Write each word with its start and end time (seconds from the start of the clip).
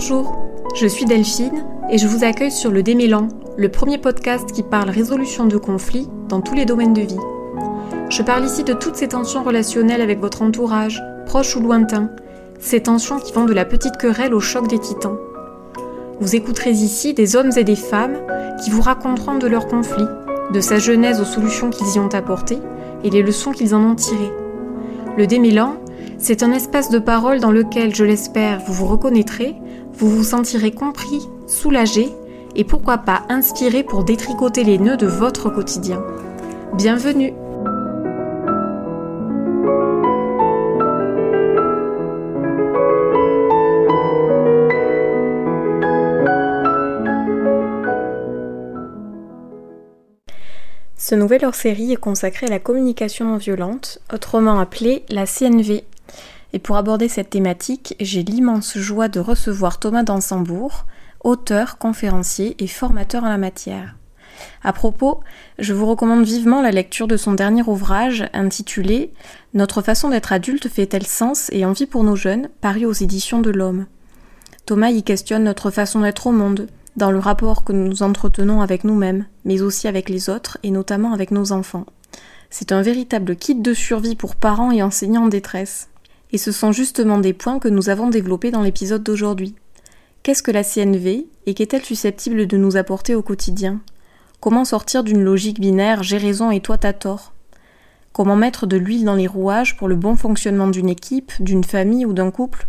Bonjour, 0.00 0.36
je 0.76 0.86
suis 0.86 1.06
Delphine 1.06 1.64
et 1.90 1.98
je 1.98 2.06
vous 2.06 2.22
accueille 2.22 2.52
sur 2.52 2.70
le 2.70 2.84
Démélan, 2.84 3.26
le 3.56 3.68
premier 3.68 3.98
podcast 3.98 4.52
qui 4.52 4.62
parle 4.62 4.90
résolution 4.90 5.46
de 5.46 5.56
conflits 5.56 6.06
dans 6.28 6.40
tous 6.40 6.54
les 6.54 6.66
domaines 6.66 6.92
de 6.92 7.00
vie. 7.00 7.18
Je 8.08 8.22
parle 8.22 8.44
ici 8.44 8.62
de 8.62 8.74
toutes 8.74 8.94
ces 8.94 9.08
tensions 9.08 9.42
relationnelles 9.42 10.00
avec 10.00 10.20
votre 10.20 10.42
entourage, 10.42 11.02
proche 11.26 11.56
ou 11.56 11.60
lointain, 11.60 12.10
ces 12.60 12.80
tensions 12.80 13.18
qui 13.18 13.32
vont 13.32 13.44
de 13.44 13.52
la 13.52 13.64
petite 13.64 13.96
querelle 13.96 14.34
au 14.34 14.38
choc 14.38 14.68
des 14.68 14.78
titans. 14.78 15.18
Vous 16.20 16.36
écouterez 16.36 16.70
ici 16.70 17.12
des 17.12 17.34
hommes 17.34 17.50
et 17.56 17.64
des 17.64 17.74
femmes 17.74 18.18
qui 18.62 18.70
vous 18.70 18.82
raconteront 18.82 19.38
de 19.38 19.48
leurs 19.48 19.66
conflits, 19.66 20.06
de 20.54 20.60
sa 20.60 20.78
genèse 20.78 21.20
aux 21.20 21.24
solutions 21.24 21.70
qu'ils 21.70 21.96
y 21.96 21.98
ont 21.98 22.14
apportées 22.14 22.60
et 23.02 23.10
les 23.10 23.24
leçons 23.24 23.50
qu'ils 23.50 23.74
en 23.74 23.82
ont 23.82 23.96
tirées. 23.96 24.32
Le 25.16 25.26
Démélan, 25.26 25.74
c'est 26.18 26.44
un 26.44 26.52
espace 26.52 26.88
de 26.88 27.00
parole 27.00 27.40
dans 27.40 27.50
lequel, 27.50 27.96
je 27.96 28.04
l'espère, 28.04 28.60
vous 28.60 28.74
vous 28.74 28.86
reconnaîtrez, 28.86 29.56
vous 29.98 30.08
vous 30.08 30.24
sentirez 30.24 30.70
compris, 30.70 31.28
soulagé 31.48 32.08
et 32.54 32.64
pourquoi 32.64 32.98
pas 32.98 33.24
inspiré 33.28 33.82
pour 33.82 34.04
détricoter 34.04 34.62
les 34.62 34.78
nœuds 34.78 34.96
de 34.96 35.06
votre 35.06 35.50
quotidien. 35.50 36.02
Bienvenue 36.74 37.34
Ce 50.96 51.14
nouvel 51.14 51.44
hors-série 51.44 51.92
est 51.92 51.96
consacré 51.96 52.46
à 52.46 52.50
la 52.50 52.58
communication 52.58 53.24
non 53.24 53.38
violente, 53.38 53.98
autrement 54.12 54.60
appelée 54.60 55.04
la 55.08 55.26
CNV. 55.26 55.84
Et 56.52 56.58
pour 56.58 56.76
aborder 56.76 57.08
cette 57.08 57.30
thématique, 57.30 57.94
j'ai 58.00 58.22
l'immense 58.22 58.78
joie 58.78 59.08
de 59.08 59.20
recevoir 59.20 59.78
Thomas 59.78 60.02
Dansembourg, 60.02 60.86
auteur, 61.22 61.78
conférencier 61.78 62.56
et 62.58 62.66
formateur 62.66 63.24
en 63.24 63.28
la 63.28 63.38
matière. 63.38 63.96
À 64.62 64.72
propos, 64.72 65.20
je 65.58 65.74
vous 65.74 65.86
recommande 65.86 66.24
vivement 66.24 66.62
la 66.62 66.70
lecture 66.70 67.08
de 67.08 67.16
son 67.16 67.32
dernier 67.32 67.62
ouvrage 67.62 68.28
intitulé 68.32 69.12
Notre 69.54 69.82
façon 69.82 70.10
d'être 70.10 70.32
adulte 70.32 70.68
fait-elle 70.68 71.06
sens 71.06 71.48
et 71.52 71.64
envie 71.64 71.86
pour 71.86 72.04
nos 72.04 72.16
jeunes, 72.16 72.48
paru 72.60 72.84
aux 72.84 72.92
éditions 72.92 73.40
de 73.40 73.50
l'Homme. 73.50 73.86
Thomas 74.66 74.90
y 74.90 75.02
questionne 75.02 75.44
notre 75.44 75.70
façon 75.70 76.00
d'être 76.00 76.26
au 76.26 76.32
monde, 76.32 76.68
dans 76.96 77.10
le 77.10 77.18
rapport 77.18 77.64
que 77.64 77.72
nous 77.72 78.02
entretenons 78.02 78.60
avec 78.60 78.84
nous-mêmes, 78.84 79.26
mais 79.44 79.62
aussi 79.62 79.88
avec 79.88 80.08
les 80.08 80.30
autres 80.30 80.58
et 80.62 80.70
notamment 80.70 81.12
avec 81.12 81.30
nos 81.30 81.52
enfants. 81.52 81.86
C'est 82.50 82.72
un 82.72 82.82
véritable 82.82 83.36
kit 83.36 83.54
de 83.54 83.74
survie 83.74 84.16
pour 84.16 84.36
parents 84.36 84.72
et 84.72 84.82
enseignants 84.82 85.24
en 85.24 85.28
détresse. 85.28 85.88
Et 86.32 86.38
ce 86.38 86.52
sont 86.52 86.72
justement 86.72 87.18
des 87.18 87.32
points 87.32 87.58
que 87.58 87.68
nous 87.68 87.88
avons 87.88 88.08
développés 88.08 88.50
dans 88.50 88.62
l'épisode 88.62 89.02
d'aujourd'hui. 89.02 89.54
Qu'est-ce 90.22 90.42
que 90.42 90.50
la 90.50 90.64
CNV 90.64 91.26
et 91.46 91.54
qu'est-elle 91.54 91.84
susceptible 91.84 92.46
de 92.46 92.56
nous 92.56 92.76
apporter 92.76 93.14
au 93.14 93.22
quotidien? 93.22 93.80
Comment 94.40 94.64
sortir 94.64 95.02
d'une 95.04 95.22
logique 95.22 95.60
binaire 95.60 96.02
j'ai 96.02 96.18
raison 96.18 96.50
et 96.50 96.60
toi 96.60 96.76
t'as 96.76 96.92
tort? 96.92 97.32
Comment 98.12 98.36
mettre 98.36 98.66
de 98.66 98.76
l'huile 98.76 99.04
dans 99.04 99.14
les 99.14 99.26
rouages 99.26 99.76
pour 99.76 99.88
le 99.88 99.96
bon 99.96 100.16
fonctionnement 100.16 100.68
d'une 100.68 100.88
équipe, 100.88 101.32
d'une 101.40 101.64
famille 101.64 102.04
ou 102.04 102.12
d'un 102.12 102.30
couple? 102.30 102.66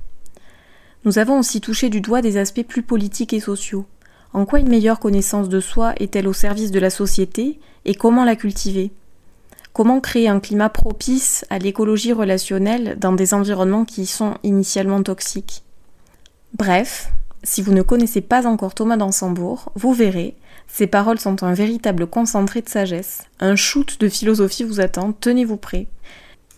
Nous 1.05 1.17
avons 1.17 1.39
aussi 1.39 1.59
touché 1.59 1.89
du 1.89 2.01
doigt 2.01 2.21
des 2.21 2.37
aspects 2.37 2.65
plus 2.67 2.83
politiques 2.83 3.33
et 3.33 3.39
sociaux. 3.39 3.85
En 4.33 4.45
quoi 4.45 4.59
une 4.59 4.69
meilleure 4.69 4.99
connaissance 4.99 5.49
de 5.49 5.59
soi 5.59 5.93
est-elle 5.97 6.27
au 6.27 6.33
service 6.33 6.71
de 6.71 6.79
la 6.79 6.89
société 6.89 7.59
et 7.85 7.95
comment 7.95 8.25
la 8.25 8.35
cultiver? 8.35 8.91
Comment 9.73 9.99
créer 9.99 10.27
un 10.27 10.39
climat 10.39 10.69
propice 10.69 11.45
à 11.49 11.59
l'écologie 11.59 12.13
relationnelle 12.13 12.97
dans 12.99 13.13
des 13.13 13.33
environnements 13.33 13.85
qui 13.85 14.05
sont 14.05 14.35
initialement 14.43 15.01
toxiques? 15.03 15.63
Bref, 16.57 17.11
si 17.43 17.61
vous 17.61 17.73
ne 17.73 17.81
connaissez 17.81 18.21
pas 18.21 18.47
encore 18.47 18.73
Thomas 18.73 18.97
d'Ansembourg, 18.97 19.71
vous 19.75 19.93
verrez, 19.93 20.35
ses 20.67 20.87
paroles 20.87 21.19
sont 21.19 21.43
un 21.43 21.53
véritable 21.53 22.07
concentré 22.07 22.61
de 22.61 22.69
sagesse. 22.69 23.23
Un 23.39 23.55
shoot 23.55 23.99
de 23.99 24.09
philosophie 24.09 24.63
vous 24.63 24.81
attend, 24.81 25.13
tenez-vous 25.13 25.57
prêts. 25.57 25.87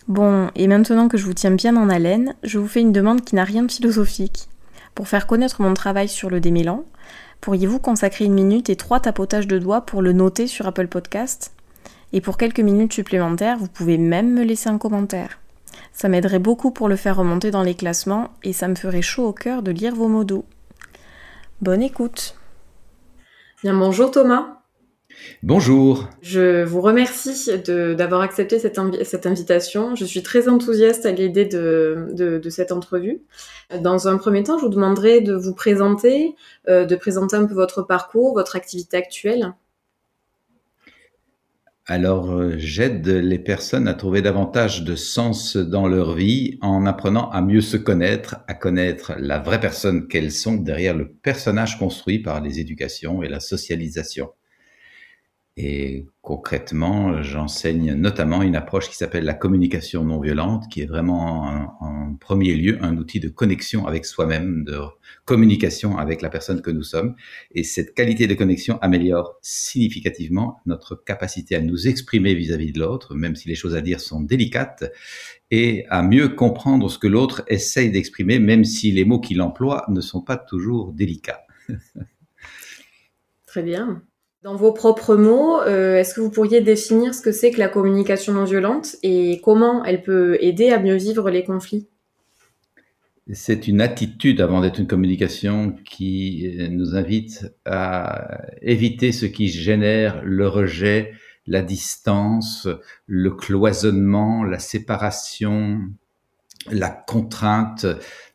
Bon, 0.08 0.50
et 0.56 0.66
maintenant 0.66 1.08
que 1.08 1.16
je 1.16 1.24
vous 1.24 1.34
tiens 1.34 1.52
bien 1.52 1.76
en 1.76 1.88
haleine, 1.88 2.34
je 2.42 2.58
vous 2.58 2.66
fais 2.66 2.80
une 2.80 2.92
demande 2.92 3.22
qui 3.22 3.36
n'a 3.36 3.44
rien 3.44 3.62
de 3.62 3.70
philosophique. 3.70 4.48
Pour 4.94 5.08
faire 5.08 5.26
connaître 5.26 5.62
mon 5.62 5.74
travail 5.74 6.08
sur 6.08 6.28
le 6.28 6.40
démêlant, 6.40 6.84
Pourriez-vous 7.42 7.80
consacrer 7.80 8.24
une 8.24 8.34
minute 8.34 8.70
et 8.70 8.76
trois 8.76 9.00
tapotages 9.00 9.48
de 9.48 9.58
doigts 9.58 9.80
pour 9.80 10.00
le 10.00 10.12
noter 10.12 10.46
sur 10.46 10.68
Apple 10.68 10.86
Podcast 10.86 11.51
Et 12.12 12.20
pour 12.20 12.36
quelques 12.36 12.60
minutes 12.60 12.92
supplémentaires, 12.92 13.58
vous 13.58 13.68
pouvez 13.68 13.98
même 13.98 14.32
me 14.32 14.44
laisser 14.44 14.68
un 14.68 14.78
commentaire. 14.78 15.38
Ça 15.92 16.08
m'aiderait 16.08 16.38
beaucoup 16.38 16.70
pour 16.70 16.88
le 16.88 16.96
faire 16.96 17.16
remonter 17.16 17.50
dans 17.50 17.62
les 17.62 17.74
classements 17.74 18.30
et 18.42 18.52
ça 18.52 18.68
me 18.68 18.74
ferait 18.74 19.02
chaud 19.02 19.26
au 19.26 19.32
cœur 19.32 19.62
de 19.62 19.70
lire 19.70 19.94
vos 19.94 20.08
mots 20.08 20.24
doux. 20.24 20.44
Bonne 21.60 21.82
écoute. 21.82 22.36
Bien, 23.62 23.74
bonjour 23.74 24.10
Thomas. 24.10 24.62
Bonjour. 25.42 26.08
Je 26.22 26.64
vous 26.64 26.80
remercie 26.80 27.50
d'avoir 27.66 28.22
accepté 28.22 28.58
cette, 28.58 28.78
invitation. 29.26 29.94
Je 29.94 30.04
suis 30.04 30.22
très 30.22 30.48
enthousiaste 30.48 31.06
à 31.06 31.12
l'idée 31.12 31.44
de, 31.44 32.40
cette 32.48 32.72
entrevue. 32.72 33.22
Dans 33.80 34.08
un 34.08 34.16
premier 34.16 34.42
temps, 34.42 34.58
je 34.58 34.64
vous 34.64 34.70
demanderai 34.70 35.20
de 35.20 35.34
vous 35.34 35.54
présenter, 35.54 36.34
euh, 36.68 36.84
de 36.84 36.96
présenter 36.96 37.36
un 37.36 37.44
peu 37.44 37.54
votre 37.54 37.82
parcours, 37.82 38.34
votre 38.34 38.56
activité 38.56 38.96
actuelle. 38.96 39.54
Alors, 41.94 42.32
euh, 42.32 42.54
j'aide 42.56 43.06
les 43.06 43.38
personnes 43.38 43.86
à 43.86 43.92
trouver 43.92 44.22
davantage 44.22 44.82
de 44.82 44.96
sens 44.96 45.58
dans 45.58 45.86
leur 45.86 46.14
vie 46.14 46.56
en 46.62 46.86
apprenant 46.86 47.28
à 47.28 47.42
mieux 47.42 47.60
se 47.60 47.76
connaître, 47.76 48.36
à 48.48 48.54
connaître 48.54 49.12
la 49.18 49.38
vraie 49.38 49.60
personne 49.60 50.08
qu'elles 50.08 50.32
sont 50.32 50.54
derrière 50.54 50.96
le 50.96 51.12
personnage 51.12 51.78
construit 51.78 52.18
par 52.18 52.40
les 52.40 52.60
éducations 52.60 53.22
et 53.22 53.28
la 53.28 53.40
socialisation. 53.40 54.30
Et 55.58 56.06
concrètement, 56.22 57.22
j'enseigne 57.22 57.92
notamment 57.92 58.40
une 58.40 58.56
approche 58.56 58.88
qui 58.88 58.96
s'appelle 58.96 59.24
la 59.24 59.34
communication 59.34 60.02
non 60.02 60.18
violente, 60.18 60.64
qui 60.70 60.80
est 60.80 60.86
vraiment 60.86 61.76
en, 61.80 62.14
premier 62.14 62.54
lieu 62.54 62.78
un 62.82 62.96
outil 62.96 63.20
de 63.20 63.28
connexion 63.28 63.86
avec 63.86 64.06
soi-même, 64.06 64.64
de 64.64 64.78
communication 65.26 65.98
avec 65.98 66.22
la 66.22 66.30
personne 66.30 66.62
que 66.62 66.70
nous 66.70 66.82
sommes. 66.82 67.16
Et 67.50 67.64
cette 67.64 67.94
qualité 67.94 68.26
de 68.26 68.34
connexion 68.34 68.78
améliore 68.80 69.38
significativement 69.42 70.60
notre 70.64 70.94
capacité 70.94 71.54
à 71.56 71.60
nous 71.60 71.86
exprimer 71.86 72.34
vis-à-vis 72.34 72.72
de 72.72 72.80
l'autre, 72.80 73.14
même 73.14 73.36
si 73.36 73.48
les 73.48 73.54
choses 73.54 73.74
à 73.74 73.82
dire 73.82 74.00
sont 74.00 74.22
délicates, 74.22 74.84
et 75.50 75.84
à 75.90 76.02
mieux 76.02 76.30
comprendre 76.30 76.90
ce 76.90 76.98
que 76.98 77.08
l'autre 77.08 77.42
essaye 77.48 77.90
d'exprimer, 77.90 78.38
même 78.38 78.64
si 78.64 78.90
les 78.90 79.04
mots 79.04 79.20
qu'il 79.20 79.42
emploie 79.42 79.84
ne 79.88 80.00
sont 80.00 80.22
pas 80.22 80.38
toujours 80.38 80.94
délicats. 80.94 81.44
Très 83.46 83.62
bien. 83.62 84.02
Dans 84.42 84.56
vos 84.56 84.72
propres 84.72 85.14
mots, 85.14 85.60
euh, 85.60 85.98
est-ce 85.98 86.14
que 86.14 86.20
vous 86.20 86.30
pourriez 86.30 86.60
définir 86.60 87.14
ce 87.14 87.22
que 87.22 87.30
c'est 87.30 87.52
que 87.52 87.60
la 87.60 87.68
communication 87.68 88.32
non 88.32 88.44
violente 88.44 88.96
et 89.04 89.40
comment 89.44 89.84
elle 89.84 90.02
peut 90.02 90.36
aider 90.40 90.70
à 90.70 90.80
mieux 90.80 90.96
vivre 90.96 91.30
les 91.30 91.44
conflits? 91.44 91.86
C'est 93.32 93.68
une 93.68 93.80
attitude 93.80 94.40
avant 94.40 94.60
d'être 94.60 94.80
une 94.80 94.88
communication 94.88 95.76
qui 95.84 96.56
nous 96.70 96.96
invite 96.96 97.54
à 97.64 98.40
éviter 98.62 99.12
ce 99.12 99.26
qui 99.26 99.46
génère 99.46 100.20
le 100.24 100.48
rejet, 100.48 101.12
la 101.46 101.62
distance, 101.62 102.66
le 103.06 103.30
cloisonnement, 103.30 104.42
la 104.42 104.58
séparation, 104.58 105.82
la 106.70 106.90
contrainte 106.90 107.86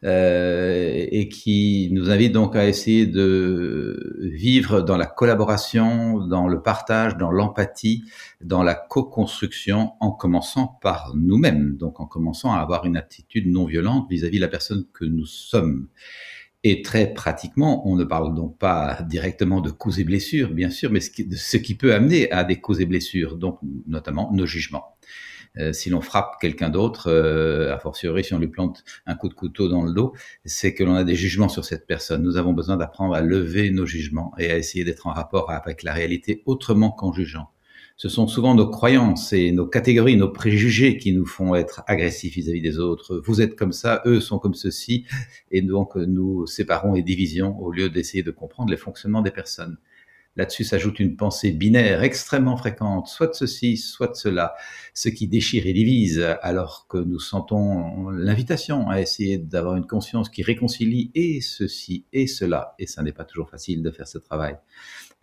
euh, 0.03 1.05
et 1.11 1.29
qui 1.29 1.89
nous 1.91 2.09
invite 2.09 2.33
donc 2.33 2.55
à 2.55 2.67
essayer 2.67 3.05
de 3.05 4.19
vivre 4.21 4.81
dans 4.81 4.97
la 4.97 5.05
collaboration, 5.05 6.19
dans 6.19 6.47
le 6.47 6.61
partage, 6.61 7.17
dans 7.17 7.31
l'empathie, 7.31 8.03
dans 8.41 8.63
la 8.63 8.75
co-construction 8.75 9.93
en 9.99 10.11
commençant 10.11 10.77
par 10.81 11.13
nous-mêmes, 11.15 11.77
donc 11.77 11.99
en 11.99 12.05
commençant 12.05 12.53
à 12.53 12.59
avoir 12.59 12.85
une 12.85 12.97
attitude 12.97 13.47
non 13.47 13.65
violente 13.65 14.07
vis-à-vis 14.09 14.37
de 14.37 14.43
la 14.43 14.49
personne 14.49 14.85
que 14.93 15.05
nous 15.05 15.25
sommes. 15.25 15.87
Et 16.63 16.81
très 16.81 17.13
pratiquement, 17.13 17.87
on 17.87 17.95
ne 17.95 18.03
parle 18.03 18.33
donc 18.33 18.57
pas 18.57 19.01
directement 19.07 19.61
de 19.61 19.69
causes 19.69 19.99
et 19.99 20.03
blessures, 20.03 20.51
bien 20.51 20.69
sûr, 20.69 20.91
mais 20.91 20.99
ce 20.99 21.11
qui, 21.11 21.27
ce 21.31 21.55
qui 21.55 21.75
peut 21.75 21.93
amener 21.93 22.29
à 22.31 22.43
des 22.43 22.59
causes 22.59 22.81
et 22.81 22.85
blessures, 22.85 23.37
donc 23.37 23.59
notamment 23.85 24.31
nos 24.33 24.45
jugements. 24.45 24.97
Euh, 25.59 25.73
si 25.73 25.89
l'on 25.89 26.01
frappe 26.01 26.35
quelqu'un 26.39 26.69
d'autre, 26.69 27.07
euh, 27.07 27.73
a 27.73 27.79
fortiori 27.79 28.23
si 28.23 28.33
on 28.33 28.39
lui 28.39 28.47
plante 28.47 28.83
un 29.05 29.15
coup 29.15 29.29
de 29.29 29.33
couteau 29.33 29.67
dans 29.67 29.83
le 29.83 29.91
dos, 29.91 30.13
c'est 30.45 30.73
que 30.73 30.83
l'on 30.83 30.95
a 30.95 31.03
des 31.03 31.15
jugements 31.15 31.49
sur 31.49 31.65
cette 31.65 31.87
personne. 31.87 32.23
Nous 32.23 32.37
avons 32.37 32.53
besoin 32.53 32.77
d'apprendre 32.77 33.15
à 33.15 33.21
lever 33.21 33.71
nos 33.71 33.85
jugements 33.85 34.33
et 34.37 34.51
à 34.51 34.57
essayer 34.57 34.83
d'être 34.83 35.07
en 35.07 35.13
rapport 35.13 35.51
avec 35.51 35.83
la 35.83 35.93
réalité 35.93 36.43
autrement 36.45 36.91
qu'en 36.91 37.11
jugeant. 37.13 37.49
Ce 37.99 38.09
sont 38.09 38.27
souvent 38.27 38.53
nos 38.53 38.69
croyances 38.69 39.33
et 39.33 39.51
nos 39.51 39.65
catégories, 39.65 40.17
nos 40.17 40.29
préjugés 40.29 40.99
qui 40.99 41.13
nous 41.13 41.25
font 41.25 41.55
être 41.55 41.81
agressifs 41.87 42.35
vis-à-vis 42.35 42.61
des 42.61 42.77
autres. 42.77 43.19
Vous 43.25 43.41
êtes 43.41 43.55
comme 43.55 43.71
ça, 43.71 44.03
eux 44.05 44.19
sont 44.19 44.37
comme 44.37 44.53
ceci, 44.53 45.05
et 45.49 45.63
donc 45.63 45.95
nous 45.95 46.45
séparons 46.45 46.93
et 46.95 47.01
divisions 47.01 47.59
au 47.59 47.71
lieu 47.71 47.89
d'essayer 47.89 48.21
de 48.21 48.29
comprendre 48.29 48.69
les 48.69 48.77
fonctionnements 48.77 49.23
des 49.23 49.31
personnes. 49.31 49.77
Là-dessus 50.37 50.63
s'ajoute 50.63 50.99
une 50.99 51.15
pensée 51.15 51.51
binaire 51.51 52.03
extrêmement 52.03 52.57
fréquente, 52.57 53.07
soit 53.07 53.27
de 53.27 53.33
ceci, 53.33 53.75
soit 53.75 54.09
de 54.09 54.15
cela, 54.15 54.55
ce 54.93 55.09
qui 55.09 55.27
déchire 55.27 55.65
et 55.65 55.73
divise, 55.73 56.21
alors 56.41 56.85
que 56.87 56.97
nous 56.97 57.19
sentons 57.19 58.09
l'invitation 58.09 58.87
à 58.89 59.01
essayer 59.01 59.39
d'avoir 59.39 59.75
une 59.75 59.87
conscience 59.87 60.29
qui 60.29 60.43
réconcilie 60.43 61.11
et 61.15 61.41
ceci 61.41 62.05
et 62.13 62.27
cela. 62.27 62.75
Et 62.77 62.85
ça 62.85 63.01
n'est 63.01 63.11
pas 63.11 63.25
toujours 63.25 63.49
facile 63.49 63.81
de 63.81 63.89
faire 63.89 64.07
ce 64.07 64.19
travail. 64.19 64.57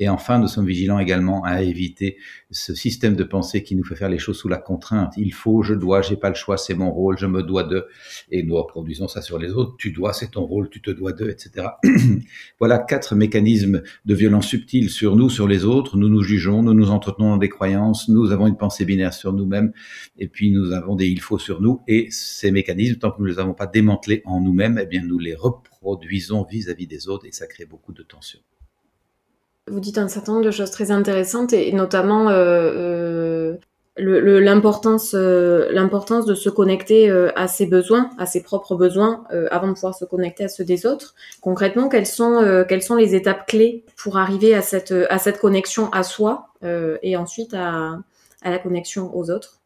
Et 0.00 0.08
enfin, 0.08 0.40
nous 0.40 0.48
sommes 0.48 0.66
vigilants 0.66 0.98
également 0.98 1.44
à 1.44 1.62
éviter 1.62 2.16
ce 2.50 2.74
système 2.74 3.14
de 3.14 3.22
pensée 3.22 3.62
qui 3.62 3.76
nous 3.76 3.84
fait 3.84 3.94
faire 3.94 4.08
les 4.08 4.18
choses 4.18 4.38
sous 4.38 4.48
la 4.48 4.56
contrainte. 4.56 5.14
Il 5.16 5.32
faut, 5.32 5.62
je 5.62 5.72
dois, 5.72 6.02
j'ai 6.02 6.16
pas 6.16 6.30
le 6.30 6.34
choix, 6.34 6.56
c'est 6.56 6.74
mon 6.74 6.90
rôle, 6.90 7.16
je 7.16 7.26
me 7.26 7.44
dois 7.44 7.62
de. 7.62 7.86
Et 8.32 8.42
nous 8.42 8.56
reproduisons 8.56 9.06
ça 9.06 9.22
sur 9.22 9.38
les 9.38 9.52
autres. 9.52 9.76
Tu 9.78 9.92
dois, 9.92 10.12
c'est 10.12 10.32
ton 10.32 10.44
rôle, 10.44 10.68
tu 10.68 10.82
te 10.82 10.90
dois 10.90 11.12
de, 11.12 11.30
etc. 11.30 11.68
voilà 12.58 12.78
quatre 12.78 13.14
mécanismes 13.14 13.82
de 14.04 14.14
violence 14.14 14.48
subtile 14.48 14.90
sur 14.90 15.14
nous, 15.14 15.30
sur 15.30 15.46
les 15.46 15.64
autres. 15.64 15.96
Nous 15.96 16.08
nous 16.08 16.22
jugeons, 16.22 16.64
nous 16.64 16.74
nous 16.74 16.90
entretenons 16.90 17.30
dans 17.30 17.36
des 17.36 17.48
croyances, 17.48 18.08
nous 18.08 18.32
avons 18.32 18.48
une 18.48 18.56
pensée 18.56 18.84
binaire 18.84 19.14
sur 19.14 19.32
nous-mêmes, 19.32 19.72
et 20.18 20.26
puis 20.26 20.50
nous 20.50 20.72
avons 20.72 20.96
des 20.96 21.06
il 21.06 21.20
faut 21.20 21.38
sur 21.38 21.60
nous. 21.60 21.82
Et 21.86 22.08
ces 22.10 22.50
mécanismes, 22.50 22.98
tant 22.98 23.12
que 23.12 23.18
nous 23.18 23.26
ne 23.26 23.30
les 23.32 23.38
avons 23.38 23.54
pas 23.54 23.68
démantelés 23.68 24.22
en 24.24 24.40
nous-mêmes, 24.40 24.80
eh 24.82 24.86
bien, 24.86 25.04
nous 25.04 25.20
les 25.20 25.36
reproduisons 25.36 26.44
vis-à-vis 26.50 26.86
-vis 26.86 26.88
des 26.88 27.08
autres 27.08 27.26
et 27.26 27.32
ça 27.32 27.46
crée 27.46 27.66
beaucoup 27.66 27.92
de 27.92 28.02
tensions. 28.02 28.40
Vous 29.66 29.80
dites 29.80 29.96
un 29.96 30.08
certain 30.08 30.32
nombre 30.32 30.44
de 30.44 30.50
choses 30.50 30.70
très 30.70 30.90
intéressantes 30.90 31.54
et, 31.54 31.72
notamment 31.72 32.28
euh, 32.28 33.54
euh, 33.98 34.40
l'importance 34.40 35.14
euh, 35.14 35.72
l'importance 35.72 36.26
de 36.26 36.34
se 36.34 36.50
connecter 36.50 37.10
à 37.10 37.48
ses 37.48 37.64
besoins, 37.64 38.10
à 38.18 38.26
ses 38.26 38.42
propres 38.42 38.76
besoins, 38.76 39.24
avant 39.50 39.68
de 39.68 39.72
pouvoir 39.72 39.94
se 39.94 40.04
connecter 40.04 40.44
à 40.44 40.48
ceux 40.48 40.64
des 40.64 40.84
autres. 40.84 41.14
Concrètement, 41.40 41.88
quelles 41.88 42.06
sont 42.06 42.96
les 42.98 43.14
étapes 43.14 43.46
clés 43.46 43.84
pour 43.96 44.18
arriver 44.18 44.54
à 44.54 44.60
cette 44.60 44.92
à 45.08 45.18
cette 45.18 45.38
connexion 45.38 45.90
à 45.92 46.02
soi 46.02 46.48
et 47.02 47.16
ensuite 47.16 47.54
à 47.54 48.02
la 48.44 48.58
connexion 48.58 49.16
aux 49.16 49.30
autres? 49.30 49.60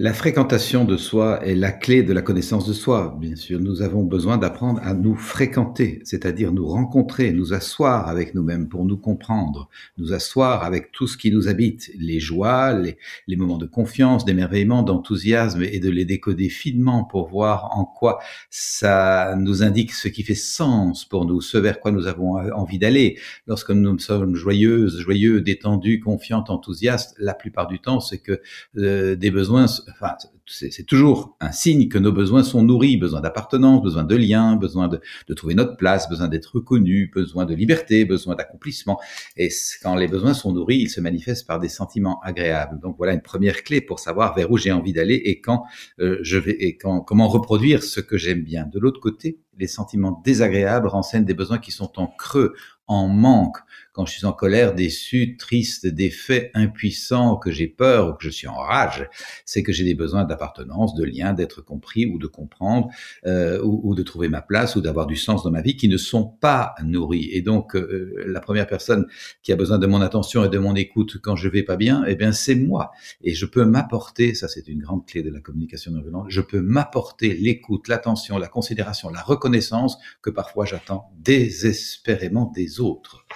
La 0.00 0.14
fréquentation 0.14 0.84
de 0.84 0.96
soi 0.96 1.44
est 1.44 1.56
la 1.56 1.72
clé 1.72 2.04
de 2.04 2.12
la 2.12 2.22
connaissance 2.22 2.68
de 2.68 2.72
soi. 2.72 3.16
Bien 3.20 3.34
sûr, 3.34 3.58
nous 3.58 3.82
avons 3.82 4.04
besoin 4.04 4.38
d'apprendre 4.38 4.80
à 4.84 4.94
nous 4.94 5.16
fréquenter, 5.16 5.98
c'est-à-dire 6.04 6.52
nous 6.52 6.68
rencontrer, 6.68 7.32
nous 7.32 7.52
asseoir 7.52 8.06
avec 8.06 8.32
nous-mêmes 8.32 8.68
pour 8.68 8.84
nous 8.84 8.96
comprendre, 8.96 9.68
nous 9.96 10.12
asseoir 10.12 10.62
avec 10.62 10.92
tout 10.92 11.08
ce 11.08 11.16
qui 11.16 11.32
nous 11.32 11.48
habite, 11.48 11.90
les 11.98 12.20
joies, 12.20 12.74
les, 12.74 12.96
moments 13.36 13.58
de 13.58 13.66
confiance, 13.66 14.24
d'émerveillement, 14.24 14.84
d'enthousiasme 14.84 15.64
et 15.64 15.80
de 15.80 15.90
les 15.90 16.04
décoder 16.04 16.48
finement 16.48 17.02
pour 17.02 17.28
voir 17.28 17.76
en 17.76 17.84
quoi 17.84 18.20
ça 18.50 19.34
nous 19.36 19.64
indique 19.64 19.92
ce 19.92 20.06
qui 20.06 20.22
fait 20.22 20.36
sens 20.36 21.04
pour 21.04 21.24
nous, 21.24 21.40
ce 21.40 21.58
vers 21.58 21.80
quoi 21.80 21.90
nous 21.90 22.06
avons 22.06 22.36
envie 22.52 22.78
d'aller. 22.78 23.18
Lorsque 23.48 23.72
nous 23.72 23.98
sommes 23.98 24.36
joyeuses, 24.36 25.00
joyeux, 25.00 25.40
détendus, 25.40 25.98
confiants, 25.98 26.44
enthousiastes, 26.46 27.16
la 27.18 27.34
plupart 27.34 27.66
du 27.66 27.80
temps, 27.80 27.98
c'est 27.98 28.18
que 28.18 28.40
euh, 28.76 29.16
des 29.16 29.32
besoins 29.32 29.66
enfin, 29.90 30.16
c'est 30.48 30.86
toujours 30.86 31.36
un 31.40 31.52
signe 31.52 31.88
que 31.88 31.98
nos 31.98 32.12
besoins 32.12 32.42
sont 32.42 32.62
nourris, 32.62 32.96
besoin 32.96 33.20
d'appartenance, 33.20 33.82
besoin 33.82 34.04
de 34.04 34.16
lien, 34.16 34.56
besoin 34.56 34.88
de, 34.88 35.00
de, 35.28 35.34
trouver 35.34 35.54
notre 35.54 35.76
place, 35.76 36.08
besoin 36.08 36.28
d'être 36.28 36.56
reconnu, 36.56 37.10
besoin 37.14 37.44
de 37.44 37.54
liberté, 37.54 38.04
besoin 38.04 38.34
d'accomplissement. 38.34 38.98
Et 39.36 39.50
quand 39.82 39.94
les 39.94 40.08
besoins 40.08 40.34
sont 40.34 40.52
nourris, 40.52 40.78
ils 40.78 40.90
se 40.90 41.00
manifestent 41.00 41.46
par 41.46 41.60
des 41.60 41.68
sentiments 41.68 42.20
agréables. 42.22 42.80
Donc 42.80 42.96
voilà 42.96 43.12
une 43.12 43.22
première 43.22 43.62
clé 43.62 43.80
pour 43.80 44.00
savoir 44.00 44.34
vers 44.34 44.50
où 44.50 44.56
j'ai 44.56 44.72
envie 44.72 44.92
d'aller 44.92 45.14
et 45.14 45.40
quand 45.40 45.64
euh, 46.00 46.18
je 46.22 46.38
vais 46.38 46.56
et 46.58 46.76
quand, 46.76 47.00
comment 47.00 47.28
reproduire 47.28 47.82
ce 47.82 48.00
que 48.00 48.16
j'aime 48.16 48.42
bien. 48.42 48.66
De 48.66 48.78
l'autre 48.78 49.00
côté, 49.00 49.38
les 49.58 49.66
sentiments 49.66 50.22
désagréables 50.24 50.86
renseignent 50.86 51.24
des 51.24 51.34
besoins 51.34 51.58
qui 51.58 51.72
sont 51.72 51.98
en 51.98 52.06
creux, 52.06 52.54
en 52.86 53.08
manque, 53.08 53.58
quand 53.92 54.06
je 54.06 54.12
suis 54.12 54.26
en 54.26 54.32
colère, 54.32 54.74
déçu, 54.74 55.36
triste, 55.36 55.86
défait, 55.86 56.50
impuissant, 56.54 57.36
que 57.36 57.50
j'ai 57.50 57.66
peur 57.66 58.08
ou 58.08 58.12
que 58.14 58.24
je 58.24 58.30
suis 58.30 58.46
en 58.46 58.54
rage, 58.54 59.08
c'est 59.44 59.62
que 59.62 59.72
j'ai 59.72 59.84
des 59.84 59.94
besoins 59.94 60.24
d'appartenance, 60.38 60.94
de 60.94 61.04
lien, 61.04 61.32
d'être 61.32 61.60
compris 61.62 62.06
ou 62.06 62.18
de 62.18 62.28
comprendre, 62.28 62.88
euh, 63.26 63.60
ou, 63.62 63.94
de 63.94 64.02
trouver 64.02 64.28
ma 64.28 64.40
place 64.40 64.76
ou 64.76 64.80
d'avoir 64.80 65.06
du 65.06 65.16
sens 65.16 65.42
dans 65.42 65.50
ma 65.50 65.62
vie 65.62 65.76
qui 65.76 65.88
ne 65.88 65.96
sont 65.96 66.24
pas 66.24 66.74
nourris. 66.84 67.28
Et 67.32 67.42
donc, 67.42 67.74
euh, 67.74 68.14
la 68.26 68.40
première 68.40 68.66
personne 68.66 69.06
qui 69.42 69.52
a 69.52 69.56
besoin 69.56 69.78
de 69.78 69.86
mon 69.86 70.00
attention 70.00 70.44
et 70.44 70.48
de 70.48 70.58
mon 70.58 70.76
écoute 70.76 71.18
quand 71.20 71.34
je 71.34 71.48
vais 71.48 71.64
pas 71.64 71.76
bien, 71.76 72.04
eh 72.06 72.14
bien, 72.14 72.32
c'est 72.32 72.54
moi. 72.54 72.92
Et 73.22 73.34
je 73.34 73.46
peux 73.46 73.64
m'apporter, 73.64 74.34
ça 74.34 74.46
c'est 74.46 74.68
une 74.68 74.80
grande 74.80 75.06
clé 75.06 75.22
de 75.22 75.30
la 75.30 75.40
communication 75.40 75.90
non 75.90 76.00
violente, 76.00 76.26
je 76.28 76.40
peux 76.40 76.60
m'apporter 76.60 77.34
l'écoute, 77.34 77.88
l'attention, 77.88 78.38
la 78.38 78.48
considération, 78.48 79.10
la 79.10 79.22
reconnaissance 79.22 79.98
que 80.22 80.30
parfois 80.30 80.64
j'attends 80.64 81.10
désespérément 81.18 82.52
des 82.54 82.80
autres. 82.80 83.26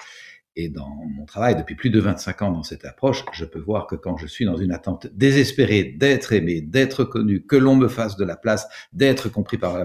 Et 0.55 0.69
dans 0.69 0.87
mon 0.87 1.25
travail, 1.25 1.55
depuis 1.55 1.73
plus 1.73 1.89
de 1.89 1.99
25 1.99 2.41
ans 2.43 2.51
dans 2.51 2.61
cette 2.61 2.85
approche, 2.85 3.25
je 3.33 3.43
peux 3.43 3.59
voir 3.59 3.87
que 3.87 3.95
quand 3.95 4.17
je 4.17 4.27
suis 4.27 4.45
dans 4.45 4.55
une 4.55 4.71
attente 4.71 5.07
désespérée 5.13 5.83
d'être 5.83 6.31
aimé, 6.31 6.61
d'être 6.61 7.05
connu, 7.05 7.43
que 7.43 7.55
l'on 7.55 7.75
me 7.75 7.87
fasse 7.87 8.17
de 8.17 8.23
la 8.23 8.35
place, 8.35 8.67
d'être 8.93 9.29
compris 9.29 9.57
par, 9.57 9.75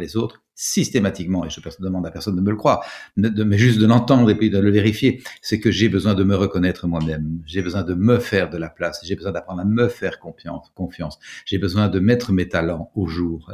les 0.00 0.16
autres, 0.16 0.42
systématiquement, 0.56 1.46
et 1.46 1.48
je 1.48 1.60
demande 1.78 2.06
à 2.06 2.10
personne 2.10 2.34
de 2.34 2.40
me 2.40 2.50
le 2.50 2.56
croire, 2.56 2.84
mais 3.16 3.56
juste 3.56 3.78
de 3.78 3.86
l'entendre 3.86 4.28
et 4.30 4.34
puis 4.34 4.50
de 4.50 4.58
le 4.58 4.70
vérifier, 4.70 5.22
c'est 5.42 5.60
que 5.60 5.70
j'ai 5.70 5.88
besoin 5.88 6.14
de 6.14 6.24
me 6.24 6.34
reconnaître 6.34 6.88
moi-même, 6.88 7.40
j'ai 7.46 7.62
besoin 7.62 7.82
de 7.82 7.94
me 7.94 8.18
faire 8.18 8.50
de 8.50 8.58
la 8.58 8.68
place, 8.68 9.00
j'ai 9.04 9.14
besoin 9.14 9.30
d'apprendre 9.30 9.60
à 9.60 9.64
me 9.64 9.88
faire 9.88 10.18
confiance, 10.18 10.72
confiance. 10.74 11.20
j'ai 11.46 11.58
besoin 11.58 11.88
de 11.88 12.00
mettre 12.00 12.32
mes 12.32 12.48
talents 12.48 12.90
au 12.96 13.06
jour. 13.06 13.52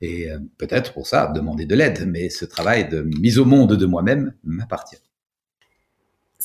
Et 0.00 0.30
euh, 0.30 0.38
peut-être 0.56 0.92
pour 0.92 1.06
ça, 1.06 1.26
demander 1.34 1.66
de 1.66 1.74
l'aide, 1.74 2.06
mais 2.06 2.30
ce 2.30 2.44
travail 2.44 2.88
de 2.88 3.02
mise 3.02 3.38
au 3.40 3.44
monde 3.44 3.74
de 3.74 3.86
moi-même 3.86 4.32
m'appartient 4.44 4.96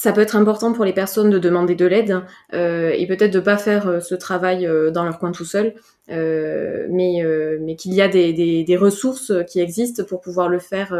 ça 0.01 0.13
peut 0.13 0.21
être 0.21 0.35
important 0.35 0.73
pour 0.73 0.83
les 0.83 0.93
personnes 0.93 1.29
de 1.29 1.37
demander 1.37 1.75
de 1.75 1.85
l'aide 1.85 2.23
euh, 2.55 2.89
et 2.89 3.05
peut-être 3.05 3.31
de 3.31 3.39
pas 3.39 3.57
faire 3.57 3.87
euh, 3.87 3.99
ce 3.99 4.15
travail 4.15 4.65
euh, 4.65 4.89
dans 4.89 5.03
leur 5.03 5.19
coin 5.19 5.31
tout 5.31 5.45
seul, 5.45 5.75
mais, 6.09 7.23
mais 7.61 7.75
qu'il 7.75 7.93
y 7.93 8.01
a 8.01 8.07
des, 8.07 8.33
des, 8.33 8.77
ressources 8.77 9.31
qui 9.47 9.61
existent 9.61 10.03
pour 10.03 10.19
pouvoir 10.19 10.49
le 10.49 10.59
faire 10.59 10.93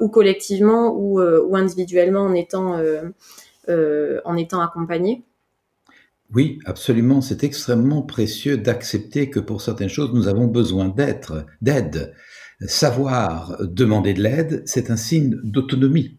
ou 0.00 0.08
collectivement 0.10 0.94
ou, 0.94 1.20
ou, 1.20 1.56
individuellement 1.56 2.20
en 2.20 2.34
étant, 2.34 2.80
en 3.66 4.36
étant 4.36 4.60
accompagné. 4.60 5.24
Oui, 6.32 6.60
absolument. 6.66 7.20
C'est 7.20 7.42
extrêmement 7.42 8.02
précieux 8.02 8.58
d'accepter 8.58 9.28
que 9.28 9.40
pour 9.40 9.60
certaines 9.60 9.88
choses, 9.88 10.12
nous 10.12 10.28
avons 10.28 10.46
besoin 10.46 10.88
d'être, 10.88 11.44
d'aide. 11.60 12.14
Savoir 12.60 13.56
demander 13.62 14.14
de 14.14 14.22
l'aide, 14.22 14.62
c'est 14.66 14.90
un 14.90 14.96
signe 14.96 15.34
d'autonomie 15.42 16.17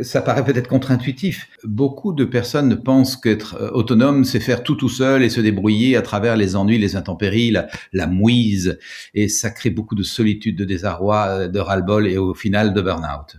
ça 0.00 0.22
paraît 0.22 0.44
peut-être 0.44 0.68
contre-intuitif. 0.68 1.48
Beaucoup 1.64 2.12
de 2.12 2.24
personnes 2.24 2.82
pensent 2.82 3.16
qu'être 3.16 3.56
euh, 3.60 3.70
autonome, 3.70 4.24
c'est 4.24 4.40
faire 4.40 4.62
tout 4.62 4.74
tout 4.74 4.88
seul 4.88 5.22
et 5.22 5.30
se 5.30 5.40
débrouiller 5.40 5.96
à 5.96 6.02
travers 6.02 6.36
les 6.36 6.56
ennuis, 6.56 6.78
les 6.78 6.96
intempéries, 6.96 7.54
la, 7.92 8.06
mouise, 8.06 8.78
et 9.14 9.28
ça 9.28 9.50
crée 9.50 9.70
beaucoup 9.70 9.94
de 9.94 10.02
solitude, 10.02 10.56
de 10.56 10.64
désarroi, 10.64 11.26
euh, 11.26 11.48
de 11.48 11.58
ras-le-bol 11.58 12.06
et 12.06 12.18
au 12.18 12.34
final 12.34 12.74
de 12.74 12.80
burn-out 12.80 13.36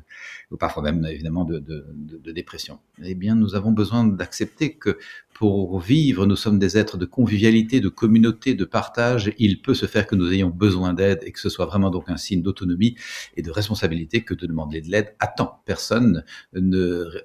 ou 0.49 0.55
parfois 0.55 0.81
même 0.81 1.05
évidemment 1.05 1.43
de, 1.43 1.59
de, 1.59 1.85
de, 1.93 2.31
dépression. 2.31 2.79
Eh 3.03 3.15
bien, 3.15 3.35
nous 3.35 3.55
avons 3.55 3.71
besoin 3.71 4.05
d'accepter 4.05 4.73
que 4.75 4.97
pour 5.37 5.79
vivre, 5.79 6.25
nous 6.25 6.35
sommes 6.35 6.57
des 6.57 6.79
êtres 6.79 6.97
de 6.97 7.05
convivialité, 7.05 7.79
de 7.79 7.89
communauté, 7.89 8.55
de 8.55 8.65
partage. 8.65 9.31
Il 9.37 9.61
peut 9.61 9.75
se 9.75 9.85
faire 9.85 10.07
que 10.07 10.15
nous 10.15 10.33
ayons 10.33 10.49
besoin 10.49 10.95
d'aide 10.95 11.19
et 11.21 11.31
que 11.31 11.39
ce 11.39 11.49
soit 11.49 11.67
vraiment 11.67 11.91
donc 11.91 12.05
un 12.07 12.17
signe 12.17 12.41
d'autonomie 12.41 12.95
et 13.35 13.43
de 13.43 13.51
responsabilité 13.51 14.23
que 14.23 14.33
de 14.33 14.47
demander 14.47 14.81
de 14.81 14.89
l'aide 14.89 15.13
à 15.19 15.27
temps. 15.27 15.61
Personne 15.65 16.23
ne 16.53 16.77
euh, 16.79 17.21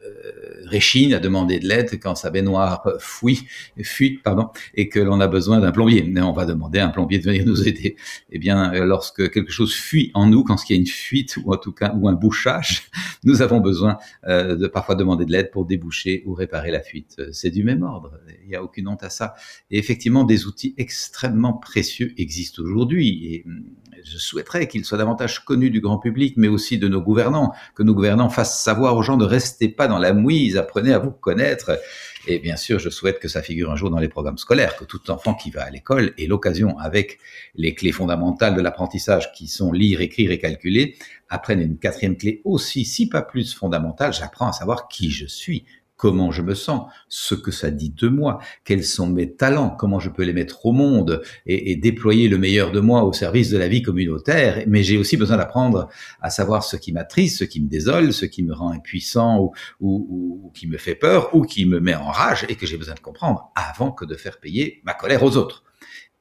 réchigne 0.66 1.14
à 1.14 1.20
demander 1.20 1.58
de 1.58 1.66
l'aide 1.66 1.98
quand 2.02 2.14
sa 2.14 2.28
baignoire 2.28 2.86
fuit, 2.98 3.46
fuit, 3.82 4.18
pardon, 4.18 4.50
et 4.74 4.90
que 4.90 5.00
l'on 5.00 5.20
a 5.20 5.26
besoin 5.26 5.60
d'un 5.60 5.72
plombier. 5.72 6.02
Mais 6.02 6.20
on 6.20 6.34
va 6.34 6.44
demander 6.44 6.80
à 6.80 6.86
un 6.86 6.90
plombier 6.90 7.18
de 7.18 7.24
venir 7.24 7.46
nous 7.46 7.66
aider. 7.66 7.96
Eh 8.30 8.38
bien, 8.38 8.72
lorsque 8.84 9.30
quelque 9.30 9.52
chose 9.52 9.74
fuit 9.74 10.10
en 10.12 10.26
nous, 10.26 10.44
quand 10.44 10.68
il 10.68 10.74
y 10.74 10.76
a 10.76 10.78
une 10.78 10.86
fuite 10.86 11.38
ou 11.42 11.54
en 11.54 11.56
tout 11.56 11.72
cas 11.72 11.94
ou 11.96 12.10
un 12.10 12.12
bouchage, 12.12 12.90
nous 13.24 13.40
avons 13.40 13.60
besoin 13.60 13.96
euh, 14.26 14.54
de 14.54 14.66
parfois 14.66 14.96
demander 14.96 15.24
de 15.24 15.32
l'aide 15.32 15.50
pour 15.50 15.64
déboucher 15.64 16.22
ou 16.26 16.34
réparer 16.34 16.70
la 16.70 16.82
fuite. 16.82 17.22
C'est 17.32 17.50
du 17.50 17.64
même 17.64 17.82
ordre. 17.82 18.01
Il 18.42 18.48
n'y 18.48 18.56
a 18.56 18.62
aucune 18.62 18.88
honte 18.88 19.02
à 19.02 19.10
ça. 19.10 19.34
Et 19.70 19.78
effectivement, 19.78 20.24
des 20.24 20.46
outils 20.46 20.74
extrêmement 20.78 21.54
précieux 21.54 22.12
existent 22.16 22.62
aujourd'hui. 22.62 23.26
Et 23.26 23.44
hum, 23.46 23.64
je 24.04 24.18
souhaiterais 24.18 24.68
qu'ils 24.68 24.84
soient 24.84 24.98
davantage 24.98 25.44
connus 25.44 25.70
du 25.70 25.80
grand 25.80 25.98
public, 25.98 26.34
mais 26.36 26.48
aussi 26.48 26.78
de 26.78 26.88
nos 26.88 27.00
gouvernants, 27.00 27.52
que 27.74 27.82
nos 27.82 27.94
gouvernants 27.94 28.30
fassent 28.30 28.62
savoir 28.62 28.96
aux 28.96 29.02
gens 29.02 29.16
ne 29.16 29.24
restez 29.24 29.68
pas 29.68 29.88
dans 29.88 29.98
la 29.98 30.12
mouise, 30.12 30.56
apprenez 30.56 30.92
à 30.92 30.98
vous 30.98 31.10
connaître. 31.10 31.78
Et 32.26 32.38
bien 32.38 32.56
sûr, 32.56 32.78
je 32.78 32.88
souhaite 32.88 33.18
que 33.18 33.26
ça 33.26 33.42
figure 33.42 33.70
un 33.70 33.76
jour 33.76 33.90
dans 33.90 33.98
les 33.98 34.08
programmes 34.08 34.38
scolaires, 34.38 34.76
que 34.76 34.84
tout 34.84 35.10
enfant 35.10 35.34
qui 35.34 35.50
va 35.50 35.64
à 35.64 35.70
l'école 35.70 36.12
ait 36.18 36.26
l'occasion, 36.26 36.78
avec 36.78 37.18
les 37.54 37.74
clés 37.74 37.92
fondamentales 37.92 38.54
de 38.54 38.60
l'apprentissage 38.60 39.32
qui 39.32 39.48
sont 39.48 39.72
lire, 39.72 40.00
écrire 40.00 40.30
et 40.30 40.38
calculer, 40.38 40.96
apprenne 41.28 41.60
une 41.60 41.78
quatrième 41.78 42.16
clé 42.16 42.40
aussi, 42.44 42.84
si 42.84 43.08
pas 43.08 43.22
plus 43.22 43.54
fondamentale, 43.54 44.12
j'apprends 44.12 44.48
à 44.48 44.52
savoir 44.52 44.86
qui 44.86 45.10
je 45.10 45.26
suis, 45.26 45.64
comment 46.02 46.32
je 46.32 46.42
me 46.42 46.54
sens, 46.56 46.90
ce 47.08 47.36
que 47.36 47.52
ça 47.52 47.70
dit 47.70 47.90
de 47.90 48.08
moi, 48.08 48.40
quels 48.64 48.82
sont 48.82 49.06
mes 49.06 49.36
talents, 49.36 49.70
comment 49.70 50.00
je 50.00 50.10
peux 50.10 50.24
les 50.24 50.32
mettre 50.32 50.66
au 50.66 50.72
monde 50.72 51.22
et, 51.46 51.76
déployer 51.76 52.28
le 52.28 52.38
meilleur 52.38 52.72
de 52.72 52.80
moi 52.80 53.04
au 53.04 53.12
service 53.12 53.50
de 53.50 53.56
la 53.56 53.68
vie 53.68 53.82
communautaire. 53.82 54.64
Mais 54.66 54.82
j'ai 54.82 54.98
aussi 54.98 55.16
besoin 55.16 55.36
d'apprendre 55.36 55.88
à 56.20 56.28
savoir 56.28 56.64
ce 56.64 56.76
qui 56.76 56.92
m'attriste, 56.92 57.38
ce 57.38 57.44
qui 57.44 57.60
me 57.60 57.68
désole, 57.68 58.12
ce 58.12 58.26
qui 58.26 58.42
me 58.42 58.52
rend 58.52 58.72
impuissant 58.72 59.38
ou, 59.38 59.52
ou, 59.78 60.50
qui 60.54 60.66
me 60.66 60.76
fait 60.76 60.96
peur 60.96 61.32
ou 61.36 61.42
qui 61.42 61.66
me 61.66 61.78
met 61.78 61.94
en 61.94 62.10
rage 62.10 62.46
et 62.48 62.56
que 62.56 62.66
j'ai 62.66 62.78
besoin 62.78 62.94
de 62.94 63.00
comprendre 63.00 63.52
avant 63.54 63.92
que 63.92 64.04
de 64.04 64.16
faire 64.16 64.40
payer 64.40 64.80
ma 64.82 64.94
colère 64.94 65.22
aux 65.22 65.36
autres. 65.36 65.62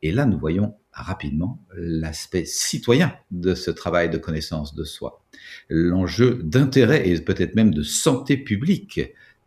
Et 0.03 0.11
là, 0.11 0.27
nous 0.27 0.37
voyons 0.37 0.75
rapidement 0.93 1.59
l'aspect 1.75 2.45
citoyen 2.45 3.15
de 3.31 3.55
ce 3.55 3.71
travail 3.71 4.11
de 4.11 4.19
connaissance 4.19 4.75
de 4.75 4.83
soi, 4.83 5.25
l'enjeu 5.69 6.39
d'intérêt 6.43 7.09
et 7.09 7.19
peut-être 7.19 7.55
même 7.55 7.73
de 7.73 7.81
santé 7.81 8.37
publique 8.37 9.01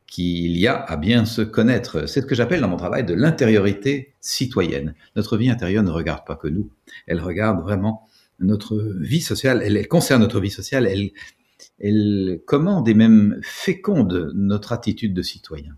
qu'il 0.06 0.56
y 0.58 0.66
a 0.66 0.80
à 0.82 0.96
bien 0.96 1.24
se 1.24 1.42
connaître. 1.42 2.08
C'est 2.08 2.20
ce 2.20 2.26
que 2.26 2.34
j'appelle 2.34 2.60
dans 2.60 2.68
mon 2.68 2.76
travail 2.76 3.04
de 3.04 3.14
l'intériorité 3.14 4.14
citoyenne. 4.20 4.94
Notre 5.16 5.36
vie 5.36 5.50
intérieure 5.50 5.82
ne 5.82 5.90
regarde 5.90 6.24
pas 6.26 6.36
que 6.36 6.48
nous, 6.48 6.70
elle 7.06 7.20
regarde 7.20 7.60
vraiment 7.62 8.08
notre 8.40 8.76
vie 9.00 9.20
sociale, 9.20 9.62
elle, 9.64 9.86
concerne 9.88 10.22
notre 10.22 10.40
vie 10.40 10.50
sociale, 10.50 10.86
elle, 11.78 12.40
commande 12.46 12.88
et 12.88 12.94
même 12.94 13.38
féconde 13.42 14.32
notre 14.34 14.72
attitude 14.72 15.14
de 15.14 15.22
citoyen. 15.22 15.76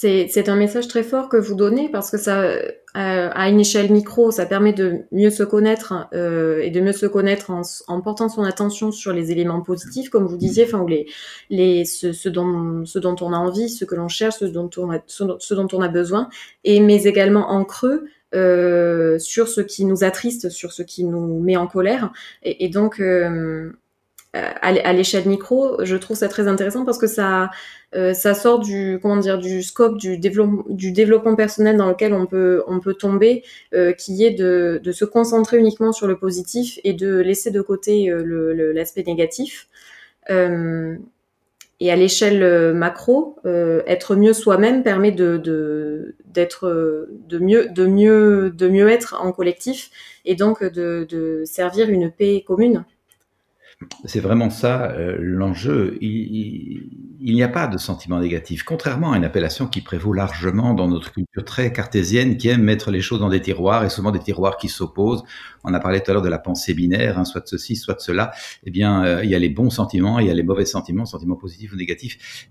C'est 0.00 0.48
un 0.48 0.54
message 0.54 0.86
très 0.86 1.02
fort 1.02 1.28
que 1.28 1.36
vous 1.36 1.56
donnez 1.56 1.88
parce 1.88 2.12
que 2.12 2.18
ça, 2.18 2.42
euh, 2.42 2.70
à 2.94 3.48
une 3.48 3.58
échelle 3.58 3.90
micro, 3.90 4.30
ça 4.30 4.46
permet 4.46 4.72
de 4.72 5.00
mieux 5.10 5.30
se 5.30 5.42
connaître 5.42 6.06
euh, 6.14 6.60
et 6.60 6.70
de 6.70 6.80
mieux 6.80 6.92
se 6.92 7.06
connaître 7.06 7.50
en, 7.50 8.00
portant 8.00 8.28
son 8.28 8.44
attention 8.44 8.92
sur 8.92 9.12
les 9.12 9.32
éléments 9.32 9.60
positifs, 9.60 10.08
comme 10.08 10.24
vous 10.24 10.36
disiez, 10.36 10.66
enfin, 10.66 10.78
ou 10.78 10.86
les, 10.86 11.08
les, 11.50 11.84
ce, 11.84 12.28
dont, 12.28 12.84
ce 12.86 13.00
dont 13.00 13.16
on 13.20 13.32
a 13.32 13.36
envie, 13.36 13.68
ce 13.68 13.84
que 13.84 13.96
l'on 13.96 14.06
cherche, 14.06 14.36
ce 14.36 14.44
dont 14.44 14.70
on 14.76 14.92
a, 14.92 15.00
ce, 15.08 15.54
dont 15.54 15.68
on 15.72 15.82
a 15.82 15.88
besoin, 15.88 16.28
et 16.62 16.78
mais 16.78 17.02
également 17.02 17.50
en 17.50 17.64
creux 17.64 18.06
euh, 18.36 19.18
sur 19.18 19.48
ce 19.48 19.60
qui 19.60 19.84
nous 19.84 20.04
attriste, 20.04 20.48
sur 20.48 20.70
ce 20.70 20.84
qui 20.84 21.02
nous 21.02 21.40
met 21.40 21.56
en 21.56 21.66
colère, 21.66 22.12
et, 22.44 22.64
et 22.64 22.68
donc 22.68 23.00
euh, 23.00 23.72
à 24.62 24.92
l'échelle 24.92 25.26
micro, 25.26 25.84
je 25.84 25.96
trouve 25.96 26.16
ça 26.16 26.28
très 26.28 26.48
intéressant 26.48 26.84
parce 26.84 26.98
que 26.98 27.06
ça, 27.06 27.50
euh, 27.94 28.12
sort 28.34 28.58
du, 28.58 28.98
comment 29.00 29.16
dire, 29.16 29.38
du 29.38 29.62
scope 29.62 29.96
du, 29.98 30.18
développement, 30.18 31.36
personnel 31.36 31.76
dans 31.76 31.88
lequel 31.88 32.12
on 32.12 32.26
peut, 32.26 32.62
on 32.66 32.80
tomber, 32.94 33.44
euh, 33.74 33.92
qui 33.92 34.24
est 34.24 34.30
de, 34.32 34.80
se 34.92 35.04
concentrer 35.04 35.58
uniquement 35.58 35.92
sur 35.92 36.06
le 36.06 36.18
positif 36.18 36.78
et 36.84 36.92
de 36.92 37.16
laisser 37.18 37.50
de 37.50 37.60
côté 37.60 38.12
l'aspect 38.74 39.04
négatif. 39.04 39.68
et 41.80 41.92
à 41.92 41.96
l'échelle 41.96 42.74
macro, 42.74 43.36
être 43.44 44.16
mieux 44.16 44.32
soi-même 44.32 44.82
permet 44.82 45.12
de 45.12 46.14
mieux 47.40 48.88
être 48.90 49.16
en 49.20 49.32
collectif 49.32 49.90
et 50.24 50.34
donc 50.34 50.64
de 50.64 51.42
servir 51.46 51.88
une 51.88 52.10
paix 52.10 52.44
commune. 52.46 52.84
C'est 54.04 54.20
vraiment 54.20 54.50
ça 54.50 54.90
euh, 54.90 55.16
l'enjeu. 55.20 55.98
Il, 56.00 56.88
n'y 57.20 57.42
a 57.44 57.48
pas 57.48 57.68
de 57.68 57.78
sentiment 57.78 58.18
négatif, 58.18 58.64
contrairement 58.64 59.12
à 59.12 59.16
une 59.16 59.24
appellation 59.24 59.68
qui 59.68 59.82
prévaut 59.82 60.12
largement 60.12 60.74
dans 60.74 60.88
notre 60.88 61.12
culture 61.12 61.44
très 61.44 61.72
cartésienne, 61.72 62.36
qui 62.36 62.48
aime 62.48 62.62
mettre 62.62 62.90
les 62.90 63.00
choses 63.00 63.20
dans 63.20 63.28
des 63.28 63.40
tiroirs 63.40 63.84
et 63.84 63.90
souvent 63.90 64.10
des 64.10 64.18
tiroirs 64.18 64.56
qui 64.56 64.68
s'opposent. 64.68 65.22
On 65.62 65.74
a 65.74 65.80
parlé 65.80 66.02
tout 66.02 66.10
à 66.10 66.14
l'heure 66.14 66.22
de 66.22 66.28
la 66.28 66.38
pensée 66.40 66.74
binaire, 66.74 67.18
hein, 67.18 67.24
soit 67.24 67.40
de 67.40 67.46
ceci, 67.46 67.76
soit 67.76 67.94
de 67.94 68.00
cela. 68.00 68.32
Eh 68.64 68.70
bien, 68.70 69.04
euh, 69.04 69.24
il 69.24 69.30
y 69.30 69.34
a 69.36 69.38
les 69.38 69.48
bons 69.48 69.70
sentiments, 69.70 70.18
il 70.18 70.26
y 70.26 70.30
a 70.30 70.34
les 70.34 70.42
mauvais 70.42 70.64
sentiments, 70.64 71.06
sentiments 71.06 71.36
positifs 71.36 71.72
ou 71.72 71.76
négatifs. 71.76 72.46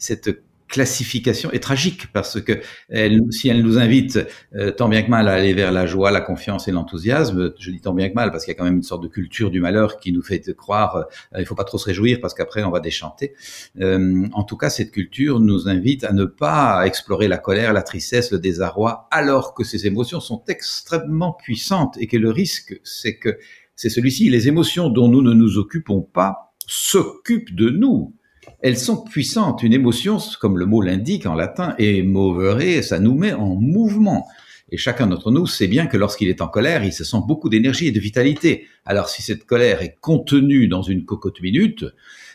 Classification 0.67 1.51
est 1.51 1.59
tragique 1.59 2.11
parce 2.13 2.41
que 2.41 2.59
elle, 2.89 3.21
si 3.31 3.49
elle 3.49 3.63
nous 3.63 3.77
invite 3.77 4.19
euh, 4.55 4.71
tant 4.71 4.89
bien 4.89 5.03
que 5.03 5.09
mal 5.09 5.27
à 5.27 5.33
aller 5.33 5.53
vers 5.53 5.71
la 5.71 5.85
joie, 5.85 6.11
la 6.11 6.21
confiance 6.21 6.67
et 6.67 6.71
l'enthousiasme, 6.71 7.53
je 7.59 7.71
dis 7.71 7.81
tant 7.81 7.93
bien 7.93 8.09
que 8.09 8.15
mal 8.15 8.31
parce 8.31 8.45
qu'il 8.45 8.53
y 8.53 8.55
a 8.55 8.57
quand 8.57 8.65
même 8.65 8.77
une 8.77 8.83
sorte 8.83 9.03
de 9.03 9.07
culture 9.07 9.49
du 9.49 9.59
malheur 9.59 9.99
qui 9.99 10.11
nous 10.11 10.21
fait 10.21 10.41
croire 10.55 10.97
euh, 10.97 11.39
il 11.39 11.45
faut 11.45 11.55
pas 11.55 11.63
trop 11.63 11.77
se 11.77 11.85
réjouir 11.85 12.19
parce 12.21 12.33
qu'après 12.33 12.63
on 12.63 12.71
va 12.71 12.79
déchanter. 12.79 13.33
Euh, 13.79 14.27
en 14.33 14.43
tout 14.43 14.57
cas, 14.57 14.69
cette 14.69 14.91
culture 14.91 15.39
nous 15.39 15.67
invite 15.67 16.03
à 16.03 16.13
ne 16.13 16.25
pas 16.25 16.85
explorer 16.85 17.27
la 17.27 17.37
colère, 17.37 17.73
la 17.73 17.83
tristesse, 17.83 18.31
le 18.31 18.39
désarroi, 18.39 19.07
alors 19.11 19.53
que 19.53 19.63
ces 19.63 19.87
émotions 19.87 20.19
sont 20.19 20.43
extrêmement 20.47 21.33
puissantes 21.33 21.97
et 21.99 22.07
que 22.07 22.17
le 22.17 22.29
risque, 22.29 22.79
c'est 22.83 23.17
que 23.17 23.37
c'est 23.75 23.89
celui-ci. 23.89 24.29
Les 24.29 24.47
émotions 24.47 24.89
dont 24.89 25.07
nous 25.07 25.21
ne 25.21 25.33
nous 25.33 25.57
occupons 25.57 26.01
pas 26.01 26.53
s'occupent 26.67 27.55
de 27.55 27.69
nous 27.69 28.13
elles 28.61 28.77
sont 28.77 29.03
puissantes. 29.03 29.63
Une 29.63 29.73
émotion, 29.73 30.17
comme 30.39 30.57
le 30.57 30.65
mot 30.65 30.81
l'indique 30.81 31.25
en 31.25 31.35
latin, 31.35 31.75
est 31.77 32.01
movere, 32.01 32.83
ça 32.83 32.99
nous 32.99 33.15
met 33.15 33.33
en 33.33 33.55
mouvement. 33.55 34.27
Et 34.69 34.77
chacun 34.77 35.07
d'entre 35.07 35.31
nous 35.31 35.47
sait 35.47 35.67
bien 35.67 35.87
que 35.87 35.95
lorsqu'il 35.95 36.27
est 36.27 36.41
en 36.41 36.49
colère, 36.49 36.83
il 36.83 36.91
se 36.91 37.05
sent 37.05 37.19
beaucoup 37.25 37.47
d'énergie 37.47 37.87
et 37.87 37.91
de 37.91 37.99
vitalité. 38.01 38.67
Alors 38.85 39.07
si 39.07 39.21
cette 39.21 39.45
colère 39.45 39.81
est 39.81 39.95
contenue 40.01 40.67
dans 40.67 40.81
une 40.81 41.05
cocotte 41.05 41.39
minute, 41.39 41.85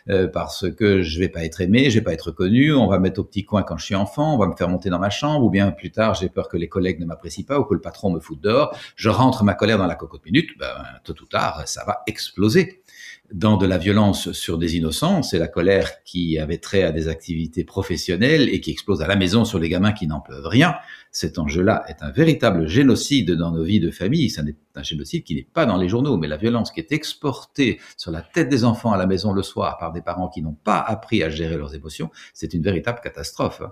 euh, 0.09 0.29
parce 0.29 0.71
que 0.71 1.03
je 1.03 1.21
vais 1.21 1.29
pas 1.29 1.45
être 1.45 1.61
aimé, 1.61 1.91
je 1.91 1.99
vais 1.99 2.05
pas 2.05 2.15
être 2.15 2.33
connu, 2.33 2.73
on 2.73 2.89
va 2.89 2.99
me 2.99 3.05
mettre 3.05 3.21
au 3.21 3.25
petit 3.25 3.45
coin 3.45 3.63
quand 3.63 3.77
je 3.77 3.85
suis 3.85 3.95
enfant, 3.95 4.35
on 4.35 4.39
va 4.39 4.49
me 4.49 4.57
faire 4.57 4.69
monter 4.69 4.91
dans 4.91 4.99
ma 4.99 5.11
chambre, 5.11 5.45
ou 5.45 5.51
bien 5.51 5.71
plus 5.71 5.93
tard 5.93 6.15
j'ai 6.15 6.29
peur 6.29 6.49
que 6.49 6.57
les 6.57 6.69
collègues 6.69 6.99
ne 6.99 7.05
m'apprécient 7.05 7.45
pas 7.45 7.61
ou 7.61 7.65
que 7.65 7.75
le 7.75 7.81
patron 7.81 8.11
me 8.11 8.19
foute 8.19 8.41
dehors, 8.41 8.77
je 8.97 9.11
rentre 9.11 9.45
ma 9.45 9.55
colère 9.55 9.79
dans 9.79 9.87
la 9.87 9.95
cocotte 9.95 10.25
minute, 10.25 10.51
ben, 10.59 10.75
tôt 11.05 11.15
ou 11.21 11.27
tard 11.27 11.63
ça 11.67 11.85
va 11.85 12.03
exploser 12.07 12.83
dans 13.33 13.57
de 13.57 13.67
la 13.67 13.79
violence 13.79 14.33
sur 14.33 14.59
des 14.59 14.77
innocents, 14.77 15.23
c'est 15.23 15.39
la 15.39 15.49
colère 15.49 16.03
qui 16.05 16.39
avait 16.39 16.59
trait 16.59 16.83
à 16.83 16.93
des 16.93 17.09
activités 17.09 17.65
professionnelles 17.65 18.49
et 18.49 18.61
qui 18.61 18.71
explose 18.71 19.03
à 19.03 19.07
la 19.07 19.17
maison 19.17 19.45
sur 19.45 19.59
les 19.59 19.69
gamins 19.69 19.93
qui 19.93 20.07
n'en 20.07 20.21
peuvent 20.21 20.47
rien. 20.47 20.75
Cet 21.11 21.39
enjeu-là 21.39 21.85
est 21.89 22.03
un 22.03 22.11
véritable 22.11 22.67
génocide 22.67 23.33
dans 23.33 23.51
nos 23.51 23.65
vies 23.65 23.81
de 23.81 23.91
famille. 23.91 24.31
C'est 24.31 24.43
un 24.75 24.83
génocide 24.83 25.25
qui 25.25 25.35
n'est 25.35 25.47
pas 25.51 25.67
dans 25.67 25.77
les 25.77 25.89
journaux, 25.89 26.17
mais 26.17 26.29
la 26.29 26.37
violence 26.37 26.71
qui 26.71 26.81
est 26.81 26.93
exportée 26.93 27.81
sur 27.97 28.11
la 28.11 28.23
tête 28.23 28.49
des 28.49 28.65
enfants 28.65 28.93
à 28.93 28.97
la 28.97 29.07
maison 29.07 29.33
le 29.33 29.43
soir 29.43 29.79
par 29.79 29.93
des 29.93 30.03
parents 30.03 30.29
qui 30.29 30.43
n'ont 30.43 30.57
pas 30.65 30.79
appris 30.79 31.23
à 31.23 31.31
gérer 31.31 31.57
leurs 31.57 31.75
émotions, 31.75 32.11
c'est 32.35 32.55
une 32.55 32.63
véritable 32.63 33.01
catastrophe. 33.03 33.63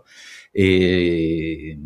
Et 0.54 1.78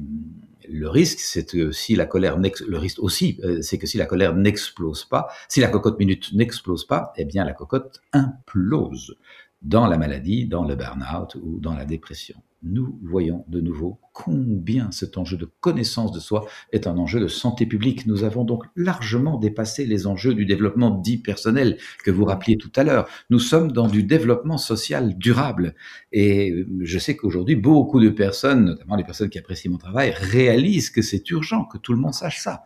le 0.68 0.88
risque, 0.88 1.20
c'est 1.20 1.46
que 1.50 1.72
si 1.72 1.96
la 1.96 2.06
colère 2.06 2.38
le 2.38 2.78
risque 2.78 3.02
aussi, 3.02 3.40
euh, 3.44 3.60
c'est 3.62 3.78
que 3.78 3.86
si 3.86 3.98
la 3.98 4.06
colère 4.06 4.34
n'explose 4.34 5.04
pas, 5.04 5.28
si 5.48 5.60
la 5.60 5.68
cocotte 5.68 5.98
minute 5.98 6.32
n'explose 6.32 6.86
pas, 6.86 7.12
eh 7.16 7.24
bien 7.24 7.44
la 7.44 7.52
cocotte 7.52 8.00
implose 8.12 9.16
dans 9.62 9.86
la 9.86 9.96
maladie, 9.96 10.46
dans 10.46 10.64
le 10.64 10.76
burn-out 10.76 11.36
ou 11.36 11.58
dans 11.58 11.74
la 11.74 11.84
dépression. 11.84 12.36
Nous 12.66 12.98
voyons 13.02 13.44
de 13.48 13.60
nouveau 13.60 14.00
combien 14.14 14.90
cet 14.90 15.18
enjeu 15.18 15.36
de 15.36 15.46
connaissance 15.60 16.12
de 16.12 16.20
soi 16.20 16.46
est 16.72 16.86
un 16.86 16.96
enjeu 16.96 17.20
de 17.20 17.28
santé 17.28 17.66
publique. 17.66 18.06
Nous 18.06 18.24
avons 18.24 18.44
donc 18.44 18.64
largement 18.74 19.38
dépassé 19.38 19.84
les 19.84 20.06
enjeux 20.06 20.32
du 20.32 20.46
développement 20.46 20.90
dit 20.90 21.18
personnel 21.18 21.76
que 22.04 22.10
vous 22.10 22.24
rappeliez 22.24 22.56
tout 22.56 22.72
à 22.76 22.84
l'heure. 22.84 23.06
Nous 23.28 23.38
sommes 23.38 23.70
dans 23.70 23.86
du 23.86 24.02
développement 24.02 24.56
social 24.56 25.18
durable. 25.18 25.74
Et 26.10 26.64
je 26.80 26.98
sais 26.98 27.16
qu'aujourd'hui, 27.16 27.56
beaucoup 27.56 28.00
de 28.00 28.08
personnes, 28.08 28.64
notamment 28.64 28.96
les 28.96 29.04
personnes 29.04 29.28
qui 29.28 29.38
apprécient 29.38 29.70
mon 29.70 29.78
travail, 29.78 30.14
réalisent 30.16 30.88
que 30.88 31.02
c'est 31.02 31.28
urgent 31.30 31.66
que 31.66 31.76
tout 31.76 31.92
le 31.92 31.98
monde 31.98 32.14
sache 32.14 32.40
ça 32.40 32.64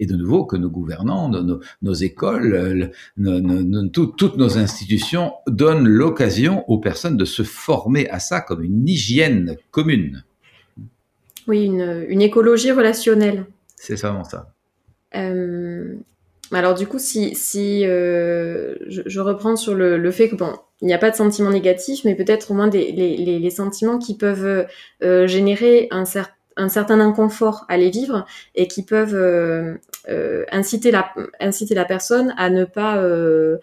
et 0.00 0.06
de 0.06 0.16
nouveau 0.16 0.44
que 0.44 0.56
nos 0.56 0.70
gouvernants, 0.70 1.30
nos, 1.30 1.94
écoles, 1.94 2.90
toutes 3.92 4.36
nos 4.36 4.58
institutions 4.58 5.34
donnent 5.46 5.86
l'occasion 5.86 6.64
aux 6.68 6.78
personnes 6.78 7.18
de 7.18 7.26
se 7.26 7.42
former 7.42 8.08
à 8.08 8.18
ça 8.18 8.40
comme 8.40 8.64
une 8.64 8.88
hygiène 8.88 9.56
commune. 9.70 10.24
Oui, 11.46 11.66
une, 11.66 12.22
écologie 12.22 12.72
relationnelle. 12.72 13.44
C'est 13.76 14.00
vraiment 14.00 14.24
ça. 14.24 14.52
Euh, 15.14 15.94
alors 16.52 16.74
du 16.74 16.86
coup, 16.86 16.98
si, 16.98 17.34
si 17.34 17.84
euh, 17.84 18.74
je, 18.86 19.20
reprends 19.20 19.56
sur 19.56 19.74
le, 19.74 20.10
fait 20.10 20.30
que 20.30 20.36
bon, 20.36 20.52
il 20.80 20.86
n'y 20.86 20.94
a 20.94 20.98
pas 20.98 21.10
de 21.10 21.16
sentiments 21.16 21.50
négatifs, 21.50 22.04
mais 22.04 22.14
peut-être 22.14 22.50
au 22.50 22.54
moins 22.54 22.68
des, 22.68 22.90
les, 22.92 23.50
sentiments 23.50 23.98
qui 23.98 24.16
peuvent 24.16 24.66
euh, 25.02 25.26
générer 25.26 25.88
un 25.90 26.06
certain 26.06 26.32
un 26.56 26.68
certain 26.68 27.00
inconfort 27.00 27.64
à 27.68 27.76
les 27.76 27.90
vivre 27.90 28.26
et 28.54 28.66
qui 28.68 28.82
peuvent 28.82 29.14
euh, 29.14 29.74
euh, 30.08 30.44
inciter, 30.50 30.90
la, 30.90 31.84
personne 31.84 32.34
à 32.36 32.50
ne 32.50 32.64
pas 32.64 32.98
euh, 32.98 33.58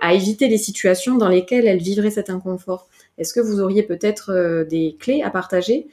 à 0.00 0.14
éviter 0.14 0.48
les 0.48 0.58
situations 0.58 1.16
dans 1.16 1.28
lesquelles 1.28 1.66
elle 1.66 1.82
vivrait 1.82 2.10
cet 2.10 2.30
inconfort. 2.30 2.88
Est-ce 3.18 3.32
que 3.32 3.40
vous 3.40 3.60
auriez 3.60 3.82
peut-être 3.82 4.64
des 4.68 4.96
clés 4.98 5.22
à 5.22 5.30
partager 5.30 5.86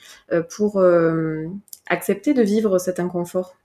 pour 0.49 0.83
accepter 1.87 2.33
de 2.33 2.41
vivre 2.41 2.79
cet 2.79 2.99
inconfort? 2.99 3.55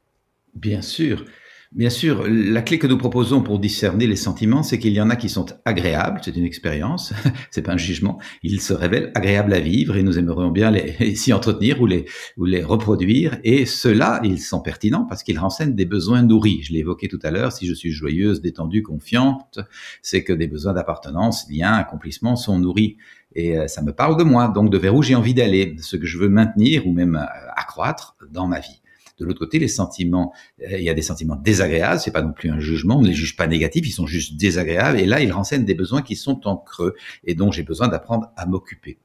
Bien 0.54 0.82
sûr. 0.82 1.24
Bien 1.74 1.90
sûr, 1.90 2.24
la 2.28 2.62
clé 2.62 2.78
que 2.78 2.86
nous 2.86 2.98
proposons 2.98 3.42
pour 3.42 3.58
discerner 3.58 4.06
les 4.06 4.14
sentiments, 4.14 4.62
c'est 4.62 4.78
qu'il 4.78 4.92
y 4.92 5.00
en 5.00 5.10
a 5.10 5.16
qui 5.16 5.28
sont 5.28 5.46
agréables, 5.64 6.20
c'est 6.22 6.36
une 6.36 6.44
expérience, 6.44 7.12
c'est 7.50 7.62
pas 7.62 7.72
un 7.72 7.76
jugement, 7.76 8.20
ils 8.44 8.60
se 8.60 8.72
révèlent 8.72 9.10
agréables 9.16 9.52
à 9.52 9.58
vivre 9.58 9.96
et 9.96 10.04
nous 10.04 10.16
aimerions 10.16 10.52
bien 10.52 10.70
les, 10.70 11.16
s'y 11.16 11.32
entretenir 11.32 11.80
ou 11.80 11.86
les, 11.86 12.62
reproduire. 12.62 13.38
Et 13.42 13.66
ceux-là, 13.66 14.20
ils 14.22 14.40
sont 14.40 14.60
pertinents 14.60 15.04
parce 15.04 15.24
qu'ils 15.24 15.40
renseignent 15.40 15.74
des 15.74 15.84
besoins 15.84 16.22
nourris. 16.22 16.62
Je 16.62 16.72
l'ai 16.72 16.78
évoqué 16.78 17.08
tout 17.08 17.18
à 17.24 17.32
l'heure, 17.32 17.50
si 17.50 17.66
je 17.66 17.74
suis 17.74 17.90
joyeuse, 17.90 18.40
détendue, 18.40 18.84
confiante, 18.84 19.58
c'est 20.00 20.22
que 20.22 20.32
des 20.32 20.46
besoins 20.46 20.74
d'appartenance, 20.74 21.50
lien, 21.50 21.72
accomplissement 21.72 22.36
sont 22.36 22.56
nourris. 22.56 22.98
Et 23.34 23.58
euh, 23.58 23.66
ça 23.66 23.82
me 23.82 23.92
parle 23.92 24.16
de 24.16 24.22
moi, 24.22 24.46
donc 24.46 24.70
de 24.70 24.78
vers 24.78 24.94
où 24.94 25.02
j'ai 25.02 25.16
envie 25.16 25.34
d'aller, 25.34 25.74
ce 25.80 25.96
que 25.96 26.06
je 26.06 26.18
veux 26.18 26.28
maintenir 26.28 26.86
ou 26.86 26.92
même 26.92 27.16
euh, 27.16 27.50
accroître 27.56 28.16
dans 28.30 28.46
ma 28.46 28.60
vie. 28.60 28.80
De 29.18 29.24
l'autre 29.24 29.38
côté, 29.38 29.58
les 29.58 29.68
sentiments, 29.68 30.32
euh, 30.62 30.78
il 30.78 30.84
y 30.84 30.90
a 30.90 30.94
des 30.94 31.02
sentiments 31.02 31.36
désagréables, 31.36 32.00
c'est 32.00 32.10
pas 32.10 32.22
non 32.22 32.32
plus 32.32 32.50
un 32.50 32.58
jugement, 32.58 32.98
on 32.98 33.02
ne 33.02 33.08
les 33.08 33.14
juge 33.14 33.36
pas 33.36 33.46
négatifs, 33.46 33.86
ils 33.86 33.92
sont 33.92 34.06
juste 34.06 34.36
désagréables, 34.36 34.98
et 34.98 35.06
là, 35.06 35.20
ils 35.20 35.32
renseignent 35.32 35.64
des 35.64 35.74
besoins 35.74 36.02
qui 36.02 36.16
sont 36.16 36.46
en 36.46 36.56
creux, 36.56 36.94
et 37.24 37.34
dont 37.34 37.52
j'ai 37.52 37.62
besoin 37.62 37.88
d'apprendre 37.88 38.32
à 38.36 38.46
m'occuper. 38.46 38.98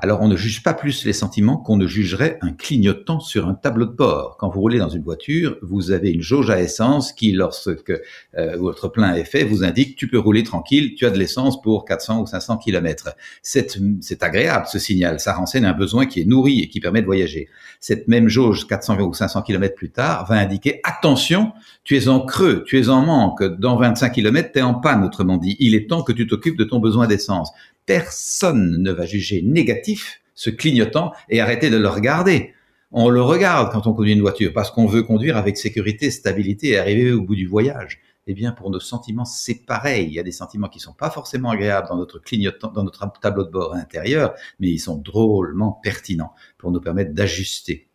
Alors 0.00 0.20
on 0.20 0.28
ne 0.28 0.36
juge 0.36 0.62
pas 0.62 0.74
plus 0.74 1.04
les 1.04 1.12
sentiments 1.12 1.56
qu'on 1.56 1.76
ne 1.76 1.88
jugerait 1.88 2.38
un 2.40 2.52
clignotant 2.52 3.18
sur 3.18 3.48
un 3.48 3.54
tableau 3.54 3.84
de 3.84 3.90
bord. 3.90 4.36
Quand 4.38 4.48
vous 4.48 4.60
roulez 4.60 4.78
dans 4.78 4.88
une 4.88 5.02
voiture, 5.02 5.56
vous 5.60 5.90
avez 5.90 6.10
une 6.10 6.22
jauge 6.22 6.50
à 6.50 6.60
essence 6.60 7.12
qui, 7.12 7.32
lorsque 7.32 7.90
euh, 7.90 8.56
votre 8.56 8.86
plein 8.86 9.14
est 9.14 9.24
fait, 9.24 9.42
vous 9.42 9.64
indique 9.64 9.96
tu 9.96 10.06
peux 10.06 10.20
rouler 10.20 10.44
tranquille, 10.44 10.94
tu 10.94 11.04
as 11.04 11.10
de 11.10 11.18
l'essence 11.18 11.60
pour 11.60 11.84
400 11.84 12.20
ou 12.20 12.26
500 12.26 12.58
kilomètres. 12.58 13.16
C'est 13.42 14.22
agréable 14.22 14.66
ce 14.70 14.78
signal, 14.78 15.18
ça 15.18 15.34
renseigne 15.34 15.64
un 15.64 15.72
besoin 15.72 16.06
qui 16.06 16.20
est 16.20 16.26
nourri 16.26 16.60
et 16.60 16.68
qui 16.68 16.78
permet 16.78 17.00
de 17.00 17.06
voyager. 17.06 17.48
Cette 17.80 18.06
même 18.06 18.28
jauge 18.28 18.68
400 18.68 19.00
ou 19.00 19.12
500 19.12 19.42
kilomètres 19.42 19.74
plus 19.74 19.90
tard 19.90 20.26
va 20.28 20.36
indiquer 20.36 20.80
attention, 20.84 21.50
tu 21.82 21.96
es 21.96 22.06
en 22.06 22.20
creux, 22.20 22.62
tu 22.64 22.78
es 22.78 22.88
en 22.88 23.02
manque, 23.02 23.42
dans 23.42 23.76
25 23.76 24.10
kilomètres, 24.10 24.52
tu 24.52 24.60
es 24.60 24.62
en 24.62 24.74
panne, 24.74 25.02
autrement 25.02 25.38
dit. 25.38 25.56
Il 25.58 25.74
est 25.74 25.90
temps 25.90 26.04
que 26.04 26.12
tu 26.12 26.28
t'occupes 26.28 26.56
de 26.56 26.64
ton 26.64 26.78
besoin 26.78 27.08
d'essence 27.08 27.50
personne 27.88 28.82
ne 28.82 28.92
va 28.92 29.06
juger 29.06 29.40
négatif 29.40 30.20
ce 30.34 30.50
clignotant 30.50 31.12
et 31.30 31.40
arrêter 31.40 31.70
de 31.70 31.78
le 31.78 31.88
regarder. 31.88 32.52
On 32.92 33.08
le 33.08 33.22
regarde 33.22 33.72
quand 33.72 33.86
on 33.86 33.94
conduit 33.94 34.12
une 34.12 34.20
voiture 34.20 34.52
parce 34.52 34.70
qu'on 34.70 34.86
veut 34.86 35.02
conduire 35.02 35.38
avec 35.38 35.56
sécurité, 35.56 36.10
stabilité 36.10 36.68
et 36.68 36.78
arriver 36.78 37.12
au 37.12 37.22
bout 37.22 37.34
du 37.34 37.46
voyage. 37.46 38.00
Eh 38.26 38.34
bien, 38.34 38.52
pour 38.52 38.70
nos 38.70 38.78
sentiments, 38.78 39.24
c'est 39.24 39.64
pareil. 39.64 40.06
Il 40.06 40.12
y 40.12 40.18
a 40.18 40.22
des 40.22 40.32
sentiments 40.32 40.68
qui 40.68 40.80
sont 40.80 40.92
pas 40.92 41.08
forcément 41.08 41.48
agréables 41.48 41.88
dans 41.88 41.96
notre 41.96 42.18
clignotant, 42.18 42.70
dans 42.70 42.84
notre 42.84 43.10
tableau 43.20 43.44
de 43.44 43.50
bord 43.50 43.72
intérieur, 43.72 44.34
mais 44.60 44.68
ils 44.68 44.78
sont 44.78 44.98
drôlement 44.98 45.80
pertinents 45.82 46.34
pour 46.58 46.70
nous 46.70 46.82
permettre 46.82 47.14
d'ajuster. 47.14 47.88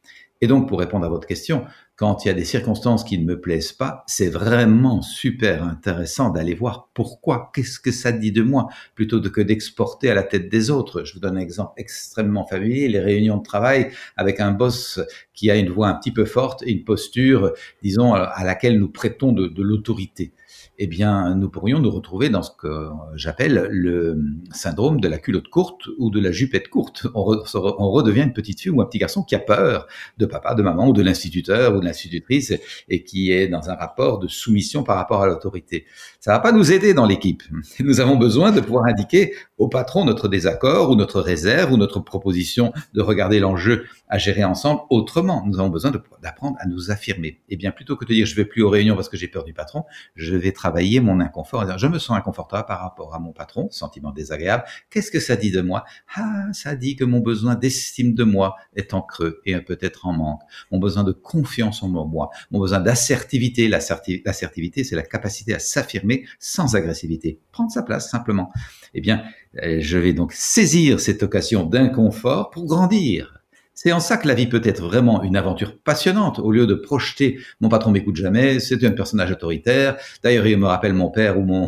Et 0.44 0.48
donc, 0.48 0.68
pour 0.68 0.80
répondre 0.80 1.06
à 1.06 1.10
votre 1.10 1.26
question, 1.26 1.64
quand 1.96 2.26
il 2.26 2.28
y 2.28 2.32
a 2.32 2.34
des 2.34 2.44
circonstances 2.44 3.06
qui 3.06 3.18
ne 3.18 3.24
me 3.24 3.40
plaisent 3.40 3.72
pas, 3.72 4.04
c'est 4.08 4.28
vraiment 4.28 5.02
super 5.02 5.64
intéressant 5.64 6.32
d'aller 6.32 6.54
voir 6.54 6.90
pourquoi, 6.94 7.50
qu'est-ce 7.56 7.80
que 7.80 7.94
ça 7.94 8.12
dit 8.12 8.34
de 8.34 8.42
moi, 8.42 8.68
plutôt 8.94 9.22
que 9.22 9.40
d'exporter 9.40 10.10
à 10.12 10.14
la 10.14 10.24
tête 10.24 10.50
des 10.50 10.70
autres. 10.70 11.06
Je 11.06 11.14
vous 11.14 11.22
donne 11.22 11.38
un 11.38 11.40
exemple 11.40 11.72
extrêmement 11.78 12.46
familier, 12.46 12.90
les 12.90 13.00
réunions 13.00 13.38
de 13.38 13.44
travail 13.44 13.92
avec 14.18 14.42
un 14.42 14.52
boss 14.52 15.00
qui 15.34 15.50
a 15.50 15.56
une 15.56 15.70
voix 15.70 15.88
un 15.88 15.94
petit 15.94 16.12
peu 16.12 16.26
forte 16.26 16.62
et 16.64 16.74
une 16.74 16.84
posture, 16.84 17.54
disons, 17.82 18.14
à 18.14 18.44
laquelle 18.44 18.78
nous 18.78 18.90
prêtons 18.90 19.32
de, 19.32 19.50
l'autorité 19.62 20.34
eh 20.80 20.88
bien, 20.88 21.36
nous 21.36 21.50
pourrions 21.50 21.80
nous 21.80 21.92
retrouver 21.92 22.30
dans 22.30 22.42
ce 22.42 22.50
que 22.58 22.90
j'appelle 23.16 23.68
le 23.70 24.20
syndrome 24.52 25.00
de 25.00 25.08
la 25.08 25.20
culotte 25.20 25.48
courte 25.48 25.88
ou 26.00 26.10
de 26.10 26.20
la 26.20 26.32
jupette 26.32 26.68
courte. 26.70 27.06
On, 27.14 27.92
redevient 27.92 28.24
une 28.24 28.34
petite 28.34 28.62
fille 28.62 28.72
ou 28.72 28.82
un 28.82 28.86
petit 28.86 28.98
garçon 28.98 29.22
qui 29.24 29.36
a 29.36 29.40
peur 29.40 29.86
de 30.18 30.26
papa, 30.26 30.56
de 30.56 30.64
maman 30.64 30.88
ou 30.88 30.94
de 30.94 31.04
l'instituteur 31.04 31.76
ou 31.76 31.80
de 31.80 31.86
l'institutrice 31.86 32.54
et 32.90 33.04
qui 33.04 33.32
est 33.32 33.48
dans 33.48 33.70
un 33.70 33.76
rapport 33.76 34.18
de 34.18 34.28
soumission 34.28 34.84
par 34.84 34.98
rapport 34.98 35.22
à 35.22 35.28
l'autorité. 35.28 35.86
Ça 36.20 36.32
va 36.32 36.40
pas 36.40 36.52
nous 36.52 36.72
aider 36.72 36.96
dans 36.96 37.06
l'équipe. 37.06 37.44
Nous 37.80 38.00
avons 38.00 38.16
besoin 38.16 38.52
de 38.52 38.60
pouvoir 38.60 38.86
indiquer 38.86 39.34
au 39.60 39.68
patron 39.68 40.06
notre 40.06 40.28
désaccord 40.28 40.90
ou 40.90 40.96
notre 40.96 41.22
réserve 41.22 41.72
ou 41.72 41.78
notre 41.78 42.00
proposition 42.00 42.74
de 42.94 43.02
regarder 43.02 43.40
l'enjeu 43.40 43.86
à 44.10 44.18
gérer 44.18 44.44
ensemble 44.44 44.82
autrement. 44.90 45.44
Nous 45.46 45.60
avons 45.60 45.70
besoin 45.70 45.92
d'apprendre 46.22 46.58
à 46.60 46.68
nous 46.68 46.90
affirmer. 46.90 47.42
Et 47.50 47.58
bien, 47.58 47.72
plutôt 47.72 47.96
que 47.96 48.06
de 48.06 48.14
dire 48.14 48.26
je 48.26 48.36
vais 48.36 48.46
plus 48.46 48.64
aux 48.64 48.70
réunions 48.70 48.96
parce 48.96 49.10
que 49.10 49.18
j'ai 49.18 49.28
peur 49.28 49.44
du 49.44 49.54
patron, 49.54 49.84
je 50.16 50.36
vais 50.36 50.52
travailler 50.64 51.02
mon 51.02 51.20
inconfort. 51.20 51.78
Je 51.78 51.88
me 51.88 52.00
sens 52.00 52.18
inconfortable 52.18 52.66
par 52.66 52.80
rapport 52.80 53.14
à 53.14 53.20
mon 53.20 53.34
patron, 53.34 53.68
sentiment 53.70 54.12
désagréable. 54.12 54.64
Qu'est-ce 54.90 55.12
que 55.12 55.20
ça 55.20 55.36
dit 55.36 55.52
de 55.52 55.60
moi? 55.60 55.84
Ah, 56.16 56.46
ça 56.54 56.74
dit 56.74 56.96
que 56.96 57.04
mon 57.04 57.20
besoin 57.20 57.56
d'estime 57.56 58.14
de 58.14 58.24
moi 58.24 58.56
est 58.74 58.94
en 58.94 59.02
creux 59.02 59.42
et 59.46 59.60
peut-être 59.60 60.08
en 60.08 60.14
manque. 60.14 60.40
Mon 60.72 60.80
besoin 60.80 61.04
de 61.04 61.12
confiance 61.12 61.84
en 61.84 61.90
moi, 61.90 62.30
mon 62.50 62.62
besoin 62.62 62.80
d'assertivité. 62.80 63.68
L'assertivité, 63.68 64.86
c'est 64.86 64.96
la 64.96 65.04
capacité 65.04 65.54
à 65.54 65.60
s'affirmer 65.60 66.24
sans 66.40 66.78
agressivité, 66.78 67.42
prendre 67.52 67.70
sa 67.70 67.84
place 67.84 68.10
simplement. 68.10 68.50
Eh 68.94 69.02
bien, 69.02 69.22
euh, 69.64 69.80
je 69.82 69.98
vais 69.98 70.14
donc 70.14 70.32
saisir 70.32 71.02
cette 71.02 71.24
occasion 71.24 71.66
d'inconfort 71.66 72.52
pour 72.52 72.66
grandir 72.68 73.43
c'est 73.84 73.92
en 73.92 74.00
ça 74.00 74.16
que 74.16 74.30
la 74.30 74.34
vie 74.34 74.48
peut 74.48 74.62
être 74.64 74.82
vraiment 74.82 75.24
une 75.24 75.36
aventure 75.36 75.78
passionnante, 75.78 76.40
au 76.40 76.54
lieu 76.54 76.66
de 76.66 76.74
projeter 76.74 77.40
mon 77.60 77.68
patron 77.68 77.92
m'écoute 77.92 78.16
jamais, 78.16 78.62
c'est 78.62 78.82
un 78.86 78.92
personnage 78.92 79.30
autoritaire, 79.32 79.98
d'ailleurs 80.24 80.48
il 80.48 80.58
me 80.58 80.68
rappelle 80.68 80.94
mon 80.94 81.10
père 81.10 81.38
ou 81.38 81.42
mon, 81.42 81.68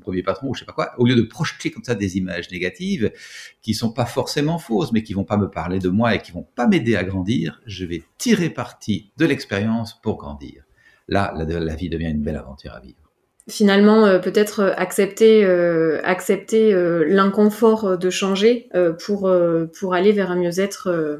premier 0.00 0.22
patron 0.22 0.48
ou 0.48 0.54
je 0.54 0.60
sais 0.60 0.64
pas 0.64 0.72
quoi, 0.72 0.94
au 0.96 1.04
lieu 1.04 1.16
de 1.16 1.20
projeter 1.20 1.70
comme 1.70 1.84
ça 1.84 1.94
des 1.94 2.16
images 2.16 2.50
négatives 2.50 3.12
qui 3.60 3.74
sont 3.74 3.92
pas 3.92 4.06
forcément 4.06 4.58
fausses, 4.58 4.90
mais 4.92 5.02
qui 5.02 5.12
vont 5.12 5.24
pas 5.24 5.36
me 5.36 5.50
parler 5.50 5.80
de 5.80 5.90
moi 5.90 6.14
et 6.14 6.22
qui 6.22 6.32
vont 6.32 6.46
pas 6.54 6.66
m'aider 6.66 6.96
à 6.96 7.04
grandir, 7.04 7.60
je 7.66 7.84
vais 7.84 8.02
tirer 8.16 8.48
parti 8.48 9.10
de 9.18 9.26
l'expérience 9.26 10.00
pour 10.00 10.16
grandir. 10.16 10.64
Là, 11.08 11.34
la 11.36 11.74
vie 11.74 11.90
devient 11.90 12.08
une 12.08 12.22
belle 12.22 12.36
aventure 12.36 12.72
à 12.72 12.80
vivre 12.80 13.09
finalement 13.50 14.06
euh, 14.06 14.18
peut-être 14.18 14.60
euh, 14.60 14.72
accepter 14.76 15.44
euh, 15.44 16.00
accepter 16.04 16.72
l'inconfort 17.06 17.98
de 17.98 18.10
changer 18.10 18.68
pour 18.98 19.30
pour 19.78 19.94
aller 19.94 20.12
vers 20.12 20.30
un 20.30 20.36
mieux-être 20.36 21.18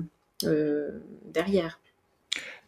derrière. 1.33 1.81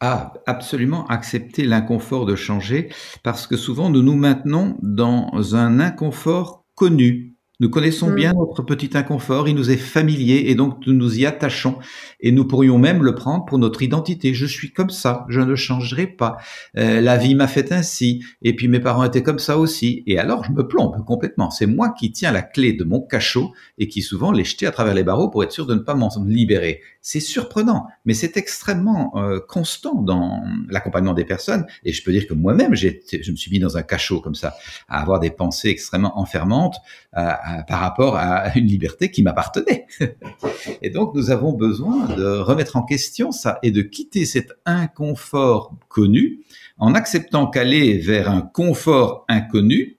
Ah, 0.00 0.34
absolument 0.46 1.06
accepter 1.06 1.64
l'inconfort 1.64 2.26
de 2.26 2.34
changer 2.34 2.90
parce 3.22 3.46
que 3.46 3.56
souvent 3.56 3.88
nous 3.88 4.02
nous 4.02 4.16
maintenons 4.16 4.76
dans 4.82 5.54
un 5.54 5.78
inconfort 5.80 6.64
connu. 6.74 7.31
Nous 7.62 7.70
connaissons 7.70 8.10
mm. 8.10 8.14
bien 8.16 8.32
notre 8.32 8.64
petit 8.64 8.90
inconfort, 8.94 9.48
il 9.48 9.54
nous 9.54 9.70
est 9.70 9.76
familier 9.76 10.46
et 10.46 10.56
donc 10.56 10.84
nous 10.84 10.92
nous 10.92 11.20
y 11.20 11.26
attachons 11.26 11.78
et 12.18 12.32
nous 12.32 12.44
pourrions 12.44 12.76
même 12.76 13.04
le 13.04 13.14
prendre 13.14 13.44
pour 13.44 13.56
notre 13.56 13.82
identité. 13.82 14.34
Je 14.34 14.46
suis 14.46 14.72
comme 14.72 14.90
ça, 14.90 15.24
je 15.28 15.40
ne 15.40 15.54
changerai 15.54 16.08
pas. 16.08 16.38
Euh, 16.76 17.00
la 17.00 17.16
vie 17.16 17.36
m'a 17.36 17.46
fait 17.46 17.70
ainsi 17.70 18.24
et 18.42 18.56
puis 18.56 18.66
mes 18.66 18.80
parents 18.80 19.04
étaient 19.04 19.22
comme 19.22 19.38
ça 19.38 19.58
aussi. 19.58 20.02
Et 20.08 20.18
alors 20.18 20.42
je 20.42 20.50
me 20.50 20.66
plombe 20.66 21.04
complètement. 21.04 21.52
C'est 21.52 21.66
moi 21.66 21.94
qui 21.96 22.10
tiens 22.10 22.32
la 22.32 22.42
clé 22.42 22.72
de 22.72 22.82
mon 22.82 23.00
cachot 23.00 23.52
et 23.78 23.86
qui 23.86 24.02
souvent 24.02 24.32
l'ai 24.32 24.42
jeté 24.42 24.66
à 24.66 24.72
travers 24.72 24.94
les 24.94 25.04
barreaux 25.04 25.30
pour 25.30 25.44
être 25.44 25.52
sûr 25.52 25.66
de 25.66 25.74
ne 25.74 25.80
pas 25.80 25.94
m'en 25.94 26.10
libérer. 26.26 26.80
C'est 27.04 27.20
surprenant, 27.20 27.88
mais 28.04 28.14
c'est 28.14 28.36
extrêmement 28.36 29.12
euh, 29.16 29.40
constant 29.40 30.00
dans 30.00 30.42
l'accompagnement 30.68 31.14
des 31.14 31.24
personnes. 31.24 31.66
Et 31.84 31.92
je 31.92 32.02
peux 32.02 32.12
dire 32.12 32.26
que 32.26 32.34
moi-même, 32.34 32.74
je 32.74 32.88
me 33.30 33.36
suis 33.36 33.50
mis 33.50 33.58
dans 33.58 33.76
un 33.76 33.82
cachot 33.82 34.20
comme 34.20 34.36
ça, 34.36 34.54
à 34.88 35.02
avoir 35.02 35.18
des 35.18 35.30
pensées 35.30 35.68
extrêmement 35.68 36.18
enfermantes 36.18 36.76
par 37.12 37.80
rapport 37.80 38.16
à 38.16 38.56
une 38.56 38.66
liberté 38.66 39.10
qui 39.10 39.22
m'appartenait. 39.22 39.86
et 40.82 40.90
donc, 40.90 41.14
nous 41.14 41.30
avons 41.30 41.52
besoin 41.52 42.06
de 42.06 42.38
remettre 42.38 42.76
en 42.76 42.82
question 42.82 43.32
ça 43.32 43.58
et 43.62 43.70
de 43.70 43.82
quitter 43.82 44.24
cet 44.24 44.52
inconfort 44.64 45.74
connu 45.88 46.40
en 46.78 46.94
acceptant 46.94 47.48
qu'aller 47.48 47.98
vers 47.98 48.30
un 48.30 48.42
confort 48.42 49.24
inconnu 49.28 49.96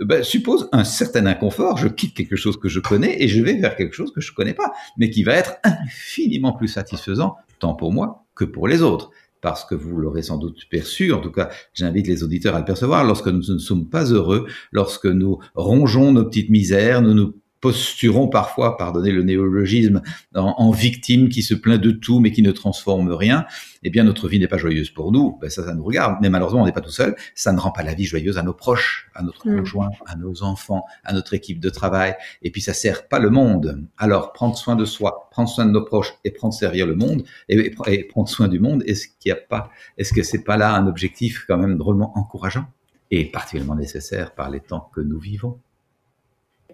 ben, 0.00 0.22
suppose 0.22 0.68
un 0.72 0.84
certain 0.84 1.26
inconfort. 1.26 1.78
Je 1.78 1.88
quitte 1.88 2.14
quelque 2.14 2.36
chose 2.36 2.58
que 2.58 2.68
je 2.68 2.80
connais 2.80 3.22
et 3.22 3.28
je 3.28 3.42
vais 3.42 3.54
vers 3.54 3.76
quelque 3.76 3.94
chose 3.94 4.12
que 4.12 4.20
je 4.20 4.32
connais 4.32 4.54
pas, 4.54 4.72
mais 4.98 5.10
qui 5.10 5.22
va 5.22 5.34
être 5.34 5.56
infiniment 5.64 6.52
plus 6.52 6.68
satisfaisant, 6.68 7.36
tant 7.58 7.74
pour 7.74 7.92
moi 7.92 8.26
que 8.34 8.44
pour 8.44 8.68
les 8.68 8.82
autres. 8.82 9.10
Parce 9.40 9.64
que 9.64 9.74
vous 9.74 9.96
l'aurez 9.96 10.22
sans 10.22 10.38
doute 10.38 10.62
perçu, 10.70 11.12
en 11.12 11.20
tout 11.20 11.30
cas, 11.30 11.50
j'invite 11.72 12.06
les 12.06 12.24
auditeurs 12.24 12.56
à 12.56 12.58
le 12.58 12.64
percevoir, 12.64 13.04
lorsque 13.04 13.28
nous 13.28 13.52
ne 13.52 13.58
sommes 13.58 13.88
pas 13.88 14.04
heureux, 14.04 14.46
lorsque 14.72 15.06
nous 15.06 15.38
rongeons 15.54 16.12
nos 16.12 16.24
petites 16.24 16.50
misères, 16.50 17.02
nous 17.02 17.14
nous 17.14 17.34
posturons 17.60 18.28
parfois, 18.28 18.76
pardonnez 18.76 19.12
le 19.12 19.22
néologisme, 19.22 20.02
en, 20.34 20.70
victime 20.70 21.28
qui 21.28 21.42
se 21.42 21.54
plaint 21.54 21.80
de 21.80 21.90
tout 21.90 22.20
mais 22.20 22.30
qui 22.30 22.42
ne 22.42 22.52
transforme 22.52 23.10
rien, 23.12 23.46
eh 23.82 23.90
bien 23.90 24.04
notre 24.04 24.28
vie 24.28 24.38
n'est 24.38 24.48
pas 24.48 24.58
joyeuse 24.58 24.90
pour 24.90 25.12
nous. 25.12 25.38
Ben 25.40 25.48
ça, 25.48 25.64
ça 25.64 25.74
nous 25.74 25.84
regarde. 25.84 26.16
Mais 26.20 26.28
malheureusement, 26.28 26.62
on 26.62 26.66
n'est 26.66 26.72
pas 26.72 26.80
tout 26.80 26.90
seul. 26.90 27.16
Ça 27.34 27.52
ne 27.52 27.58
rend 27.58 27.70
pas 27.70 27.82
la 27.82 27.94
vie 27.94 28.04
joyeuse 28.04 28.38
à 28.38 28.42
nos 28.42 28.52
proches, 28.52 29.10
à 29.14 29.22
notre 29.22 29.48
mm. 29.48 29.58
conjoint, 29.58 29.90
à 30.06 30.16
nos 30.16 30.42
enfants, 30.42 30.84
à 31.04 31.12
notre 31.12 31.34
équipe 31.34 31.60
de 31.60 31.70
travail. 31.70 32.14
Et 32.42 32.50
puis 32.50 32.60
ça 32.60 32.74
sert 32.74 33.08
pas 33.08 33.18
le 33.18 33.30
monde. 33.30 33.82
Alors 33.96 34.32
prendre 34.32 34.56
soin 34.56 34.76
de 34.76 34.84
soi, 34.84 35.28
prendre 35.30 35.48
soin 35.48 35.66
de 35.66 35.70
nos 35.70 35.84
proches 35.84 36.14
et 36.24 36.30
prendre 36.30 36.54
sérieux 36.54 36.86
le 36.86 36.94
monde 36.94 37.24
et, 37.48 37.70
prendre 38.08 38.28
soin 38.28 38.48
du 38.48 38.60
monde. 38.60 38.82
Est-ce 38.86 39.08
qu'il 39.08 39.30
y 39.30 39.32
a 39.32 39.36
pas, 39.36 39.70
est-ce 39.98 40.12
que 40.12 40.22
c'est 40.22 40.44
pas 40.44 40.56
là 40.56 40.74
un 40.74 40.86
objectif 40.86 41.44
quand 41.46 41.58
même 41.58 41.76
drôlement 41.76 42.16
encourageant 42.18 42.66
et 43.10 43.24
particulièrement 43.24 43.76
nécessaire 43.76 44.34
par 44.34 44.50
les 44.50 44.60
temps 44.60 44.90
que 44.94 45.00
nous 45.00 45.18
vivons? 45.18 45.58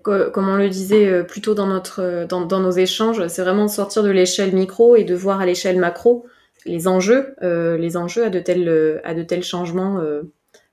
Comme 0.02 0.48
on 0.48 0.56
le 0.56 0.68
disait 0.68 1.06
euh, 1.06 1.22
plus 1.22 1.40
tôt 1.40 1.54
dans, 1.54 1.66
notre, 1.66 2.00
euh, 2.00 2.26
dans, 2.26 2.60
nos 2.60 2.70
échanges, 2.70 3.26
c'est 3.28 3.42
vraiment 3.42 3.66
de 3.66 3.70
sortir 3.70 4.02
de 4.02 4.10
l'échelle 4.10 4.54
micro 4.54 4.96
et 4.96 5.04
de 5.04 5.14
voir 5.14 5.40
à 5.40 5.46
l'échelle 5.46 5.78
macro 5.78 6.26
les 6.64 6.86
enjeux, 6.86 7.34
les 7.42 7.96
enjeux 7.96 8.24
à 8.24 8.30
de 8.30 8.38
tels, 8.38 9.00
à 9.02 9.14
de 9.14 9.24
tels 9.24 9.42
changements 9.42 10.00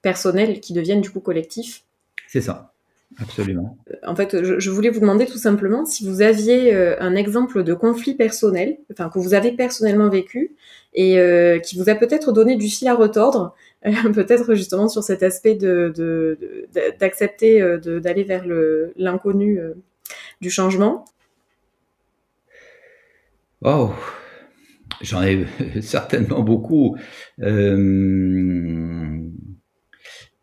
personnels 0.04 0.60
qui 0.60 0.74
deviennent 0.74 1.02
du 1.02 1.10
coup 1.10 1.20
collectifs. 1.20 1.82
C'est 2.28 2.42
ça. 2.42 2.74
Absolument. 3.20 3.76
En 4.06 4.16
fait, 4.16 4.44
je, 4.44 4.70
voulais 4.70 4.92
vous 4.92 5.00
demander 5.00 5.26
tout 5.26 5.40
simplement 5.40 5.86
si 5.86 6.08
vous 6.08 6.22
aviez 6.22 6.76
un 6.76 7.16
exemple 7.16 7.64
de 7.64 7.74
conflit 7.74 8.14
personnel, 8.14 8.78
enfin 8.92 9.10
que 9.10 9.18
vous 9.18 9.34
avez 9.34 9.52
personnellement 9.52 10.10
vécu 10.10 10.52
et 10.94 11.18
qui 11.64 11.76
vous 11.76 11.90
a 11.90 11.96
peut-être 11.96 12.34
donné 12.34 12.56
du 12.56 12.68
fil 12.68 12.88
à 12.88 12.94
retordre, 12.94 13.56
peut-être 14.14 14.56
justement 14.56 14.90
sur 14.90 15.04
cet 15.04 15.24
aspect 15.24 15.56
de 15.56 16.38
d'accepter 17.00 17.78
d'aller 18.02 18.24
vers 18.24 18.44
l'inconnu 18.98 19.60
du 20.42 20.50
changement. 20.50 21.06
Oh, 23.62 23.92
j'en 25.02 25.22
ai 25.24 25.46
certainement 25.82 26.42
beaucoup. 26.42 26.98
Euh, 27.42 29.20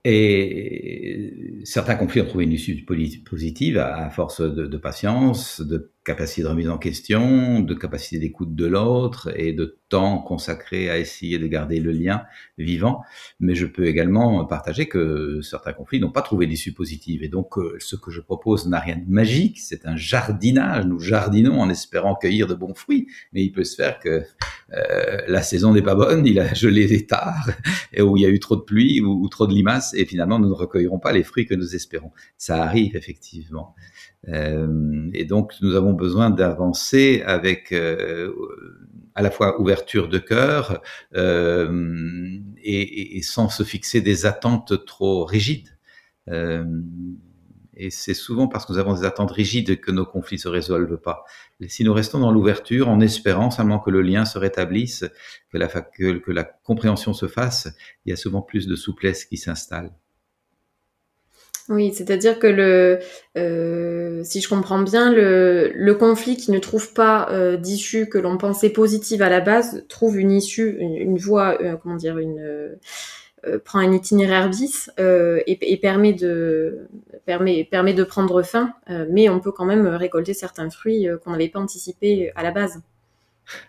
et 0.04 1.60
certains 1.64 1.96
conflits 1.96 2.20
ont 2.20 2.26
trouvé 2.26 2.44
une 2.44 2.52
issue 2.52 2.84
positive 2.84 3.78
à, 3.78 4.08
force 4.10 4.40
de, 4.40 4.66
de 4.66 4.76
patience, 4.76 5.60
de 5.60 5.90
capacité 6.06 6.42
de 6.42 6.46
remise 6.46 6.68
en 6.68 6.78
question, 6.78 7.60
de 7.60 7.74
capacité 7.74 8.18
d'écoute 8.20 8.54
de 8.54 8.64
l'autre 8.64 9.32
et 9.36 9.52
de 9.52 9.80
temps 9.88 10.18
consacré 10.18 10.88
à 10.88 10.98
essayer 10.98 11.38
de 11.38 11.46
garder 11.48 11.80
le 11.80 11.90
lien 11.90 12.22
vivant. 12.58 13.02
Mais 13.40 13.56
je 13.56 13.66
peux 13.66 13.86
également 13.86 14.44
partager 14.44 14.86
que 14.88 15.40
certains 15.42 15.72
conflits 15.72 15.98
n'ont 15.98 16.12
pas 16.12 16.22
trouvé 16.22 16.46
d'issue 16.46 16.72
positive. 16.72 17.24
Et 17.24 17.28
donc, 17.28 17.58
euh, 17.58 17.76
ce 17.80 17.96
que 17.96 18.12
je 18.12 18.20
propose 18.20 18.68
n'a 18.68 18.78
rien 18.78 18.96
de 18.96 19.08
magique, 19.08 19.58
c'est 19.58 19.84
un 19.84 19.96
jardinage. 19.96 20.86
Nous 20.86 21.00
jardinons 21.00 21.60
en 21.60 21.68
espérant 21.68 22.14
cueillir 22.14 22.46
de 22.46 22.54
bons 22.54 22.74
fruits. 22.74 23.08
Mais 23.32 23.42
il 23.42 23.50
peut 23.50 23.64
se 23.64 23.74
faire 23.74 23.98
que 23.98 24.22
euh, 24.72 25.20
la 25.26 25.42
saison 25.42 25.74
n'est 25.74 25.82
pas 25.82 25.96
bonne, 25.96 26.24
il 26.24 26.38
a 26.38 26.54
gelé 26.54 27.06
tard, 27.06 27.50
et 27.92 28.00
où 28.02 28.16
il 28.16 28.22
y 28.22 28.26
a 28.26 28.28
eu 28.28 28.38
trop 28.38 28.56
de 28.56 28.62
pluie 28.62 29.00
ou, 29.00 29.24
ou 29.24 29.28
trop 29.28 29.46
de 29.46 29.52
limaces, 29.52 29.92
et 29.94 30.04
finalement, 30.04 30.38
nous 30.38 30.48
ne 30.48 30.54
recueillerons 30.54 31.00
pas 31.00 31.12
les 31.12 31.24
fruits 31.24 31.46
que 31.46 31.54
nous 31.54 31.74
espérons. 31.74 32.12
Ça 32.38 32.62
arrive 32.62 32.96
effectivement. 32.96 33.74
Euh, 34.28 35.08
et 35.14 35.24
donc, 35.24 35.52
nous 35.60 35.74
avons 35.74 35.92
besoin 35.92 36.30
d'avancer 36.30 37.22
avec 37.26 37.72
euh, 37.72 38.32
à 39.14 39.22
la 39.22 39.30
fois 39.30 39.60
ouverture 39.60 40.08
de 40.08 40.18
cœur 40.18 40.82
euh, 41.14 42.38
et, 42.62 43.16
et, 43.16 43.22
sans 43.22 43.48
se 43.48 43.62
fixer 43.62 44.00
des 44.00 44.26
attentes 44.26 44.84
trop 44.84 45.24
rigides. 45.24 45.76
Euh, 46.28 46.64
et 47.78 47.90
c'est 47.90 48.14
souvent 48.14 48.48
parce 48.48 48.64
que 48.64 48.72
nous 48.72 48.78
avons 48.78 48.94
des 48.94 49.04
attentes 49.04 49.30
rigides 49.30 49.80
que 49.80 49.90
nos 49.90 50.06
conflits 50.06 50.38
se 50.38 50.48
résolvent 50.48 50.96
pas. 50.96 51.24
Si 51.68 51.84
nous 51.84 51.92
restons 51.92 52.18
dans 52.18 52.32
l'ouverture 52.32 52.88
en 52.88 53.00
espérant 53.00 53.50
seulement 53.50 53.78
que 53.78 53.90
le 53.90 54.00
lien 54.00 54.24
se 54.24 54.38
rétablisse, 54.38 55.04
que 55.50 55.58
la, 55.58 55.68
que 55.68 56.30
la 56.30 56.44
compréhension 56.44 57.12
se 57.12 57.26
fasse, 57.28 57.68
il 58.04 58.10
y 58.10 58.12
a 58.12 58.16
souvent 58.16 58.40
plus 58.40 58.66
de 58.66 58.76
souplesse 58.76 59.26
qui 59.26 59.36
s'installe. 59.36 59.92
Oui, 61.68 61.92
c'est-à-dire 61.92 62.38
que 62.38 62.46
le, 62.46 63.00
euh, 63.36 64.22
si 64.22 64.40
je 64.40 64.48
comprends 64.48 64.80
bien, 64.82 65.12
le, 65.12 65.94
conflit 65.98 66.36
qui 66.36 66.52
ne 66.52 66.58
trouve 66.58 66.92
pas 66.92 67.28
euh, 67.30 67.56
d'issue 67.56 68.08
que 68.08 68.18
l'on 68.18 68.38
pensait 68.38 68.70
positive 68.70 69.22
à 69.22 69.28
la 69.28 69.40
base 69.40 69.84
trouve 69.88 70.18
une 70.18 70.30
issue, 70.30 70.76
une, 70.78 71.18
voie, 71.18 71.60
euh, 71.60 71.76
comment 71.76 71.96
dire, 71.96 72.18
une 72.18 72.76
prend 73.64 73.78
un 73.78 73.92
itinéraire 73.92 74.50
bis 74.50 74.90
et, 74.98 75.72
et, 75.72 75.76
permet 75.76 76.12
de 76.12 76.88
permet 77.26 77.62
permet 77.64 77.94
de 77.94 78.02
prendre 78.02 78.42
fin, 78.42 78.72
mais 79.08 79.28
on 79.28 79.38
peut 79.38 79.52
quand 79.52 79.64
même 79.64 79.86
récolter 79.86 80.34
certains 80.34 80.68
fruits 80.68 81.06
qu'on 81.22 81.30
n'avait 81.30 81.48
pas 81.48 81.60
anticipés 81.60 82.32
à 82.34 82.42
la 82.42 82.50
base. 82.50 82.80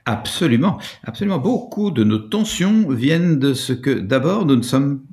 Absolument, 0.05 0.79
absolument. 1.03 1.37
Beaucoup 1.37 1.91
de 1.91 2.03
nos 2.03 2.17
tensions 2.17 2.89
viennent 2.89 3.37
de 3.37 3.53
ce 3.53 3.73
que 3.73 3.91
d'abord 3.91 4.47
nous 4.47 4.55
ne 4.55 4.63
sommes 4.63 5.03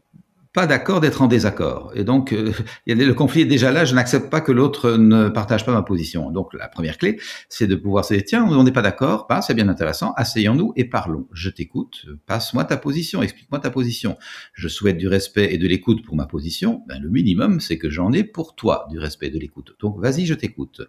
pas 0.54 0.68
d'accord 0.68 1.00
d'être 1.00 1.20
en 1.20 1.26
désaccord. 1.26 1.90
Et 1.96 2.04
donc, 2.04 2.32
euh, 2.32 2.52
le 2.86 3.12
conflit 3.12 3.42
est 3.42 3.46
déjà 3.46 3.72
là, 3.72 3.84
je 3.84 3.92
n'accepte 3.94 4.30
pas 4.30 4.40
que 4.40 4.52
l'autre 4.52 4.92
ne 4.92 5.28
partage 5.28 5.66
pas 5.66 5.72
ma 5.72 5.82
position. 5.82 6.30
Donc, 6.30 6.54
la 6.54 6.68
première 6.68 6.96
clé, 6.96 7.18
c'est 7.48 7.66
de 7.66 7.74
pouvoir 7.74 8.04
se 8.04 8.14
dire, 8.14 8.22
tiens, 8.24 8.44
on 8.48 8.62
n'est 8.62 8.72
pas 8.72 8.80
d'accord, 8.80 9.26
bah, 9.28 9.42
c'est 9.42 9.54
bien 9.54 9.68
intéressant, 9.68 10.14
asseyons-nous 10.16 10.72
et 10.76 10.84
parlons. 10.84 11.26
Je 11.32 11.50
t'écoute, 11.50 12.06
passe-moi 12.26 12.64
ta 12.64 12.76
position, 12.76 13.20
explique-moi 13.20 13.58
ta 13.58 13.70
position. 13.70 14.16
Je 14.52 14.68
souhaite 14.68 14.96
du 14.96 15.08
respect 15.08 15.52
et 15.52 15.58
de 15.58 15.66
l'écoute 15.66 16.04
pour 16.04 16.14
ma 16.14 16.26
position, 16.26 16.82
ben, 16.86 17.02
le 17.02 17.10
minimum, 17.10 17.58
c'est 17.58 17.76
que 17.76 17.90
j'en 17.90 18.12
ai 18.12 18.22
pour 18.22 18.54
toi 18.54 18.86
du 18.90 19.00
respect 19.00 19.26
et 19.26 19.30
de 19.30 19.40
l'écoute. 19.40 19.74
Donc, 19.80 19.98
vas-y, 19.98 20.24
je 20.24 20.34
t'écoute. 20.34 20.82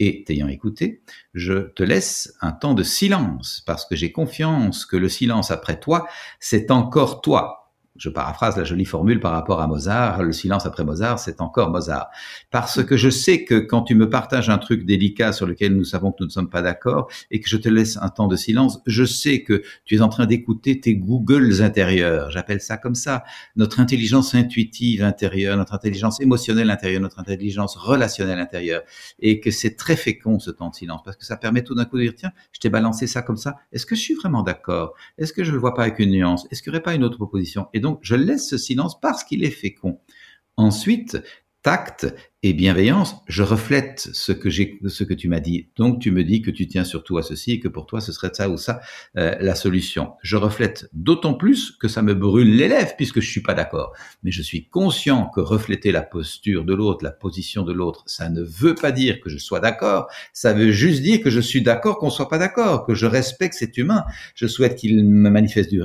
Et 0.00 0.24
t'ayant 0.24 0.48
écouté, 0.48 1.02
je 1.32 1.68
te 1.68 1.84
laisse 1.84 2.34
un 2.40 2.50
temps 2.50 2.74
de 2.74 2.82
silence, 2.82 3.62
parce 3.66 3.86
que 3.86 3.94
j'ai 3.94 4.10
confiance 4.10 4.84
que 4.84 4.96
le 4.96 5.08
silence 5.08 5.52
après 5.52 5.78
toi, 5.78 6.08
c'est 6.40 6.72
encore 6.72 7.20
toi 7.20 7.61
je 7.96 8.08
paraphrase 8.08 8.56
la 8.56 8.64
jolie 8.64 8.86
formule 8.86 9.20
par 9.20 9.32
rapport 9.32 9.60
à 9.60 9.66
Mozart, 9.66 10.22
le 10.22 10.32
silence 10.32 10.64
après 10.64 10.84
Mozart, 10.84 11.18
c'est 11.18 11.40
encore 11.40 11.70
Mozart. 11.70 12.08
Parce 12.50 12.82
que 12.82 12.96
je 12.96 13.10
sais 13.10 13.44
que 13.44 13.56
quand 13.56 13.82
tu 13.82 13.94
me 13.94 14.08
partages 14.08 14.48
un 14.48 14.58
truc 14.58 14.86
délicat 14.86 15.32
sur 15.32 15.46
lequel 15.46 15.76
nous 15.76 15.84
savons 15.84 16.10
que 16.10 16.16
nous 16.20 16.26
ne 16.26 16.30
sommes 16.30 16.48
pas 16.48 16.62
d'accord 16.62 17.08
et 17.30 17.40
que 17.40 17.48
je 17.48 17.56
te 17.58 17.68
laisse 17.68 17.98
un 17.98 18.08
temps 18.08 18.28
de 18.28 18.36
silence, 18.36 18.80
je 18.86 19.04
sais 19.04 19.42
que 19.42 19.62
tu 19.84 19.96
es 19.96 20.00
en 20.00 20.08
train 20.08 20.24
d'écouter 20.24 20.80
tes 20.80 20.96
Googles 20.96 21.62
intérieurs, 21.62 22.30
j'appelle 22.30 22.60
ça 22.60 22.78
comme 22.78 22.94
ça, 22.94 23.24
notre 23.56 23.78
intelligence 23.80 24.34
intuitive 24.34 25.02
intérieure, 25.02 25.56
notre 25.56 25.74
intelligence 25.74 26.20
émotionnelle 26.20 26.70
intérieure, 26.70 27.02
notre 27.02 27.18
intelligence 27.18 27.76
relationnelle 27.76 28.38
intérieure, 28.38 28.82
et 29.20 29.40
que 29.40 29.50
c'est 29.50 29.76
très 29.76 29.96
fécond 29.96 30.38
ce 30.38 30.50
temps 30.50 30.70
de 30.70 30.74
silence, 30.74 31.02
parce 31.04 31.16
que 31.16 31.26
ça 31.26 31.36
permet 31.36 31.62
tout 31.62 31.74
d'un 31.74 31.84
coup 31.84 31.98
de 31.98 32.04
dire, 32.04 32.14
tiens, 32.16 32.32
je 32.52 32.60
t'ai 32.60 32.70
balancé 32.70 33.06
ça 33.06 33.20
comme 33.20 33.36
ça, 33.36 33.56
est-ce 33.72 33.84
que 33.84 33.94
je 33.94 34.00
suis 34.00 34.14
vraiment 34.14 34.42
d'accord? 34.42 34.94
Est-ce 35.18 35.34
que 35.34 35.44
je 35.44 35.52
le 35.52 35.58
vois 35.58 35.74
pas 35.74 35.82
avec 35.82 35.98
une 35.98 36.10
nuance? 36.10 36.46
Est-ce 36.50 36.62
qu'il 36.62 36.72
n'y 36.72 36.76
aurait 36.76 36.82
pas 36.82 36.94
une 36.94 37.04
autre 37.04 37.16
proposition? 37.16 37.68
Donc, 37.82 37.98
je 38.02 38.14
laisse 38.14 38.48
ce 38.48 38.56
silence 38.56 38.98
parce 39.00 39.24
qu'il 39.24 39.44
est 39.44 39.50
fécond. 39.50 40.00
Ensuite, 40.56 41.18
tact 41.62 42.12
et 42.44 42.54
bienveillance, 42.54 43.14
je 43.28 43.44
reflète 43.44 44.08
ce 44.12 44.32
que 44.32 44.50
j'ai, 44.50 44.80
ce 44.88 45.04
que 45.04 45.14
tu 45.14 45.28
m'as 45.28 45.38
dit. 45.38 45.68
Donc 45.76 46.00
tu 46.00 46.10
me 46.10 46.24
dis 46.24 46.42
que 46.42 46.50
tu 46.50 46.66
tiens 46.66 46.82
surtout 46.82 47.16
à 47.16 47.22
ceci 47.22 47.52
et 47.52 47.60
que 47.60 47.68
pour 47.68 47.86
toi 47.86 48.00
ce 48.00 48.10
serait 48.10 48.30
ça 48.32 48.48
ou 48.48 48.56
ça 48.56 48.80
euh, 49.16 49.36
la 49.40 49.54
solution. 49.54 50.14
Je 50.22 50.36
reflète 50.36 50.88
d'autant 50.92 51.34
plus 51.34 51.70
que 51.70 51.86
ça 51.86 52.02
me 52.02 52.14
brûle 52.14 52.56
les 52.56 52.66
lèvres 52.66 52.94
puisque 52.96 53.20
je 53.20 53.30
suis 53.30 53.42
pas 53.42 53.54
d'accord. 53.54 53.92
Mais 54.24 54.32
je 54.32 54.42
suis 54.42 54.68
conscient 54.68 55.26
que 55.26 55.40
refléter 55.40 55.92
la 55.92 56.02
posture 56.02 56.64
de 56.64 56.74
l'autre, 56.74 57.04
la 57.04 57.12
position 57.12 57.62
de 57.62 57.72
l'autre, 57.72 58.02
ça 58.06 58.28
ne 58.28 58.42
veut 58.42 58.74
pas 58.74 58.90
dire 58.90 59.20
que 59.20 59.30
je 59.30 59.38
sois 59.38 59.60
d'accord. 59.60 60.08
Ça 60.32 60.52
veut 60.52 60.72
juste 60.72 61.02
dire 61.02 61.22
que 61.22 61.30
je 61.30 61.40
suis 61.40 61.62
d'accord 61.62 61.98
qu'on 61.98 62.10
soit 62.10 62.28
pas 62.28 62.38
d'accord, 62.38 62.84
que 62.84 62.94
je 62.94 63.06
respecte 63.06 63.54
cet 63.54 63.78
humain. 63.78 64.02
Je 64.34 64.48
souhaite 64.48 64.74
qu'il 64.74 65.04
me 65.04 65.30
manifeste 65.30 65.70
du, 65.70 65.80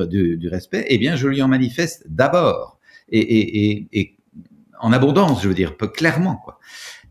respect. 0.47 0.85
Eh 0.87 0.97
bien, 0.97 1.15
je 1.15 1.27
lui 1.27 1.41
en 1.43 1.47
manifeste 1.47 2.03
d'abord. 2.07 2.79
Et, 3.09 3.19
et, 3.19 3.71
et, 3.71 3.87
et 3.93 4.16
en 4.79 4.93
abondance, 4.93 5.41
je 5.43 5.47
veux 5.47 5.53
dire, 5.53 5.75
clairement. 5.77 6.37
Quoi. 6.37 6.59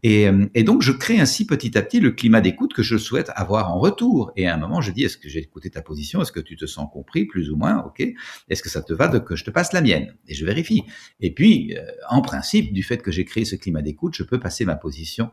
Et, 0.02 0.28
euh, 0.28 0.46
et, 0.54 0.62
donc, 0.62 0.82
je 0.82 0.92
crée 0.92 1.18
ainsi 1.18 1.46
petit 1.46 1.76
à 1.76 1.82
petit 1.82 2.00
le 2.00 2.12
climat 2.12 2.40
d'écoute 2.40 2.74
que 2.74 2.82
je 2.82 2.96
souhaite 2.96 3.30
avoir 3.34 3.72
en 3.72 3.78
retour. 3.78 4.32
Et 4.36 4.46
à 4.46 4.54
un 4.54 4.56
moment, 4.56 4.80
je 4.80 4.92
dis, 4.92 5.04
est-ce 5.04 5.16
que 5.16 5.28
j'ai 5.28 5.40
écouté 5.40 5.70
ta 5.70 5.82
position? 5.82 6.22
Est-ce 6.22 6.32
que 6.32 6.40
tu 6.40 6.56
te 6.56 6.66
sens 6.66 6.88
compris, 6.92 7.24
plus 7.24 7.50
ou 7.50 7.56
moins? 7.56 7.82
Ok. 7.84 8.06
Est-ce 8.48 8.62
que 8.62 8.68
ça 8.68 8.82
te 8.82 8.92
va 8.92 9.08
de 9.08 9.18
que 9.18 9.36
je 9.36 9.44
te 9.44 9.50
passe 9.50 9.72
la 9.72 9.80
mienne? 9.80 10.14
Et 10.28 10.34
je 10.34 10.44
vérifie. 10.44 10.84
Et 11.20 11.32
puis, 11.32 11.76
euh, 11.76 11.82
en 12.08 12.22
principe, 12.22 12.72
du 12.72 12.82
fait 12.82 12.98
que 12.98 13.10
j'ai 13.10 13.24
créé 13.24 13.44
ce 13.44 13.56
climat 13.56 13.82
d'écoute, 13.82 14.14
je 14.14 14.22
peux 14.22 14.38
passer 14.38 14.64
ma 14.64 14.76
position 14.76 15.30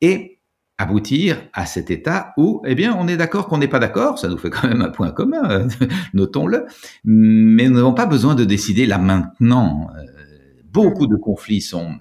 et 0.00 0.36
aboutir 0.78 1.42
à 1.54 1.64
cet 1.64 1.90
état 1.90 2.34
où, 2.36 2.62
eh 2.66 2.74
bien, 2.74 2.94
on 2.98 3.08
est 3.08 3.16
d'accord 3.16 3.48
qu'on 3.48 3.58
n'est 3.58 3.68
pas 3.68 3.78
d'accord, 3.78 4.18
ça 4.18 4.28
nous 4.28 4.36
fait 4.36 4.50
quand 4.50 4.68
même 4.68 4.82
un 4.82 4.90
point 4.90 5.10
commun, 5.10 5.66
notons-le, 6.14 6.66
mais 7.04 7.68
nous 7.68 7.76
n'avons 7.76 7.94
pas 7.94 8.04
besoin 8.04 8.34
de 8.34 8.44
décider 8.44 8.84
là 8.84 8.98
maintenant. 8.98 9.88
Euh, 9.96 10.25
beaucoup 10.76 11.06
de 11.06 11.16
conflits 11.16 11.62
sont 11.62 11.96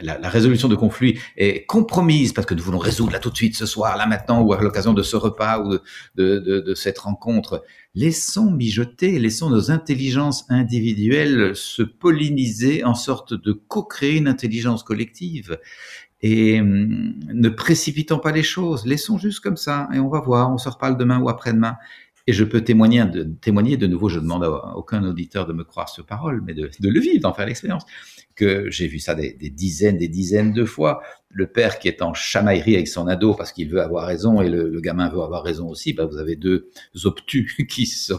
la, 0.00 0.28
résolution 0.28 0.68
de 0.68 0.76
conflits 0.76 1.18
est 1.36 1.66
compromise 1.66 2.32
parce 2.32 2.46
que 2.46 2.54
nous 2.54 2.62
voulons 2.62 2.78
résoudre 2.78 3.12
là 3.12 3.18
tout 3.18 3.30
de 3.30 3.36
suite, 3.36 3.56
ce 3.56 3.66
soir, 3.66 3.96
là 3.96 4.06
maintenant, 4.06 4.42
ou 4.42 4.52
à 4.52 4.60
l'occasion 4.60 4.92
de 4.92 5.02
ce 5.02 5.16
repas 5.16 5.60
ou 5.60 5.78
de, 6.16 6.74
cette 6.76 6.98
rencontre. 6.98 7.64
Laissons 7.96 8.50
mijoter, 8.50 9.18
laissons 9.18 9.50
nos 9.50 9.72
intelligences 9.72 10.44
individuelles 10.50 11.56
se 11.56 11.82
polliniser 11.82 12.84
en 12.84 12.94
sorte 12.94 13.34
de 13.34 13.52
co-créer 13.52 14.16
une 14.18 14.28
intelligence 14.28 14.84
collective. 14.84 15.58
Et 16.20 16.60
hum, 16.60 17.14
ne 17.32 17.48
précipitons 17.48 18.18
pas 18.18 18.32
les 18.32 18.42
choses, 18.42 18.86
laissons 18.86 19.18
juste 19.18 19.40
comme 19.40 19.56
ça, 19.56 19.88
et 19.92 19.98
on 19.98 20.08
va 20.08 20.20
voir, 20.20 20.52
on 20.52 20.58
se 20.58 20.68
reparle 20.68 20.96
demain 20.96 21.20
ou 21.20 21.28
après-demain. 21.28 21.76
Et 22.28 22.34
je 22.34 22.44
peux 22.44 22.62
témoigner 22.62 23.06
de, 23.06 23.86
nouveau, 23.86 24.10
je 24.10 24.20
demande 24.20 24.44
à 24.44 24.76
aucun 24.76 25.02
auditeur 25.02 25.46
de 25.46 25.54
me 25.54 25.64
croire 25.64 25.88
sur 25.88 26.04
parole, 26.04 26.42
mais 26.44 26.52
de, 26.52 26.70
le 26.78 27.00
vivre, 27.00 27.22
d'en 27.22 27.32
faire 27.32 27.46
l'expérience, 27.46 27.84
que 28.34 28.70
j'ai 28.70 28.86
vu 28.86 28.98
ça 28.98 29.14
des, 29.14 29.32
des, 29.32 29.48
dizaines, 29.48 29.96
des 29.96 30.08
dizaines 30.08 30.52
de 30.52 30.66
fois, 30.66 31.00
le 31.30 31.46
père 31.46 31.78
qui 31.78 31.88
est 31.88 32.02
en 32.02 32.12
chamaillerie 32.12 32.74
avec 32.74 32.88
son 32.88 33.06
ado 33.06 33.34
parce 33.34 33.52
qu'il 33.52 33.70
veut 33.70 33.80
avoir 33.80 34.06
raison 34.06 34.42
et 34.42 34.48
le, 34.50 34.78
gamin 34.80 35.08
veut 35.08 35.22
avoir 35.22 35.42
raison 35.42 35.68
aussi, 35.68 35.94
bah 35.94 36.04
vous 36.04 36.18
avez 36.18 36.36
deux 36.36 36.70
obtus 37.04 37.66
qui 37.70 37.86
se, 37.86 38.12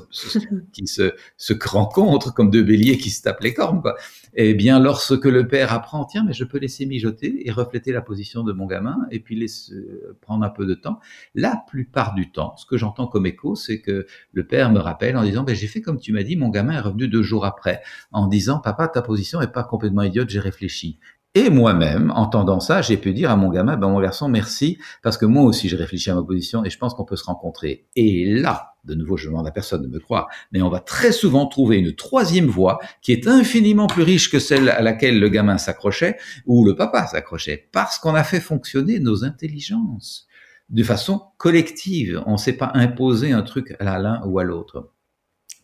qui 0.73 0.87
se, 0.87 1.13
se 1.37 1.53
rencontrent 1.63 2.33
comme 2.33 2.49
deux 2.49 2.63
béliers 2.63 2.97
qui 2.97 3.11
se 3.11 3.21
tapent 3.21 3.41
les 3.41 3.53
cornes. 3.53 3.81
Quoi. 3.81 3.95
Eh 4.35 4.53
bien, 4.53 4.79
lorsque 4.79 5.25
le 5.25 5.47
père 5.47 5.73
apprend, 5.73 6.05
tiens, 6.05 6.23
mais 6.23 6.33
je 6.33 6.43
peux 6.43 6.59
laisser 6.59 6.85
mijoter 6.85 7.47
et 7.47 7.51
refléter 7.51 7.91
la 7.91 8.01
position 8.01 8.43
de 8.43 8.53
mon 8.53 8.67
gamin 8.67 8.97
et 9.11 9.19
puis 9.19 9.35
laisser 9.35 9.73
prendre 10.21 10.45
un 10.45 10.49
peu 10.49 10.65
de 10.67 10.75
temps, 10.75 10.99
la 11.33 11.63
plupart 11.67 12.13
du 12.13 12.31
temps, 12.31 12.55
ce 12.57 12.65
que 12.65 12.77
j'entends 12.77 13.07
comme 13.07 13.25
écho, 13.25 13.55
c'est 13.55 13.81
que 13.81 14.05
le 14.31 14.45
père 14.45 14.71
me 14.71 14.79
rappelle 14.79 15.17
en 15.17 15.23
disant, 15.23 15.43
ben, 15.43 15.55
j'ai 15.55 15.67
fait 15.67 15.81
comme 15.81 15.99
tu 15.99 16.13
m'as 16.13 16.23
dit, 16.23 16.35
mon 16.35 16.49
gamin 16.49 16.73
est 16.73 16.79
revenu 16.79 17.07
deux 17.07 17.23
jours 17.23 17.45
après 17.45 17.81
en 18.11 18.27
disant, 18.27 18.59
papa, 18.59 18.87
ta 18.87 19.01
position 19.01 19.41
est 19.41 19.51
pas 19.51 19.63
complètement 19.63 20.03
idiote, 20.03 20.29
j'ai 20.29 20.39
réfléchi. 20.39 20.99
Et 21.35 21.51
moi-même, 21.51 22.11
entendant 22.15 22.59
ça, 22.59 22.81
j'ai 22.81 22.97
pu 22.97 23.13
dire 23.13 23.29
à 23.29 23.35
mon 23.35 23.49
gamin, 23.49 23.77
ben 23.77 23.87
mon 23.87 24.01
garçon, 24.01 24.27
merci, 24.29 24.79
parce 25.03 25.15
que 25.15 25.27
moi 25.27 25.43
aussi, 25.43 25.69
j'ai 25.69 25.77
réfléchi 25.77 26.09
à 26.09 26.15
ma 26.15 26.23
position 26.23 26.65
et 26.65 26.71
je 26.71 26.77
pense 26.79 26.95
qu'on 26.95 27.05
peut 27.05 27.15
se 27.15 27.25
rencontrer. 27.25 27.87
Et 27.95 28.25
là, 28.25 28.73
de 28.83 28.95
nouveau, 28.95 29.15
je 29.15 29.27
demande 29.27 29.47
à 29.47 29.51
personne 29.51 29.83
de 29.83 29.87
me 29.87 29.99
croire, 29.99 30.27
mais 30.51 30.63
on 30.63 30.69
va 30.69 30.79
très 30.79 31.11
souvent 31.11 31.45
trouver 31.45 31.77
une 31.77 31.93
troisième 31.93 32.47
voie 32.47 32.79
qui 33.03 33.11
est 33.11 33.27
infiniment 33.27 33.85
plus 33.85 34.01
riche 34.01 34.31
que 34.31 34.39
celle 34.39 34.69
à 34.69 34.81
laquelle 34.81 35.19
le 35.19 35.29
gamin 35.29 35.59
s'accrochait 35.59 36.17
ou 36.47 36.65
le 36.65 36.75
papa 36.75 37.05
s'accrochait, 37.05 37.69
parce 37.71 37.99
qu'on 37.99 38.15
a 38.15 38.23
fait 38.23 38.39
fonctionner 38.39 38.99
nos 38.99 39.23
intelligences 39.23 40.25
de 40.69 40.83
façon 40.83 41.21
collective. 41.37 42.23
On 42.25 42.33
ne 42.33 42.37
s'est 42.37 42.53
pas 42.53 42.71
imposé 42.73 43.31
un 43.33 43.43
truc 43.43 43.75
à 43.79 43.99
l'un 43.99 44.21
ou 44.25 44.39
à 44.39 44.43
l'autre. 44.43 44.91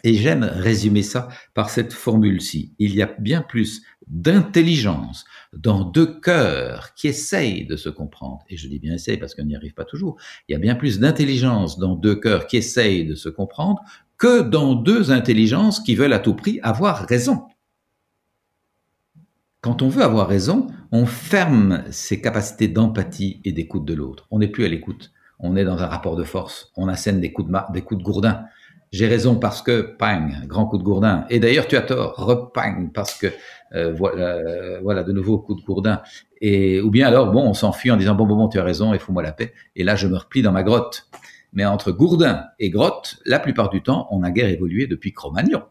Et 0.04 0.14
j'aime 0.14 0.44
résumer 0.44 1.02
ça 1.02 1.30
par 1.56 1.72
cette 1.72 1.92
formule-ci. 1.92 2.76
Il 2.78 2.94
y 2.94 3.02
a 3.02 3.12
bien 3.18 3.42
plus 3.42 3.82
d'intelligence 4.08 5.26
dans 5.54 5.84
deux 5.84 6.20
cœurs 6.20 6.94
qui 6.96 7.08
essayent 7.08 7.66
de 7.66 7.76
se 7.76 7.90
comprendre. 7.90 8.44
Et 8.50 8.58
je 8.58 8.68
dis 8.68 8.80
bien 8.80 8.94
essayent 8.94 9.18
parce 9.18 9.36
qu'on 9.36 9.46
n'y 9.46 9.56
arrive 9.56 9.74
pas 9.74 9.86
toujours. 9.86 10.18
Il 10.48 10.54
y 10.54 10.56
a 10.56 10.60
bien 10.60 10.76
plus 10.76 11.00
d'intelligence 11.00 11.80
dans 11.80 11.96
deux 11.96 12.16
cœurs 12.16 12.48
qui 12.48 12.58
essayent 12.58 13.06
de 13.06 13.16
se 13.16 13.30
comprendre 13.30 13.82
que 14.18 14.42
dans 14.42 14.76
deux 14.76 15.12
intelligences 15.12 15.80
qui 15.80 15.96
veulent 15.96 16.14
à 16.14 16.20
tout 16.20 16.36
prix 16.36 16.60
avoir 16.64 17.06
raison. 17.08 17.44
Quand 19.62 19.82
on 19.82 19.90
veut 19.90 20.04
avoir 20.04 20.28
raison, 20.28 20.68
on 20.92 21.06
ferme 21.06 21.84
ses 21.90 22.22
capacités 22.22 22.68
d'empathie 22.68 23.42
et 23.44 23.52
d'écoute 23.52 23.86
de 23.86 23.96
l'autre. 23.96 24.28
On 24.30 24.40
n'est 24.40 24.48
plus 24.48 24.66
à 24.66 24.70
l'écoute. 24.70 25.12
On 25.40 25.56
est 25.56 25.66
dans 25.66 25.82
un 25.82 25.88
rapport 25.88 26.16
de 26.16 26.24
force. 26.24 26.72
On 26.78 26.88
assène 26.88 27.20
des 27.20 27.34
coups 27.34 27.50
de, 27.50 27.74
des 27.74 27.82
coups 27.82 28.00
de 28.00 28.04
gourdin 28.04 28.46
j'ai 28.96 29.08
raison 29.08 29.36
parce 29.36 29.62
que, 29.62 29.82
pang, 29.82 30.30
grand 30.46 30.68
coup 30.68 30.78
de 30.78 30.84
gourdin. 30.84 31.26
Et 31.30 31.40
d'ailleurs, 31.40 31.68
tu 31.68 31.76
as 31.76 31.82
tort, 31.82 32.16
repang, 32.16 32.88
parce 32.94 33.16
que, 33.16 33.28
euh, 33.76 33.94
voilà, 33.94 34.36
euh, 34.36 34.80
voilà, 34.82 35.04
de 35.04 35.12
nouveau 35.12 35.38
coup 35.38 35.56
de 35.56 35.62
gourdin. 35.62 36.02
Et, 36.42 36.82
ou 36.82 36.90
bien 36.90 37.08
alors, 37.08 37.32
bon, 37.32 37.44
on 37.44 37.54
s'enfuit 37.54 37.92
en 37.92 37.98
disant, 37.98 38.16
bon, 38.16 38.26
bon, 38.26 38.36
bon, 38.36 38.48
tu 38.48 38.60
as 38.60 38.64
raison, 38.64 38.94
et 38.94 39.00
fous-moi 39.00 39.24
la 39.24 39.32
paix. 39.32 39.54
Et 39.76 39.84
là, 39.84 39.96
je 39.96 40.08
me 40.08 40.18
replie 40.18 40.42
dans 40.42 40.52
ma 40.52 40.64
grotte. 40.64 41.08
Mais 41.54 41.66
entre 41.66 41.92
gourdin 41.92 42.46
et 42.60 42.70
grotte, 42.70 43.18
la 43.26 43.40
plupart 43.40 43.70
du 43.70 43.82
temps, 43.82 44.08
on 44.12 44.24
a 44.24 44.32
guère 44.32 44.50
évolué 44.50 44.88
depuis 44.88 45.14
Cro-Magnon 45.14 45.62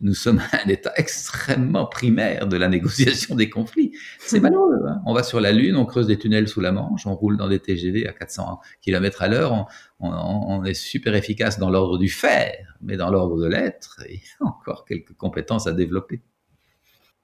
nous 0.00 0.14
sommes 0.14 0.40
à 0.52 0.64
un 0.64 0.68
état 0.68 0.92
extrêmement 0.96 1.86
primaire 1.86 2.46
de 2.46 2.56
la 2.56 2.68
négociation 2.68 3.34
des 3.34 3.50
conflits. 3.50 3.92
C'est 4.18 4.40
malheureux. 4.40 4.78
Hein 4.88 5.02
on 5.06 5.14
va 5.14 5.22
sur 5.22 5.40
la 5.40 5.52
Lune, 5.52 5.76
on 5.76 5.84
creuse 5.84 6.06
des 6.06 6.18
tunnels 6.18 6.48
sous 6.48 6.60
la 6.60 6.72
Manche, 6.72 7.06
on 7.06 7.14
roule 7.14 7.36
dans 7.36 7.48
des 7.48 7.58
TGV 7.58 8.06
à 8.06 8.12
400 8.12 8.60
km 8.80 9.22
à 9.22 9.28
l'heure, 9.28 9.66
on, 10.00 10.10
on, 10.10 10.64
est 10.64 10.74
super 10.74 11.14
efficace 11.14 11.58
dans 11.58 11.70
l'ordre 11.70 11.98
du 11.98 12.08
faire, 12.08 12.76
mais 12.80 12.96
dans 12.96 13.10
l'ordre 13.10 13.38
de 13.38 13.46
l'être, 13.46 14.00
il 14.08 14.16
y 14.16 14.22
a 14.40 14.46
encore 14.46 14.84
quelques 14.84 15.14
compétences 15.14 15.66
à 15.66 15.72
développer. 15.72 16.22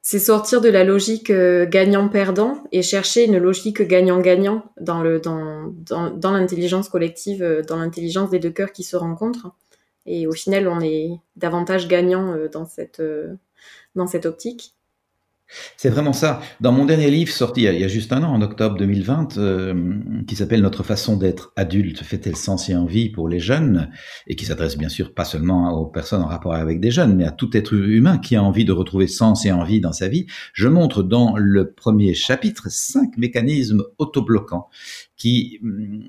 C'est 0.08 0.20
sortir 0.20 0.60
de 0.60 0.68
la 0.68 0.84
logique 0.84 1.30
euh, 1.30 1.66
gagnant-perdant 1.66 2.62
et 2.70 2.82
chercher 2.82 3.24
une 3.24 3.38
logique 3.38 3.82
gagnant-gagnant 3.82 4.62
dans 4.80 5.02
le 5.02 5.18
dans, 5.18 5.64
dans, 5.66 6.10
dans 6.10 6.30
l'intelligence 6.30 6.88
collective, 6.88 7.42
euh, 7.42 7.62
dans 7.62 7.74
l'intelligence 7.74 8.30
des 8.30 8.38
deux 8.38 8.52
cœurs 8.52 8.70
qui 8.70 8.84
se 8.84 8.94
rencontrent. 8.94 9.48
Et 10.06 10.28
au 10.28 10.32
final, 10.32 10.68
on 10.68 10.78
est 10.80 11.20
davantage 11.34 11.88
gagnant 11.88 12.34
euh, 12.34 12.46
dans 12.48 12.66
cette, 12.66 13.02
dans 13.96 14.06
cette 14.06 14.26
optique. 14.26 14.75
C'est 15.76 15.90
vraiment 15.90 16.12
ça. 16.12 16.40
Dans 16.60 16.72
mon 16.72 16.84
dernier 16.84 17.10
livre 17.10 17.30
sorti 17.30 17.62
il 17.62 17.78
y 17.78 17.84
a, 17.84 17.88
juste 17.88 18.12
un 18.12 18.22
an, 18.22 18.32
en 18.32 18.42
octobre 18.42 18.76
2020, 18.76 19.38
euh, 19.38 19.94
qui 20.26 20.34
s'appelle 20.34 20.60
Notre 20.60 20.82
façon 20.82 21.16
d'être 21.16 21.52
adulte 21.56 22.02
fait-elle 22.02 22.36
sens 22.36 22.68
et 22.68 22.74
envie 22.74 23.10
pour 23.10 23.28
les 23.28 23.38
jeunes, 23.38 23.90
et 24.26 24.34
qui 24.34 24.44
s'adresse 24.44 24.76
bien 24.76 24.88
sûr 24.88 25.14
pas 25.14 25.24
seulement 25.24 25.72
aux 25.72 25.86
personnes 25.86 26.22
en 26.22 26.26
rapport 26.26 26.54
avec 26.54 26.80
des 26.80 26.90
jeunes, 26.90 27.14
mais 27.14 27.24
à 27.24 27.30
tout 27.30 27.56
être 27.56 27.74
humain 27.74 28.18
qui 28.18 28.34
a 28.36 28.42
envie 28.42 28.64
de 28.64 28.72
retrouver 28.72 29.06
sens 29.06 29.46
et 29.46 29.52
envie 29.52 29.80
dans 29.80 29.92
sa 29.92 30.08
vie, 30.08 30.26
je 30.52 30.68
montre 30.68 31.02
dans 31.02 31.36
le 31.36 31.70
premier 31.70 32.14
chapitre 32.14 32.66
cinq 32.68 33.16
mécanismes 33.16 33.84
autobloquants 33.98 34.68
qui 35.16 35.58
hum, 35.62 36.02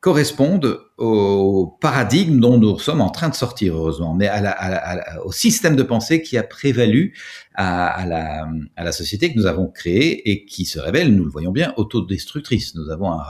correspondent 0.00 0.80
au 0.96 1.78
paradigme 1.80 2.40
dont 2.40 2.58
nous 2.58 2.78
sommes 2.78 3.00
en 3.00 3.10
train 3.10 3.28
de 3.28 3.34
sortir, 3.34 3.76
heureusement, 3.76 4.14
mais 4.14 4.26
à 4.26 4.40
la, 4.40 5.24
au 5.24 5.32
système 5.32 5.76
de 5.76 5.82
pensée 5.82 6.22
qui 6.22 6.36
a 6.36 6.42
prévalu 6.42 7.16
à, 7.54 8.04
la, 8.06 8.48
à 8.76 8.84
la 8.84 8.92
société 8.92 9.32
que 9.32 9.38
nous 9.38 9.46
avons 9.46 9.68
créée 9.68 10.30
et 10.30 10.44
qui 10.44 10.64
se 10.64 10.78
révèle, 10.78 11.14
nous 11.14 11.24
le 11.24 11.30
voyons 11.30 11.52
bien, 11.52 11.72
autodestructrice. 11.76 12.74
Nous 12.74 12.90
avons 12.90 13.12
un, 13.12 13.24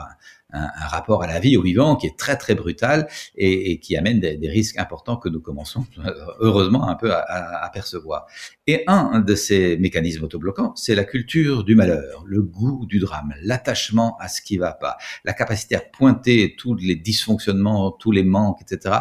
un, 0.52 0.68
rapport 0.88 1.22
à 1.22 1.26
la 1.26 1.40
vie, 1.40 1.56
au 1.56 1.62
vivant, 1.62 1.96
qui 1.96 2.06
est 2.06 2.16
très 2.16 2.36
très 2.36 2.54
brutal 2.54 3.08
et, 3.36 3.78
qui 3.80 3.96
amène 3.96 4.20
des, 4.20 4.48
risques 4.48 4.78
importants 4.78 5.16
que 5.16 5.28
nous 5.28 5.40
commençons 5.40 5.84
heureusement 6.40 6.88
un 6.88 6.94
peu 6.94 7.12
à, 7.12 7.64
à, 7.64 7.70
percevoir. 7.70 8.26
Et 8.66 8.84
un 8.86 9.20
de 9.20 9.34
ces 9.34 9.76
mécanismes 9.76 10.24
autobloquants, 10.24 10.72
c'est 10.74 10.94
la 10.94 11.04
culture 11.04 11.64
du 11.64 11.74
malheur, 11.74 12.24
le 12.26 12.42
goût 12.42 12.86
du 12.86 12.98
drame, 12.98 13.34
l'attachement 13.42 14.16
à 14.18 14.28
ce 14.28 14.40
qui 14.40 14.56
va 14.56 14.72
pas, 14.72 14.96
la 15.24 15.34
capacité 15.34 15.76
à 15.76 15.80
pointer 15.80 16.54
tous 16.56 16.74
les 16.74 16.96
dysfonctionnements, 16.96 17.92
tous 17.92 18.12
les 18.12 18.24
manques, 18.24 18.62
etc. 18.62 18.96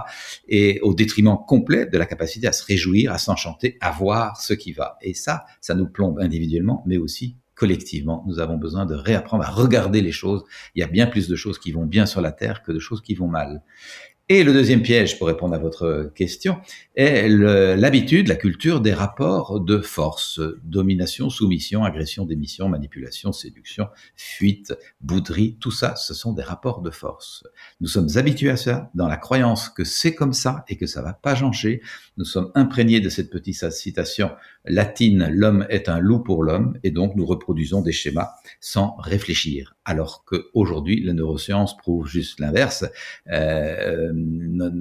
Et 0.50 0.80
au 0.82 0.94
détriment 0.94 1.38
complet 1.48 1.86
de 1.86 1.98
la 1.98 2.06
capacité 2.06 2.48
à 2.48 2.52
se 2.52 2.66
réjouir, 2.66 3.14
à 3.14 3.18
s'enchanter, 3.18 3.78
à 3.80 3.92
voir 3.92 4.42
ce 4.42 4.54
qui 4.54 4.74
va. 4.74 4.98
Et 5.02 5.14
ça, 5.14 5.46
ça 5.62 5.76
nous 5.76 5.88
plombe 5.88 6.20
individuellement, 6.20 6.84
mais 6.86 6.98
aussi 6.98 7.38
collectivement, 7.58 8.24
nous 8.28 8.40
avons 8.40 8.58
besoin 8.58 8.86
de 8.86 8.96
réapprendre 8.96 9.44
à 9.44 9.50
regarder 9.50 10.02
les 10.02 10.12
choses. 10.12 10.44
Il 10.76 10.80
y 10.80 10.84
a 10.84 10.88
bien 10.88 11.08
plus 11.08 11.28
de 11.28 11.36
choses 11.36 11.60
qui 11.60 11.72
vont 11.72 11.86
bien 11.86 12.06
sur 12.06 12.22
la 12.22 12.32
Terre 12.32 12.64
que 12.64 12.72
de 12.72 12.80
choses 12.80 13.02
qui 13.02 13.16
vont 13.16 13.28
mal. 13.28 13.64
Et 14.30 14.44
le 14.44 14.52
deuxième 14.52 14.82
piège, 14.82 15.18
pour 15.18 15.28
répondre 15.28 15.56
à 15.56 15.58
votre 15.58 16.12
question, 16.14 16.58
est 16.96 17.30
l'habitude, 17.30 18.28
la 18.28 18.36
culture 18.36 18.82
des 18.82 18.92
rapports 18.92 19.62
de 19.62 19.80
force, 19.80 20.42
domination, 20.66 21.30
soumission, 21.30 21.86
agression, 21.86 22.26
démission, 22.26 22.68
manipulation, 22.68 23.32
séduction, 23.32 23.88
fuite, 24.18 24.74
bouderie, 25.00 25.56
tout 25.62 25.72
ça, 25.72 25.96
ce 25.96 26.14
sont 26.14 26.34
des 26.34 26.44
rapports 26.44 26.82
de 26.82 26.90
force. 26.90 27.46
Nous 27.80 27.88
sommes 27.88 28.10
habitués 28.18 28.50
à 28.50 28.58
ça, 28.58 28.92
dans 28.96 29.08
la 29.08 29.16
croyance 29.16 29.70
que 29.70 29.86
c'est 29.86 30.14
comme 30.14 30.34
ça 30.34 30.66
et 30.68 30.76
que 30.76 30.88
ça 30.88 31.02
va 31.02 31.14
pas 31.14 31.36
changer. 31.36 31.82
Nous 32.18 32.26
sommes 32.26 32.52
imprégnés 32.54 33.00
de 33.00 33.08
cette 33.08 33.30
petite 33.30 33.72
citation 33.72 34.32
latine, 34.70 35.28
l'homme 35.32 35.66
est 35.70 35.90
un 35.90 36.00
loup 36.00 36.20
pour 36.20 36.44
l'homme, 36.44 36.78
et 36.84 36.92
donc 36.92 37.16
nous 37.16 37.26
reproduisons 37.26 37.82
des 37.82 37.92
schémas 37.92 38.32
sans 38.60 38.96
réfléchir. 38.98 39.76
Alors 39.86 40.26
qu'aujourd'hui, 40.26 41.02
la 41.04 41.14
neuroscience 41.14 41.78
prouve 41.78 42.08
juste 42.08 42.40
l'inverse, 42.40 42.86
euh, 43.32 44.12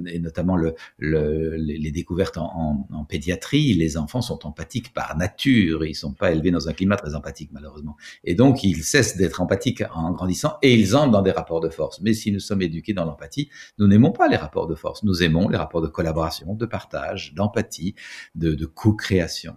et 0.07 0.19
notamment 0.19 0.57
le, 0.57 0.75
le, 0.97 1.55
les 1.55 1.91
découvertes 1.91 2.37
en, 2.37 2.85
pédiatrie, 3.07 3.73
les 3.73 3.97
enfants 3.97 4.21
sont 4.21 4.45
empathiques 4.45 4.93
par 4.93 5.17
nature, 5.17 5.85
ils 5.85 5.95
sont 5.95 6.13
pas 6.13 6.31
élevés 6.31 6.51
dans 6.51 6.67
un 6.67 6.73
climat 6.73 6.97
très 6.97 7.15
empathique 7.15 7.51
malheureusement. 7.53 7.95
Et 8.25 8.35
donc 8.35 8.63
ils 8.63 8.83
cessent 8.83 9.15
d'être 9.15 9.41
empathiques 9.41 9.83
en 9.93 10.11
grandissant 10.11 10.57
et 10.61 10.73
ils 10.73 10.95
entrent 10.95 11.11
dans 11.11 11.21
des 11.21 11.31
rapports 11.31 11.61
de 11.61 11.69
force. 11.69 12.01
Mais 12.01 12.13
si 12.13 12.31
nous 12.31 12.39
sommes 12.39 12.61
éduqués 12.61 12.93
dans 12.93 13.05
l'empathie, 13.05 13.49
nous 13.77 13.87
n'aimons 13.87 14.11
pas 14.11 14.27
les 14.27 14.35
rapports 14.35 14.67
de 14.67 14.75
force, 14.75 15.03
nous 15.03 15.23
aimons 15.23 15.47
les 15.47 15.57
rapports 15.57 15.81
de 15.81 15.87
collaboration, 15.87 16.53
de 16.53 16.65
partage, 16.65 17.33
d'empathie, 17.33 17.95
de, 18.35 18.53
de 18.53 18.65
co-création. 18.65 19.55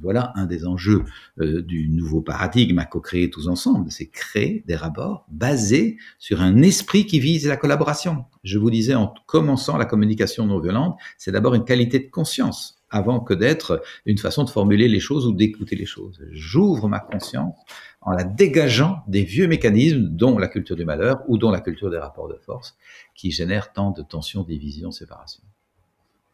Voilà 0.00 0.32
un 0.36 0.46
des 0.46 0.66
enjeux 0.66 1.04
euh, 1.40 1.62
du 1.62 1.88
nouveau 1.88 2.20
paradigme 2.20 2.78
à 2.78 2.84
co-créer 2.84 3.30
tous 3.30 3.48
ensemble, 3.48 3.90
c'est 3.90 4.06
créer 4.06 4.64
des 4.66 4.76
rapports 4.76 5.26
basés 5.28 5.96
sur 6.18 6.40
un 6.40 6.62
esprit 6.62 7.06
qui 7.06 7.20
vise 7.20 7.46
la 7.46 7.56
collaboration. 7.56 8.24
Je 8.44 8.58
vous 8.58 8.70
disais 8.70 8.94
en 8.94 9.12
commençant 9.26 9.76
la 9.76 9.84
communication 9.84 10.46
non 10.46 10.60
violente, 10.60 10.96
c'est 11.18 11.32
d'abord 11.32 11.54
une 11.54 11.64
qualité 11.64 11.98
de 11.98 12.10
conscience 12.10 12.80
avant 12.90 13.20
que 13.20 13.34
d'être 13.34 13.82
une 14.04 14.18
façon 14.18 14.44
de 14.44 14.50
formuler 14.50 14.88
les 14.88 15.00
choses 15.00 15.26
ou 15.26 15.32
d'écouter 15.32 15.76
les 15.76 15.86
choses. 15.86 16.20
J'ouvre 16.32 16.88
ma 16.88 16.98
conscience 16.98 17.54
en 18.00 18.12
la 18.12 18.24
dégageant 18.24 19.02
des 19.06 19.22
vieux 19.22 19.46
mécanismes, 19.46 20.08
dont 20.08 20.38
la 20.38 20.48
culture 20.48 20.76
du 20.76 20.84
malheur 20.84 21.22
ou 21.28 21.38
dont 21.38 21.50
la 21.50 21.60
culture 21.60 21.90
des 21.90 21.98
rapports 21.98 22.28
de 22.28 22.36
force, 22.36 22.76
qui 23.14 23.30
génèrent 23.30 23.72
tant 23.72 23.90
de 23.90 24.02
tensions, 24.02 24.42
divisions, 24.42 24.90
séparations. 24.90 25.44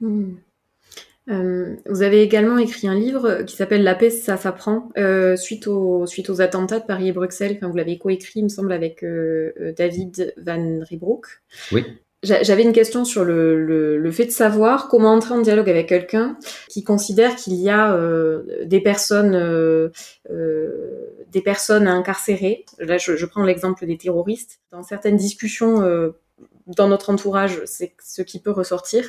Mmh. 0.01 0.35
Euh, 1.29 1.75
vous 1.87 2.03
avez 2.03 2.23
également 2.23 2.59
écrit 2.59 2.87
un 2.87 2.95
livre 2.95 3.43
qui 3.43 3.57
s'appelle 3.57 3.83
La 3.83 3.95
paix, 3.95 4.11
ça 4.11 4.37
s'apprend, 4.37 4.91
euh, 4.97 5.37
suite, 5.37 5.67
aux, 5.67 6.07
suite 6.07 6.31
aux 6.31 6.41
attentats 6.41 6.79
de 6.79 6.87
Paris 6.87 7.09
et 7.09 7.13
Bruxelles. 7.13 7.55
Enfin, 7.57 7.69
vous 7.69 7.77
l'avez 7.77 7.99
coécrit, 7.99 8.41
il 8.41 8.45
me 8.45 8.49
semble, 8.49 8.73
avec 8.73 9.03
euh, 9.03 9.73
David 9.77 10.35
Van 10.37 10.81
Riebroek. 10.89 11.27
Oui. 11.73 11.85
J'avais 12.23 12.63
une 12.63 12.73
question 12.73 13.05
sur 13.05 13.25
le, 13.25 13.63
le, 13.65 14.11
fait 14.11 14.25
de 14.25 14.31
savoir 14.31 14.89
comment 14.89 15.13
entrer 15.13 15.35
en 15.35 15.41
dialogue 15.43 15.69
avec 15.69 15.89
quelqu'un 15.89 16.39
qui 16.69 16.83
considère 16.83 17.37
qu'il 17.37 17.55
y 17.55 17.69
a 17.69 17.95
euh, 17.95 18.65
des 18.65 18.81
personnes 18.81 19.35
euh, 19.35 19.91
euh, 20.31 21.25
des 21.31 21.43
personnes 21.43 21.87
incarcérées. 21.87 22.65
Là, 22.79 22.99
je, 22.99 23.17
je 23.17 23.27
prends 23.27 23.45
l'exemple 23.45 23.87
des 23.87 23.99
terroristes. 23.99 24.61
Dans 24.73 24.83
certaines 24.83 25.17
discussions 25.17 25.83
dans 26.67 26.89
notre 26.89 27.11
entourage, 27.11 27.61
c'est 27.65 27.95
ce 28.03 28.23
qui 28.23 28.41
peut 28.41 28.51
ressortir. 28.51 29.09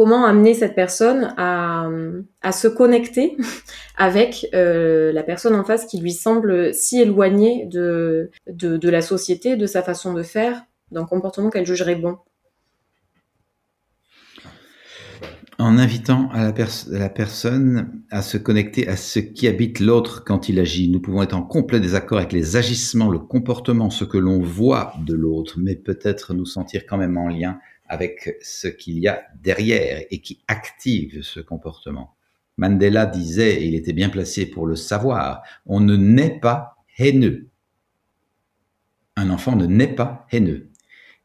Comment 0.00 0.24
amener 0.24 0.54
cette 0.54 0.74
personne 0.74 1.34
à, 1.36 2.52
se 2.52 2.68
connecter 2.68 3.36
avec 3.98 4.46
euh, 4.54 5.12
la 5.12 5.22
personne 5.22 5.54
en 5.54 5.62
face 5.62 5.84
qui 5.84 6.00
lui 6.00 6.12
semble 6.12 6.72
si 6.72 7.02
éloignée 7.02 7.66
de, 7.66 8.30
la 8.46 9.02
société, 9.02 9.56
de 9.56 9.66
sa 9.66 9.82
façon 9.82 10.14
de 10.14 10.22
faire, 10.22 10.62
d'un 10.90 11.04
comportement 11.04 11.50
qu'elle 11.50 11.66
jugerait 11.66 11.96
bon 11.96 12.16
en 15.58 15.76
invitant 15.76 16.30
la, 16.32 16.54
la, 16.88 17.08
personne 17.10 18.02
à 18.10 18.22
se 18.22 18.38
connecter 18.38 18.88
à 18.88 18.96
ce 18.96 19.18
qui 19.18 19.46
habite 19.46 19.80
l'autre 19.80 20.24
quand 20.24 20.48
il 20.48 20.58
agit. 20.58 20.88
Nous 20.88 21.00
pouvons 21.00 21.22
être 21.22 21.36
en 21.36 21.42
complet 21.42 21.78
désaccord 21.78 22.16
avec 22.16 22.32
les 22.32 22.56
agissements, 22.56 23.10
le 23.10 23.18
comportement, 23.18 23.90
ce 23.90 24.04
que 24.04 24.16
l'on 24.16 24.40
voit 24.40 24.94
de 25.04 25.12
l'autre, 25.12 25.56
mais 25.58 25.74
peut-être 25.76 26.32
nous 26.32 26.46
sentir 26.46 26.86
quand 26.88 26.96
même 26.96 27.18
en 27.18 27.28
lien 27.28 27.58
avec 27.90 28.36
ce 28.40 28.68
qu'il 28.68 28.98
y 29.00 29.08
a 29.08 29.24
derrière 29.42 30.04
et 30.10 30.20
qui 30.20 30.40
active 30.46 31.22
ce 31.22 31.40
comportement. 31.40 32.14
Mandela 32.56 33.04
disait, 33.04 33.62
et 33.62 33.66
il 33.66 33.74
était 33.74 33.92
bien 33.92 34.10
placé 34.10 34.46
pour 34.46 34.66
le 34.66 34.76
savoir, 34.76 35.42
on 35.66 35.80
ne 35.80 35.96
naît 35.96 36.38
pas 36.40 36.76
haineux. 36.98 37.48
Un 39.16 39.28
enfant 39.28 39.56
ne 39.56 39.66
naît 39.66 39.94
pas 39.94 40.26
haineux. 40.30 40.70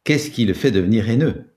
Qu'est-ce 0.04 0.32
qui 0.32 0.46
le 0.46 0.54
fait 0.54 0.72
devenir 0.72 1.08
haineux? 1.08 1.56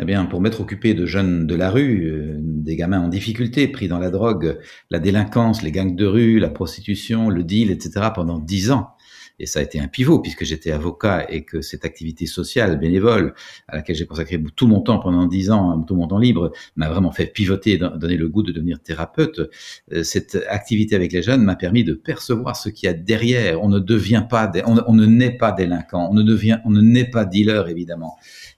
Eh 0.00 0.04
bien, 0.04 0.24
pour 0.24 0.40
m'être 0.40 0.60
occupé 0.60 0.94
de 0.94 1.06
jeunes 1.06 1.46
de 1.46 1.54
la 1.54 1.70
rue, 1.70 2.06
euh, 2.06 2.38
des 2.40 2.76
gamins 2.76 3.00
en 3.00 3.08
difficulté, 3.08 3.68
pris 3.68 3.88
dans 3.88 3.98
la 3.98 4.10
drogue, 4.10 4.58
la 4.90 4.98
délinquance, 4.98 5.62
les 5.62 5.70
gangs 5.70 5.94
de 5.94 6.06
rue, 6.06 6.38
la 6.38 6.48
prostitution, 6.48 7.28
le 7.28 7.44
deal, 7.44 7.70
etc., 7.70 8.08
pendant 8.14 8.38
dix 8.38 8.70
ans, 8.72 8.90
et 9.38 9.46
ça 9.46 9.60
a 9.60 9.62
été 9.62 9.80
un 9.80 9.88
pivot 9.88 10.20
puisque 10.20 10.44
j'étais 10.44 10.70
avocat 10.70 11.26
et 11.28 11.44
que 11.44 11.60
cette 11.60 11.84
activité 11.84 12.26
sociale, 12.26 12.78
bénévole, 12.78 13.34
à 13.68 13.76
laquelle 13.76 13.96
j'ai 13.96 14.06
consacré 14.06 14.42
tout 14.54 14.66
mon 14.66 14.80
temps 14.80 14.98
pendant 14.98 15.26
dix 15.26 15.50
ans, 15.50 15.70
hein, 15.70 15.84
tout 15.86 15.96
mon 15.96 16.06
temps 16.06 16.18
libre, 16.18 16.52
m'a 16.76 16.88
vraiment 16.88 17.12
fait 17.12 17.26
pivoter 17.26 17.72
et 17.72 17.78
donner 17.78 18.16
le 18.16 18.28
goût 18.28 18.42
de 18.42 18.52
devenir 18.52 18.80
thérapeute. 18.80 19.50
Euh, 19.92 20.02
cette 20.02 20.38
activité 20.48 20.94
avec 20.94 21.12
les 21.12 21.22
jeunes 21.22 21.42
m'a 21.42 21.56
permis 21.56 21.84
de 21.84 21.94
percevoir 21.94 22.56
ce 22.56 22.68
qu'il 22.68 22.86
y 22.86 22.90
a 22.90 22.94
derrière. 22.94 23.62
On 23.62 23.68
ne 23.68 23.78
devient 23.78 24.24
pas, 24.28 24.50
on, 24.66 24.94
ne 24.94 25.06
naît 25.06 25.36
pas 25.36 25.52
délinquant, 25.52 26.08
on 26.10 26.14
ne 26.14 26.22
devient, 26.22 26.60
on 26.64 26.70
ne 26.70 26.80
naît 26.80 27.10
pas 27.10 27.24
dealer 27.24 27.68
évidemment. 27.68 28.16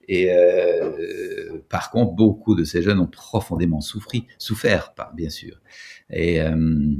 Et 0.08 0.30
euh, 0.30 1.58
par 1.68 1.90
contre, 1.90 2.12
beaucoup 2.12 2.54
de 2.54 2.64
ces 2.64 2.82
jeunes 2.82 3.00
ont 3.00 3.06
profondément 3.06 3.80
souffert, 3.80 4.22
souffert, 4.38 4.92
bien 5.14 5.30
sûr. 5.30 5.60
Et 6.10 6.40
euh, 6.40 6.94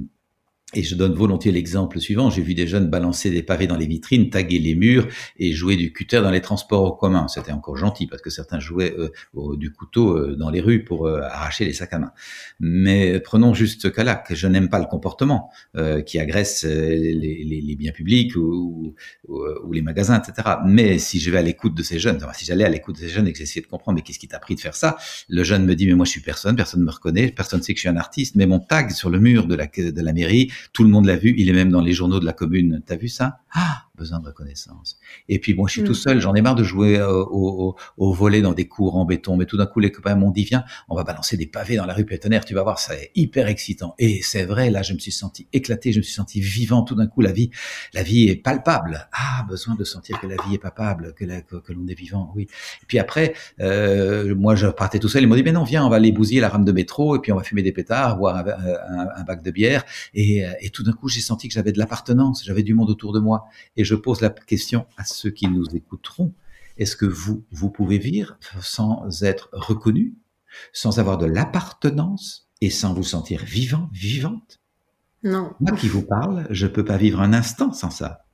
et 0.77 0.83
je 0.83 0.95
donne 0.95 1.15
volontiers 1.15 1.53
l'exemple 1.53 1.99
suivant. 2.01 2.29
J'ai 2.29 2.43
vu 2.43 2.55
des 2.55 2.67
jeunes 2.67 2.89
balancer 2.89 3.31
des 3.31 3.43
pavés 3.43 3.67
dans 3.67 3.77
les 3.77 3.87
vitrines, 3.87 4.29
taguer 4.29 4.59
les 4.59 4.75
murs 4.75 5.09
et 5.39 5.53
jouer 5.53 5.77
du 5.77 5.93
cutter 5.93 6.21
dans 6.21 6.31
les 6.31 6.43
transports 6.43 6.85
en 6.85 6.91
commun. 6.91 7.29
C'était 7.29 7.53
encore 7.53 7.77
gentil 7.77 8.07
parce 8.07 8.21
que 8.21 8.31
certains 8.31 8.61
jouaient 8.61 8.95
euh, 8.99 9.57
du 9.57 9.73
couteau 9.73 10.17
euh, 10.17 10.37
dans 10.37 10.51
les 10.51 10.61
rues 10.61 10.85
pour 10.85 11.07
euh, 11.07 11.23
arracher 11.23 11.65
les 11.65 11.73
sacs 11.73 11.95
à 11.95 11.99
main. 11.99 12.13
Mais 12.61 13.21
prenons 13.21 13.55
juste 13.55 13.81
ce 13.81 13.89
cas-là, 13.89 14.17
que 14.17 14.35
je 14.35 14.47
n'aime 14.47 14.69
pas 14.69 14.79
le 14.79 14.87
comportement 14.87 15.51
qui 16.07 16.19
agresse 16.19 16.65
les, 16.65 17.77
biens 17.79 17.93
publics 17.93 18.37
ou, 18.37 18.95
les 19.73 19.83
magasins, 19.83 20.21
etc. 20.21 20.57
Mais 20.67 20.99
si 20.99 21.21
je 21.21 21.31
vais 21.31 21.39
à 21.39 21.43
l'écoute 21.43 21.75
de 21.75 21.83
ces 21.83 21.99
jeunes, 21.99 22.19
si 22.35 22.45
j'allais 22.45 22.65
à 22.65 22.69
l'écoute 22.69 22.97
de 22.97 23.01
ces 23.01 23.09
jeunes 23.09 23.29
et 23.29 23.33
que 23.33 23.39
j'essayais 23.39 23.63
de 23.63 23.67
comprendre, 23.67 23.97
mais 23.97 24.03
qu'est-ce 24.03 24.19
qui 24.19 24.29
t'a 24.29 24.39
pris 24.39 24.55
de 24.55 24.61
faire 24.61 24.75
ça? 24.75 24.97
Le 25.29 25.43
jeune 25.45 25.65
me 25.65 25.75
dit, 25.75 25.87
mais 25.87 25.95
moi 25.95 26.05
je 26.05 26.11
suis 26.11 26.21
personne, 26.21 26.57
personne 26.57 26.81
ne 26.81 26.87
me 26.87 26.91
reconnaît, 26.91 27.31
personne 27.31 27.61
ne 27.61 27.65
sait 27.65 27.73
que 27.73 27.79
je 27.79 27.83
suis 27.83 27.89
un 27.89 27.97
artiste, 27.97 28.37
mais 28.37 28.47
mon 28.47 28.59
tag 28.59 28.91
sur 28.91 29.11
le 29.11 29.21
mur 29.21 29.47
de 29.47 29.55
la 29.55 30.13
mairie, 30.13 30.51
tout 30.73 30.85
le 30.85 30.91
monde 30.91 31.07
l'a 31.07 31.17
vu, 31.17 31.35
il 31.37 31.49
est 31.49 31.53
même 31.53 31.71
dans 31.71 31.81
les 31.81 31.93
journaux 31.93 32.21
de 32.21 32.25
la 32.25 32.33
commune. 32.33 32.83
T'as 32.85 32.97
vu 32.97 33.09
ça? 33.09 33.41
Ah 33.53 33.86
besoin 33.97 34.21
de 34.21 34.27
reconnaissance. 34.27 34.99
Et 35.29 35.39
puis 35.39 35.55
moi, 35.55 35.69
je 35.69 35.73
suis 35.73 35.85
tout 35.85 35.93
mm. 35.93 35.95
seul, 35.95 36.21
j'en 36.21 36.35
ai 36.35 36.43
marre 36.43 36.55
de 36.55 36.63
jouer 36.63 36.99
euh, 36.99 37.25
au, 37.25 37.77
au, 37.97 38.13
volet 38.13 38.43
dans 38.43 38.53
des 38.53 38.69
cours 38.69 38.97
en 38.97 39.05
béton, 39.05 39.37
mais 39.37 39.47
tout 39.47 39.57
d'un 39.57 39.67
coup, 39.67 39.81
les 39.81 39.91
copains 39.91 40.15
m'ont 40.15 40.31
dit, 40.31 40.45
viens, 40.45 40.65
on 40.89 40.95
va 40.95 41.05
balancer 41.05 41.37
des 41.37 41.47
pavés 41.47 41.77
dans 41.77 41.87
la 41.87 41.95
rue 41.95 42.05
Pétonnerre, 42.05 42.45
tu 42.45 42.55
vas 42.55 42.63
voir, 42.63 42.79
ça 42.79 42.95
est 42.95 43.11
hyper 43.15 43.49
excitant. 43.49 43.95
Et 43.99 44.21
c'est 44.23 44.45
vrai, 44.45 44.71
là, 44.71 44.83
je 44.83 44.93
me 44.93 44.99
suis 44.99 45.13
senti 45.13 45.49
éclaté, 45.53 45.93
je 45.93 45.99
me 45.99 46.03
suis 46.03 46.15
senti 46.15 46.41
vivant, 46.41 46.83
tout 46.83 46.95
d'un 46.95 47.07
coup, 47.07 47.21
la 47.21 47.33
vie, 47.33 47.51
la 47.95 48.03
vie 48.03 48.29
est 48.29 48.37
palpable. 48.37 49.09
Ah, 49.13 49.45
besoin 49.49 49.75
de 49.75 49.85
sentir 49.85 50.21
que 50.21 50.27
la 50.27 50.37
vie 50.47 50.55
est 50.55 50.59
palpable, 50.59 51.15
que, 51.15 51.25
que, 51.25 51.73
l'on 51.73 51.87
est 51.89 51.95
vivant, 51.95 52.33
oui. 52.37 52.47
Et 52.83 52.87
puis 52.87 52.99
après, 52.99 53.35
euh, 53.61 54.35
moi, 54.35 54.55
je 54.55 54.67
partais 54.67 54.99
tout 54.99 55.09
seul, 55.09 55.23
ils 55.23 55.27
m'ont 55.27 55.35
dit, 55.35 55.43
mais 55.43 55.53
non, 55.53 55.65
viens, 55.65 55.85
on 55.85 55.89
va 55.89 55.97
aller 55.97 56.13
bousiller 56.13 56.41
la 56.41 56.49
rame 56.49 56.65
de 56.65 56.73
métro, 56.73 57.17
et 57.17 57.21
puis 57.21 57.33
on 57.33 57.37
va 57.37 57.43
fumer 57.43 57.63
des 57.63 57.73
pétards, 57.73 58.17
boire 58.19 58.37
un, 58.37 59.09
un, 59.17 59.25
bac 59.25 59.43
de 59.43 59.51
bière. 59.51 59.85
Et, 60.15 60.45
et 60.61 60.71
tout 60.71 60.83
d'un 60.83 60.93
coup, 60.93 61.09
j'ai 61.09 61.21
senti 61.21 61.49
que 61.49 61.55
j'avais 61.55 61.73
de 61.73 61.79
l'appartenance, 61.79 62.45
j'avais 62.45 62.63
du 62.63 62.75
monde 62.75 62.91
autour 62.91 63.13
de 63.13 63.21
moi. 63.21 63.47
Et 63.77 63.85
je 63.87 63.95
pose 63.95 64.21
la 64.21 64.31
question 64.31 64.87
à 64.97 65.05
ceux 65.05 65.31
qui 65.31 65.49
nous 65.49 65.75
écouteront. 65.75 66.35
Est-ce 66.77 66.97
que 66.97 67.07
vous, 67.07 67.45
vous 67.51 67.71
pouvez 67.71 67.99
vivre 67.99 68.37
sans 68.61 69.23
être 69.23 69.49
reconnu, 69.53 70.15
sans 70.73 70.99
avoir 70.99 71.17
de 71.17 71.27
l'appartenance 71.27 72.51
et 72.61 72.71
sans 72.71 72.93
vous 72.93 73.05
sentir 73.05 73.45
vivant, 73.45 73.89
vivante? 73.93 74.61
Non. 75.23 75.55
Moi 75.61 75.73
qui 75.73 75.89
vous 75.89 76.03
parle, 76.03 76.47
je 76.51 76.67
peux 76.67 76.85
pas 76.85 76.99
vivre 76.99 77.21
un 77.21 77.33
instant 77.33 77.73
sans 77.73 77.91
ça. 77.91 78.26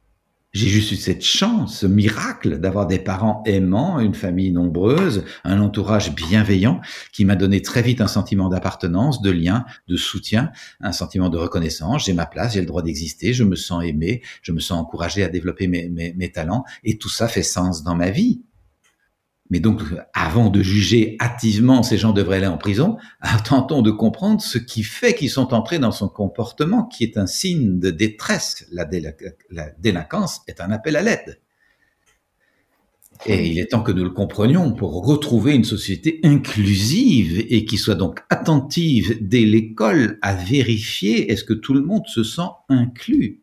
J'ai 0.52 0.68
juste 0.68 0.92
eu 0.92 0.96
cette 0.96 1.24
chance, 1.24 1.78
ce 1.78 1.86
miracle 1.86 2.58
d'avoir 2.58 2.86
des 2.86 2.98
parents 2.98 3.42
aimants, 3.46 4.00
une 4.00 4.12
famille 4.12 4.52
nombreuse, 4.52 5.24
un 5.44 5.58
entourage 5.62 6.14
bienveillant 6.14 6.82
qui 7.10 7.24
m'a 7.24 7.36
donné 7.36 7.62
très 7.62 7.80
vite 7.80 8.02
un 8.02 8.06
sentiment 8.06 8.50
d'appartenance, 8.50 9.22
de 9.22 9.30
lien, 9.30 9.64
de 9.88 9.96
soutien, 9.96 10.52
un 10.80 10.92
sentiment 10.92 11.30
de 11.30 11.38
reconnaissance. 11.38 12.04
J'ai 12.04 12.12
ma 12.12 12.26
place, 12.26 12.52
j'ai 12.52 12.60
le 12.60 12.66
droit 12.66 12.82
d'exister, 12.82 13.32
je 13.32 13.44
me 13.44 13.56
sens 13.56 13.82
aimé, 13.82 14.20
je 14.42 14.52
me 14.52 14.60
sens 14.60 14.78
encouragé 14.78 15.24
à 15.24 15.30
développer 15.30 15.68
mes, 15.68 15.88
mes, 15.88 16.12
mes 16.12 16.30
talents 16.30 16.64
et 16.84 16.98
tout 16.98 17.08
ça 17.08 17.28
fait 17.28 17.42
sens 17.42 17.82
dans 17.82 17.94
ma 17.94 18.10
vie. 18.10 18.42
Mais 19.52 19.60
donc, 19.60 19.82
avant 20.14 20.48
de 20.48 20.62
juger 20.62 21.18
hâtivement 21.20 21.82
ces 21.82 21.98
gens 21.98 22.14
devraient 22.14 22.38
aller 22.38 22.46
en 22.46 22.56
prison, 22.56 22.96
tentons 23.44 23.82
de 23.82 23.90
comprendre 23.90 24.40
ce 24.40 24.56
qui 24.56 24.82
fait 24.82 25.14
qu'ils 25.14 25.28
sont 25.28 25.52
entrés 25.52 25.78
dans 25.78 25.92
son 25.92 26.08
comportement, 26.08 26.84
qui 26.84 27.04
est 27.04 27.18
un 27.18 27.26
signe 27.26 27.78
de 27.78 27.90
détresse. 27.90 28.66
La, 28.72 28.86
délinquance 29.78 30.40
est 30.48 30.62
un 30.62 30.70
appel 30.70 30.96
à 30.96 31.02
l'aide. 31.02 31.38
Et 33.26 33.46
il 33.46 33.58
est 33.58 33.72
temps 33.72 33.82
que 33.82 33.92
nous 33.92 34.04
le 34.04 34.10
comprenions 34.10 34.72
pour 34.72 35.04
retrouver 35.04 35.54
une 35.54 35.64
société 35.64 36.18
inclusive 36.24 37.44
et 37.50 37.66
qui 37.66 37.76
soit 37.76 37.94
donc 37.94 38.20
attentive 38.30 39.18
dès 39.20 39.44
l'école 39.44 40.18
à 40.22 40.32
vérifier 40.32 41.30
est-ce 41.30 41.44
que 41.44 41.52
tout 41.52 41.74
le 41.74 41.82
monde 41.82 42.06
se 42.06 42.24
sent 42.24 42.48
inclus. 42.70 43.41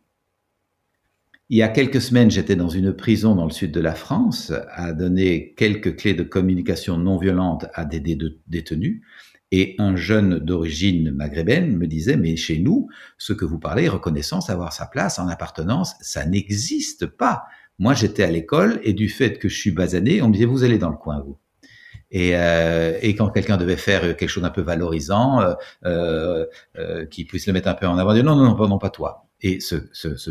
Il 1.51 1.57
y 1.57 1.63
a 1.63 1.67
quelques 1.67 1.99
semaines, 1.99 2.29
j'étais 2.29 2.55
dans 2.55 2.69
une 2.69 2.93
prison 2.93 3.33
dans 3.33 3.45
le 3.45 3.51
sud 3.51 3.71
de 3.71 3.79
la 3.79 3.95
France 3.95 4.53
à 4.71 4.93
donner 4.93 5.55
quelques 5.57 5.95
clés 5.95 6.13
de 6.13 6.21
communication 6.21 6.95
non 6.97 7.17
violente 7.17 7.65
à 7.73 7.85
des 7.85 7.99
détenus. 8.47 9.01
Et 9.51 9.73
un 9.79 9.95
jeune 9.95 10.37
d'origine 10.37 11.09
maghrébine 11.09 11.75
me 11.75 11.87
disait, 11.87 12.17
mais 12.17 12.35
chez 12.35 12.59
nous, 12.59 12.87
ce 13.17 13.33
que 13.33 13.45
vous 13.45 13.57
parlez, 13.57 13.89
reconnaissance, 13.89 14.51
avoir 14.51 14.73
sa 14.73 14.85
place 14.85 15.17
en 15.17 15.27
appartenance, 15.27 15.95
ça 16.01 16.23
n'existe 16.23 17.07
pas. 17.07 17.45
Moi, 17.79 17.95
j'étais 17.95 18.21
à 18.21 18.29
l'école 18.29 18.79
et 18.83 18.93
du 18.93 19.09
fait 19.09 19.39
que 19.39 19.49
je 19.49 19.57
suis 19.57 19.71
basané, 19.71 20.21
on 20.21 20.27
me 20.27 20.33
disait, 20.33 20.45
vous 20.45 20.63
allez 20.63 20.77
dans 20.77 20.91
le 20.91 20.97
coin, 20.97 21.19
vous. 21.25 21.39
Et, 22.11 22.35
euh, 22.35 22.97
et, 23.01 23.15
quand 23.15 23.29
quelqu'un 23.29 23.57
devait 23.57 23.75
faire 23.75 24.01
quelque 24.15 24.29
chose 24.29 24.43
d'un 24.43 24.49
peu 24.51 24.61
valorisant, 24.61 25.41
euh, 25.41 25.53
euh, 25.85 26.45
euh 26.77 27.05
qui 27.05 27.25
puisse 27.25 27.47
le 27.47 27.53
mettre 27.53 27.69
un 27.69 27.75
peu 27.75 27.87
en 27.87 27.97
avant, 27.97 28.13
dit 28.13 28.23
non, 28.23 28.35
non, 28.35 28.55
non, 28.55 28.67
non, 28.67 28.77
pas 28.77 28.89
toi. 28.89 29.28
Et 29.41 29.59
ce, 29.59 29.77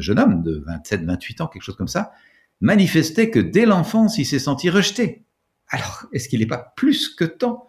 jeune 0.01 0.19
homme 0.19 0.43
de 0.43 0.63
27, 0.67 1.05
28 1.05 1.41
ans, 1.41 1.47
quelque 1.47 1.63
chose 1.63 1.77
comme 1.77 1.89
ça, 1.89 2.13
manifestait 2.61 3.31
que 3.31 3.39
dès 3.39 3.67
l'enfance, 3.67 4.19
il 4.19 4.25
s'est 4.25 4.39
senti 4.39 4.69
rejeté. 4.71 5.25
Alors, 5.69 6.07
est-ce 6.13 6.29
qu'il 6.29 6.41
n'est 6.41 6.47
pas 6.47 6.73
plus 6.77 7.09
que 7.09 7.25
temps 7.25 7.67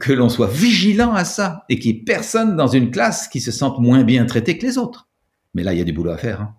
que 0.00 0.12
l'on 0.12 0.28
soit 0.28 0.50
vigilant 0.50 1.12
à 1.12 1.24
ça 1.24 1.64
et 1.68 1.78
qu'il 1.78 1.92
n'y 1.92 2.00
ait 2.00 2.04
personne 2.04 2.56
dans 2.56 2.66
une 2.66 2.90
classe 2.90 3.28
qui 3.28 3.40
se 3.40 3.52
sente 3.52 3.78
moins 3.78 4.02
bien 4.02 4.24
traité 4.24 4.58
que 4.58 4.66
les 4.66 4.78
autres? 4.78 5.08
Mais 5.54 5.62
là, 5.62 5.72
il 5.72 5.78
y 5.78 5.82
a 5.82 5.84
du 5.84 5.92
boulot 5.92 6.10
à 6.10 6.16
faire. 6.16 6.40
Hein. 6.40 6.56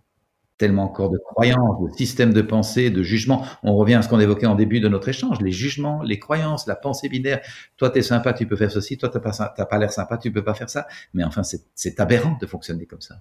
Tellement 0.58 0.84
encore 0.84 1.10
de 1.10 1.18
croyances, 1.18 1.82
de 1.82 1.98
systèmes 1.98 2.32
de 2.32 2.42
pensée, 2.42 2.90
de 2.90 3.04
jugements. 3.04 3.46
On 3.62 3.76
revient 3.76 3.96
à 3.96 4.02
ce 4.02 4.08
qu'on 4.08 4.22
évoquait 4.22 4.46
en 4.46 4.56
début 4.56 4.80
de 4.80 4.88
notre 4.88 5.10
échange, 5.10 5.42
les 5.42 5.52
jugements, 5.52 6.02
les 6.02 6.18
croyances, 6.18 6.66
la 6.66 6.78
pensée 6.78 7.10
binaire. 7.10 7.42
Toi, 7.76 7.90
tu 7.90 8.00
es 8.00 8.02
sympa, 8.02 8.32
tu 8.32 8.48
peux 8.48 8.56
faire 8.56 8.72
ceci. 8.72 8.98
Toi, 8.98 9.10
tu 9.10 9.18
n'as 9.18 9.22
pas, 9.22 9.66
pas 9.66 9.78
l'air 9.78 9.92
sympa, 9.92 10.18
tu 10.18 10.32
peux 10.32 10.44
pas 10.44 10.54
faire 10.54 10.70
ça. 10.70 10.88
Mais 11.14 11.26
enfin, 11.26 11.42
c'est 11.44 12.00
aberrant 12.00 12.38
de 12.40 12.46
fonctionner 12.46 12.86
comme 12.86 13.02
ça. 13.02 13.16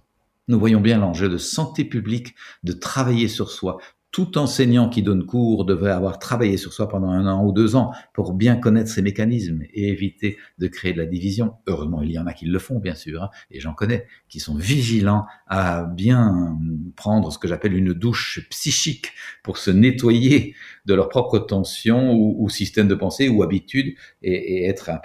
Nous 0.48 0.58
voyons 0.58 0.80
bien 0.80 0.98
l'enjeu 0.98 1.28
de 1.28 1.38
santé 1.38 1.84
publique, 1.84 2.34
de 2.62 2.72
travailler 2.72 3.28
sur 3.28 3.50
soi 3.50 3.78
tout 4.14 4.38
enseignant 4.38 4.88
qui 4.88 5.02
donne 5.02 5.26
cours 5.26 5.64
devrait 5.64 5.90
avoir 5.90 6.20
travaillé 6.20 6.56
sur 6.56 6.72
soi 6.72 6.88
pendant 6.88 7.08
un 7.08 7.26
an 7.26 7.44
ou 7.44 7.50
deux 7.50 7.74
ans 7.74 7.90
pour 8.12 8.32
bien 8.32 8.54
connaître 8.54 8.88
ces 8.88 9.02
mécanismes 9.02 9.62
et 9.72 9.88
éviter 9.88 10.38
de 10.58 10.68
créer 10.68 10.92
de 10.92 10.98
la 10.98 11.06
division. 11.06 11.54
Heureusement, 11.66 12.00
il 12.00 12.12
y 12.12 12.18
en 12.20 12.26
a 12.28 12.32
qui 12.32 12.46
le 12.46 12.58
font, 12.60 12.78
bien 12.78 12.94
sûr, 12.94 13.24
hein, 13.24 13.30
et 13.50 13.58
j'en 13.58 13.74
connais, 13.74 14.06
qui 14.28 14.38
sont 14.38 14.54
vigilants 14.54 15.26
à 15.48 15.82
bien 15.82 16.56
prendre 16.94 17.32
ce 17.32 17.40
que 17.40 17.48
j'appelle 17.48 17.76
une 17.76 17.92
douche 17.92 18.46
psychique 18.50 19.10
pour 19.42 19.58
se 19.58 19.72
nettoyer 19.72 20.54
de 20.86 20.94
leur 20.94 21.08
propre 21.08 21.40
tension 21.40 22.14
ou, 22.14 22.48
système 22.48 22.86
de 22.86 22.94
pensée 22.94 23.28
ou 23.28 23.42
habitude 23.42 23.96
et, 24.22 24.66
être 24.66 24.90
un, 24.90 25.00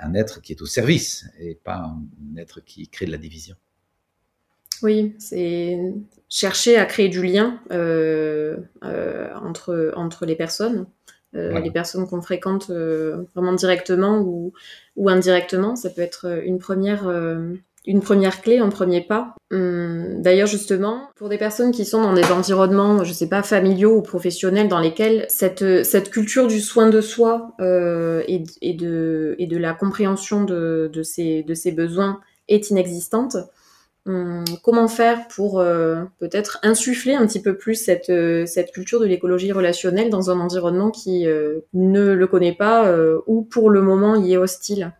un 0.00 0.14
être 0.14 0.42
qui 0.42 0.52
est 0.52 0.62
au 0.62 0.66
service 0.66 1.30
et 1.38 1.54
pas 1.62 1.76
un 1.76 2.36
être 2.36 2.60
qui 2.64 2.88
crée 2.88 3.06
de 3.06 3.12
la 3.12 3.18
division. 3.18 3.54
Oui, 4.82 5.14
c'est 5.18 5.78
chercher 6.32 6.78
à 6.78 6.86
créer 6.86 7.08
du 7.08 7.22
lien 7.22 7.60
euh, 7.72 8.56
euh, 8.84 9.28
entre, 9.44 9.92
entre 9.96 10.24
les 10.24 10.34
personnes, 10.34 10.86
euh, 11.36 11.60
les 11.60 11.70
personnes 11.70 12.08
qu'on 12.08 12.22
fréquente 12.22 12.70
vraiment 12.70 13.52
directement 13.52 14.18
ou, 14.18 14.54
ou 14.96 15.10
indirectement. 15.10 15.76
Ça 15.76 15.90
peut 15.90 16.00
être 16.00 16.42
une 16.44 16.58
première, 16.58 17.06
une 17.86 18.00
première 18.00 18.40
clé, 18.40 18.58
un 18.58 18.70
premier 18.70 19.02
pas. 19.02 19.34
Hum, 19.52 20.22
d'ailleurs, 20.22 20.46
justement, 20.46 21.10
pour 21.16 21.28
des 21.28 21.36
personnes 21.36 21.70
qui 21.70 21.84
sont 21.84 22.00
dans 22.00 22.14
des 22.14 22.32
environnements, 22.32 23.04
je 23.04 23.12
sais 23.12 23.28
pas, 23.28 23.42
familiaux 23.42 23.98
ou 23.98 24.02
professionnels, 24.02 24.68
dans 24.68 24.80
lesquels 24.80 25.26
cette, 25.28 25.84
cette 25.84 26.10
culture 26.10 26.46
du 26.46 26.60
soin 26.60 26.88
de 26.88 27.02
soi 27.02 27.54
et, 27.60 28.42
et, 28.62 28.72
de, 28.72 29.36
et 29.38 29.46
de 29.46 29.58
la 29.58 29.74
compréhension 29.74 30.44
de, 30.44 30.90
de, 30.90 31.02
ses, 31.02 31.42
de 31.42 31.52
ses 31.52 31.72
besoins 31.72 32.20
est 32.48 32.70
inexistante, 32.70 33.36
comment 34.04 34.88
faire 34.88 35.28
pour 35.28 35.60
euh, 35.60 36.04
peut-être 36.18 36.58
insuffler 36.62 37.14
un 37.14 37.26
petit 37.26 37.40
peu 37.40 37.56
plus 37.56 37.76
cette, 37.76 38.10
euh, 38.10 38.46
cette 38.46 38.72
culture 38.72 39.00
de 39.00 39.06
l'écologie 39.06 39.52
relationnelle 39.52 40.10
dans 40.10 40.30
un 40.30 40.40
environnement 40.40 40.90
qui 40.90 41.26
euh, 41.26 41.60
ne 41.72 42.12
le 42.12 42.26
connaît 42.26 42.54
pas 42.54 42.92
ou 43.26 43.42
pour 43.42 43.70
le 43.70 43.80
moment 43.82 44.16
y 44.16 44.32
est 44.32 44.36
hostile? 44.36 44.92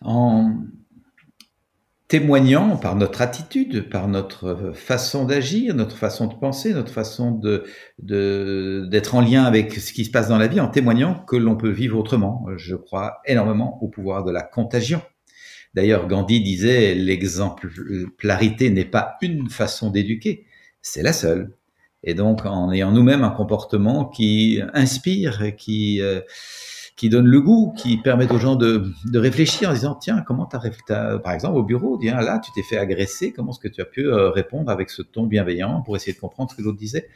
En 0.00 0.54
témoignant 2.08 2.76
par 2.76 2.96
notre 2.96 3.22
attitude, 3.22 3.88
par 3.88 4.08
notre 4.08 4.72
façon 4.74 5.24
d'agir, 5.24 5.74
notre 5.74 5.96
façon 5.96 6.26
de 6.26 6.34
penser, 6.34 6.72
notre 6.72 6.92
façon 6.92 7.40
d'être 7.98 9.14
en 9.14 9.20
lien 9.20 9.44
avec 9.44 9.74
ce 9.74 9.92
qui 9.92 10.04
se 10.04 10.10
passe 10.10 10.28
dans 10.28 10.38
la 10.38 10.46
vie, 10.46 10.60
en 10.60 10.68
témoignant 10.68 11.24
que 11.26 11.36
l'on 11.36 11.56
peut 11.56 11.70
vivre 11.70 11.98
autrement. 11.98 12.46
Je 12.56 12.76
crois 12.76 13.20
énormément 13.24 13.78
au 13.82 13.88
pouvoir 13.88 14.24
de 14.24 14.32
la 14.32 14.42
contagion 14.42 15.02
D'ailleurs, 15.74 16.06
Gandhi 16.06 16.40
disait 16.40 16.94
l'exemplarité 16.94 18.70
n'est 18.70 18.84
pas 18.84 19.16
une 19.20 19.50
façon 19.50 19.90
d'éduquer, 19.90 20.46
c'est 20.82 21.02
la 21.02 21.12
seule. 21.12 21.52
Et 22.04 22.14
donc, 22.14 22.44
en 22.44 22.70
ayant 22.70 22.92
nous-mêmes 22.92 23.24
un 23.24 23.30
comportement 23.30 24.04
qui 24.04 24.60
inspire, 24.74 25.56
qui 25.56 26.00
euh, 26.00 26.20
qui 26.96 27.08
donne 27.08 27.26
le 27.26 27.40
goût, 27.40 27.74
qui 27.76 27.96
permet 27.96 28.30
aux 28.30 28.38
gens 28.38 28.56
de, 28.56 28.92
de 29.04 29.18
réfléchir 29.18 29.70
en 29.70 29.72
disant 29.72 29.94
tiens 29.94 30.22
comment 30.26 30.46
t'as 30.46 30.60
as, 30.90 31.18
par 31.18 31.32
exemple 31.32 31.56
au 31.58 31.64
bureau 31.64 31.98
tiens 32.00 32.20
là 32.20 32.38
tu 32.38 32.52
t'es 32.52 32.62
fait 32.62 32.76
agresser 32.76 33.32
comment 33.32 33.50
est-ce 33.50 33.58
que 33.58 33.68
tu 33.68 33.80
as 33.80 33.84
pu 33.84 34.06
euh, 34.06 34.30
répondre 34.30 34.70
avec 34.70 34.90
ce 34.90 35.02
ton 35.02 35.26
bienveillant 35.26 35.82
pour 35.82 35.96
essayer 35.96 36.12
de 36.12 36.20
comprendre 36.20 36.50
ce 36.50 36.56
que 36.56 36.62
l'autre 36.62 36.78
disait? 36.78 37.08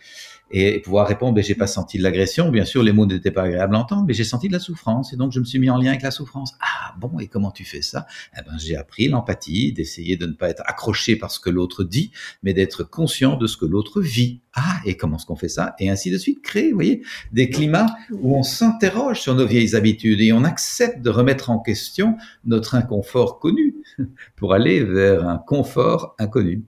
Et 0.51 0.81
pouvoir 0.81 1.07
répondre, 1.07 1.35
mais 1.35 1.43
j'ai 1.43 1.55
pas 1.55 1.67
senti 1.67 1.99
de 1.99 2.03
l'agression. 2.03 2.49
Bien 2.51 2.65
sûr, 2.65 2.83
les 2.83 2.93
mots 2.93 3.05
n'étaient 3.05 3.31
pas 3.31 3.43
agréables 3.43 3.77
à 3.77 3.81
entendre, 3.81 4.05
mais 4.07 4.15
j'ai 4.15 4.25
senti 4.25 4.49
de 4.49 4.55
la 4.55 4.59
souffrance. 4.59 5.13
Et 5.13 5.17
donc, 5.17 5.31
je 5.33 5.41
me 5.41 5.45
suis 5.45 5.59
mis 5.59 5.69
en 5.69 5.77
lien 5.77 5.91
avec 5.91 6.01
la 6.01 6.11
souffrance. 6.11 6.55
Ah, 6.61 6.95
bon, 6.99 7.19
et 7.19 7.27
comment 7.27 7.51
tu 7.51 7.65
fais 7.65 7.83
ça? 7.83 8.07
Eh 8.35 8.41
ben, 8.43 8.57
j'ai 8.59 8.75
appris 8.75 9.09
l'empathie, 9.09 9.75
d'essayer 9.75 10.17
de 10.17 10.25
ne 10.25 10.33
pas 10.33 10.49
être 10.49 10.63
accroché 10.65 11.17
par 11.17 11.31
ce 11.31 11.39
que 11.39 11.51
l'autre 11.51 11.85
dit, 11.85 12.13
mais 12.43 12.55
d'être 12.55 12.83
conscient 12.83 13.37
de 13.37 13.47
ce 13.47 13.59
que 13.59 13.67
l'autre 13.67 14.01
vit. 14.01 14.41
Ah, 14.61 14.81
et 14.85 14.97
comment 14.97 15.17
est-ce 15.17 15.27
qu'on 15.27 15.37
fait 15.37 15.49
ça? 15.49 15.77
Et 15.79 15.89
ainsi 15.89 16.11
de 16.11 16.19
suite, 16.19 16.43
créer, 16.43 16.71
vous 16.71 16.77
voyez, 16.77 17.03
des 17.33 17.49
climats 17.49 17.95
où 18.11 18.37
on 18.37 18.43
s'interroge 18.43 19.21
sur 19.21 19.37
nos 19.37 19.47
vieilles 19.47 19.77
habitudes 19.77 20.21
et 20.21 20.33
on 20.33 20.43
accepte 20.43 21.01
de 21.01 21.11
remettre 21.11 21.51
en 21.51 21.61
question 21.61 22.17
notre 22.45 22.75
inconfort 22.75 23.39
connu 23.39 23.77
pour 24.37 24.55
aller 24.55 24.83
vers 24.83 25.29
un 25.29 25.39
confort 25.39 26.17
inconnu. 26.19 26.65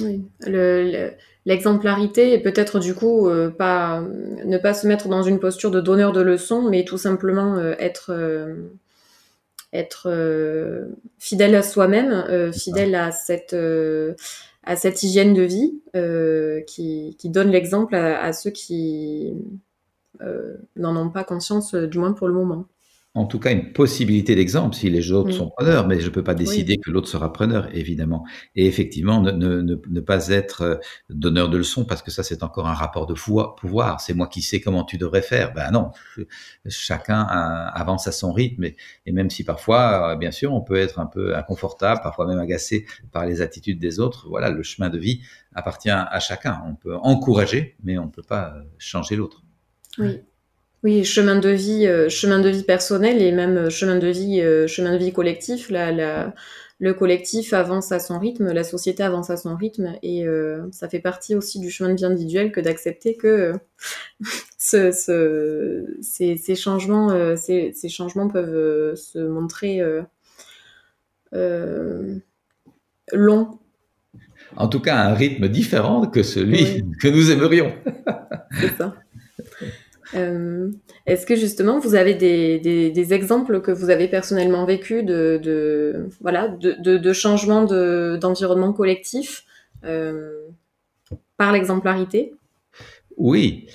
Oui, 0.00 0.22
le 0.40 1.12
L'exemplarité 1.46 2.32
est 2.32 2.40
peut-être 2.40 2.78
du 2.78 2.94
coup 2.94 3.28
euh, 3.28 3.50
pas 3.50 4.00
ne 4.00 4.56
pas 4.56 4.72
se 4.72 4.86
mettre 4.86 5.08
dans 5.08 5.22
une 5.22 5.38
posture 5.38 5.70
de 5.70 5.80
donneur 5.80 6.12
de 6.12 6.22
leçons, 6.22 6.62
mais 6.62 6.84
tout 6.84 6.96
simplement 6.96 7.56
euh, 7.56 7.74
être 7.78 8.12
euh, 8.14 8.70
être 9.74 10.08
fidèle 11.18 11.56
à 11.56 11.62
soi-même, 11.64 12.52
fidèle 12.52 12.94
à 12.94 13.10
cette 13.10 13.56
à 14.66 14.76
cette 14.76 15.02
hygiène 15.02 15.34
de 15.34 15.42
vie 15.42 15.80
qui, 16.66 17.16
qui 17.18 17.30
donne 17.30 17.50
l'exemple 17.50 17.94
à, 17.94 18.22
à, 18.22 18.32
ceux 18.32 18.50
qui 18.50 19.34
n'en 20.76 20.96
ont 20.96 21.10
pas 21.10 21.24
conscience, 21.24 21.74
du 21.74 21.98
moins 21.98 22.12
pour 22.12 22.28
le 22.28 22.34
moment 22.34 22.66
en 23.16 23.26
tout 23.26 23.38
cas 23.38 23.52
une 23.52 23.72
possibilité 23.72 24.34
d'exemple 24.34 24.74
si 24.74 24.90
les 24.90 25.12
autres 25.12 25.30
sont 25.30 25.48
preneurs, 25.48 25.86
mais 25.86 26.00
je 26.00 26.06
ne 26.06 26.10
peux 26.10 26.24
pas 26.24 26.34
décider 26.34 26.78
que 26.78 26.90
l'autre 26.90 27.08
sera 27.08 27.32
preneur, 27.32 27.68
évidemment. 27.72 28.24
Et 28.56 28.66
effectivement, 28.66 29.20
ne, 29.20 29.30
ne, 29.30 29.62
ne, 29.62 30.00
pas 30.00 30.28
être 30.28 30.62
euh, 30.62 30.76
donneur 31.10 31.48
de 31.48 31.56
leçons, 31.56 31.84
parce 31.84 32.02
que 32.02 32.10
ça, 32.10 32.24
c'est 32.24 32.42
encore 32.42 32.66
un 32.66 32.74
rapport 32.74 33.06
de 33.06 33.14
pouvoir. 33.14 34.00
C'est 34.00 34.14
moi 34.14 34.26
qui 34.26 34.42
sais 34.42 34.60
comment 34.60 34.82
tu 34.82 34.98
devrais 34.98 35.22
faire. 35.22 35.54
Ben 35.54 35.70
non, 35.70 35.92
chacun 36.66 37.20
avance 37.22 38.08
à 38.08 38.12
son 38.12 38.32
rythme. 38.32 38.64
Et, 38.64 38.76
et, 39.06 39.12
même 39.12 39.30
si 39.30 39.44
parfois, 39.44 40.14
euh, 40.14 40.16
bien 40.16 40.32
sûr, 40.32 40.52
on 40.52 40.60
peut 40.60 40.76
être 40.76 40.98
un 40.98 41.06
peu 41.06 41.36
inconfortable, 41.36 42.00
parfois 42.02 42.26
même 42.26 42.40
agacé 42.40 42.84
par 43.12 43.26
les 43.26 43.42
attitudes 43.42 43.78
des 43.78 44.00
autres, 44.00 44.28
voilà, 44.28 44.50
le 44.50 44.64
chemin 44.64 44.90
de 44.90 44.98
vie 44.98 45.20
appartient 45.54 45.90
à 45.90 46.18
chacun. 46.18 46.64
On 46.66 46.74
peut 46.74 46.96
encourager, 46.96 47.76
mais 47.84 47.96
on 47.96 48.06
ne 48.06 48.10
peut 48.10 48.24
pas 48.24 48.54
changer 48.78 49.14
l'autre. 49.14 49.44
Oui. 49.98 50.20
Oui, 50.84 51.02
chemin 51.02 51.36
de 51.36 51.48
vie, 51.48 51.86
euh, 51.86 52.10
chemin 52.10 52.40
de 52.40 52.50
vie 52.50 52.62
personnel 52.62 53.22
et 53.22 53.32
même 53.32 53.56
euh, 53.56 53.70
chemin 53.70 53.96
de 53.96 54.06
vie, 54.06 54.42
euh, 54.42 54.66
chemin 54.66 54.92
de 54.92 54.98
vie 54.98 55.14
collectif. 55.14 55.70
La, 55.70 56.34
le 56.78 56.92
collectif 56.92 57.54
avance 57.54 57.90
à 57.90 58.00
son 58.00 58.18
rythme, 58.18 58.52
la 58.52 58.64
société 58.64 59.02
avance 59.02 59.30
à 59.30 59.38
son 59.38 59.56
rythme, 59.56 59.94
et 60.02 60.26
ça 60.72 60.88
fait 60.88 60.98
partie 60.98 61.34
aussi 61.36 61.60
du 61.60 61.70
chemin 61.70 61.90
de 61.90 61.94
vie 61.94 62.04
individuel 62.04 62.52
que 62.52 62.60
d'accepter 62.60 63.16
que 63.16 63.52
ce, 64.58 64.90
ces, 66.02 66.36
ces, 66.36 66.54
changements, 66.56 67.36
ces, 67.36 67.72
ces, 67.72 67.88
changements 67.88 68.28
peuvent 68.28 68.94
se 68.96 69.20
montrer 69.20 69.80
longs. 73.12 73.58
En 74.56 74.68
tout 74.68 74.80
cas, 74.80 74.96
un 74.96 75.14
rythme 75.14 75.48
différent 75.48 76.06
que 76.06 76.24
celui 76.24 76.84
que 77.00 77.08
nous 77.08 77.30
aimerions. 77.30 77.72
C'est 78.60 78.76
ça. 78.76 78.94
Euh, 80.14 80.70
est-ce 81.06 81.26
que 81.26 81.36
justement 81.36 81.78
vous 81.78 81.94
avez 81.94 82.14
des, 82.14 83.12
exemples 83.12 83.60
que 83.60 83.70
vous 83.70 83.90
avez 83.90 84.08
personnellement 84.08 84.64
vécu 84.64 85.02
de, 85.02 85.40
de 85.42 86.08
voilà 86.20 86.48
de, 86.48 86.72
de, 86.72 88.16
d'environnement 88.16 88.72
collectif 88.72 89.44
euh, 89.84 90.48
par 91.36 91.52
l'exemplarité? 91.52 92.34
Oui. 93.16 93.66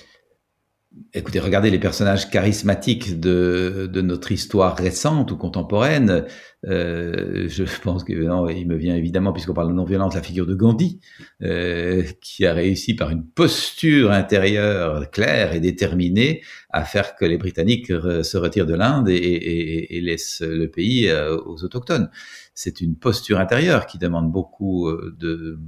Écoutez, 1.14 1.40
regardez 1.40 1.70
les 1.70 1.78
personnages 1.78 2.30
charismatiques 2.30 3.20
de 3.20 4.00
notre 4.00 4.32
histoire 4.32 4.76
récente 4.76 5.30
ou 5.32 5.36
contemporaine. 5.36 6.26
Euh, 6.66 7.48
je 7.48 7.64
pense 7.82 8.04
que 8.04 8.12
non, 8.12 8.48
il 8.48 8.66
me 8.66 8.76
vient 8.76 8.94
évidemment, 8.94 9.32
puisqu'on 9.32 9.54
parle 9.54 9.68
de 9.68 9.74
non-violence, 9.74 10.14
la 10.14 10.22
figure 10.22 10.46
de 10.46 10.54
Gandhi, 10.54 11.00
euh, 11.42 12.02
qui 12.20 12.46
a 12.46 12.52
réussi 12.52 12.94
par 12.94 13.10
une 13.10 13.24
posture 13.24 14.10
intérieure 14.10 15.10
claire 15.10 15.54
et 15.54 15.60
déterminée 15.60 16.42
à 16.70 16.84
faire 16.84 17.16
que 17.16 17.24
les 17.24 17.38
Britanniques 17.38 17.86
se 17.88 18.36
retirent 18.36 18.66
de 18.66 18.74
l'Inde 18.74 19.08
et, 19.08 20.00
laissent 20.02 20.42
le 20.42 20.68
pays 20.70 21.08
euh, 21.08 21.36
aux 21.36 21.64
autochtones. 21.64 22.10
C'est 22.54 22.80
une 22.80 22.96
posture 22.96 23.38
intérieure 23.38 23.86
qui 23.86 23.98
demande 23.98 24.30
beaucoup 24.30 24.88
euh, 24.88 25.16
de 25.18 25.58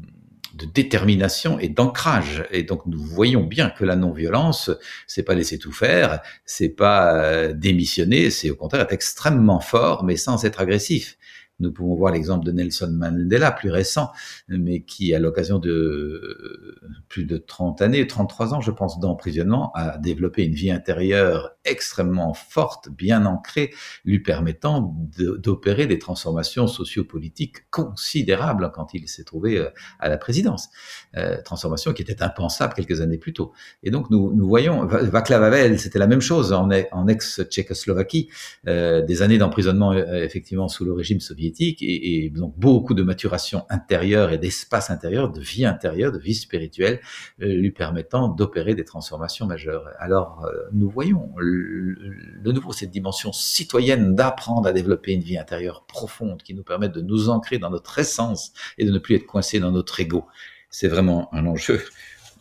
de 0.55 0.66
détermination 0.66 1.59
et 1.59 1.68
d'ancrage. 1.68 2.44
Et 2.50 2.62
donc 2.62 2.86
nous 2.86 3.03
voyons 3.03 3.42
bien 3.42 3.70
que 3.70 3.84
la 3.84 3.96
non-violence, 3.96 4.70
c'est 5.07 5.22
pas 5.22 5.34
laisser 5.34 5.59
tout 5.59 5.72
faire, 5.72 6.20
c'est 6.44 6.68
pas 6.68 7.14
euh, 7.14 7.53
démissionner, 7.53 8.30
c'est 8.30 8.50
au 8.50 8.57
contraire 8.57 8.82
être 8.82 8.92
extrêmement 8.92 9.61
fort, 9.61 10.05
mais 10.05 10.16
sans 10.16 10.44
être 10.44 10.61
agressif. 10.61 11.16
Nous 11.61 11.72
pouvons 11.72 11.94
voir 11.94 12.12
l'exemple 12.12 12.44
de 12.44 12.53
Nelson 12.53 12.90
Mandela, 12.90 13.53
plus 13.53 13.70
récent, 13.70 14.11
mais 14.48 14.82
qui, 14.82 15.14
à 15.14 15.18
l'occasion 15.18 15.59
de 15.59 16.80
plus 17.09 17.24
de 17.24 17.36
30 17.36 17.82
années, 17.82 18.07
33 18.07 18.55
ans, 18.55 18.61
je 18.61 18.70
pense, 18.70 18.98
d'emprisonnement, 18.98 19.70
a 19.74 19.98
développé 19.98 20.44
une 20.44 20.55
vie 20.55 20.70
intérieure 20.70 21.53
extrêmement 21.64 22.34
forte, 22.34 22.88
bien 22.88 23.26
ancrée, 23.26 23.72
lui 24.05 24.20
permettant 24.20 24.96
d'opérer 25.16 25.86
des 25.86 25.98
transformations 25.98 26.66
sociopolitiques 26.66 27.70
considérables 27.70 28.72
quand 28.74 28.94
il 28.94 29.09
s'est 29.09 29.24
trouvé 29.24 29.59
euh, 29.59 29.68
à 30.00 30.09
la 30.09 30.18
présidence. 30.18 30.68
Euh, 31.16 31.40
transformation 31.42 31.92
qui 31.92 32.03
était 32.03 32.22
impensable 32.22 32.74
quelques 32.74 33.00
années 33.00 33.18
plus 33.18 33.32
tôt. 33.32 33.53
Et 33.82 33.90
donc, 33.90 34.11
nous, 34.11 34.32
voyons, 34.46 34.86
Václav 34.86 35.42
Havel, 35.42 35.78
c'était 35.78 35.98
la 35.98 36.07
même 36.07 36.20
chose 36.20 36.53
en, 36.53 36.68
en 36.92 37.09
ex-Tchécoslovaquie, 37.09 38.28
euh, 38.66 39.03
des 39.03 39.22
années 39.22 39.38
d'emprisonnement, 39.38 39.92
euh, 39.92 40.24
effectivement, 40.24 40.68
sous 40.68 40.84
le 40.84 40.92
régime 40.92 41.20
soviétique 41.20 41.41
et, 41.47 42.30
donc 42.30 42.55
beaucoup 42.59 42.95
de 42.95 43.03
maturation 43.03 43.64
intérieure 43.68 44.32
et 44.32 44.38
d'espace 44.38 44.90
intérieur, 44.90 45.30
de 45.30 45.40
vie 45.40 45.64
intérieure, 45.64 46.12
de 46.12 46.18
vie 46.18 46.34
spirituelle, 46.34 47.01
lui 47.38 47.70
permettant 47.70 48.28
d'opérer 48.28 48.74
des 48.74 48.84
transformations 48.84 49.47
majeures. 49.47 49.88
Alors 49.99 50.49
nous 50.72 50.88
voyons 50.88 51.32
de 51.38 52.53
nouveau 52.53 52.72
cette 52.72 52.90
dimension 52.90 53.32
citoyenne 53.32 54.14
d'apprendre 54.14 54.66
à 54.68 54.72
développer 54.72 55.12
une 55.12 55.22
vie 55.22 55.38
intérieure 55.38 55.84
profonde 55.86 56.43
qui 56.43 56.55
nous 56.55 56.62
permette 56.62 56.93
de 56.93 57.01
nous 57.01 57.28
ancrer 57.28 57.59
dans 57.59 57.70
notre 57.70 57.99
essence 57.99 58.53
et 58.78 58.84
de 58.84 58.90
ne 58.90 58.99
plus 58.99 59.16
être 59.16 59.26
coincé 59.26 59.61
dans 59.61 59.72
notre 59.72 59.99
ego. 60.01 60.26
C'est 60.70 60.88
vraiment 60.88 61.32
un 61.34 61.47
enjeu 61.47 61.82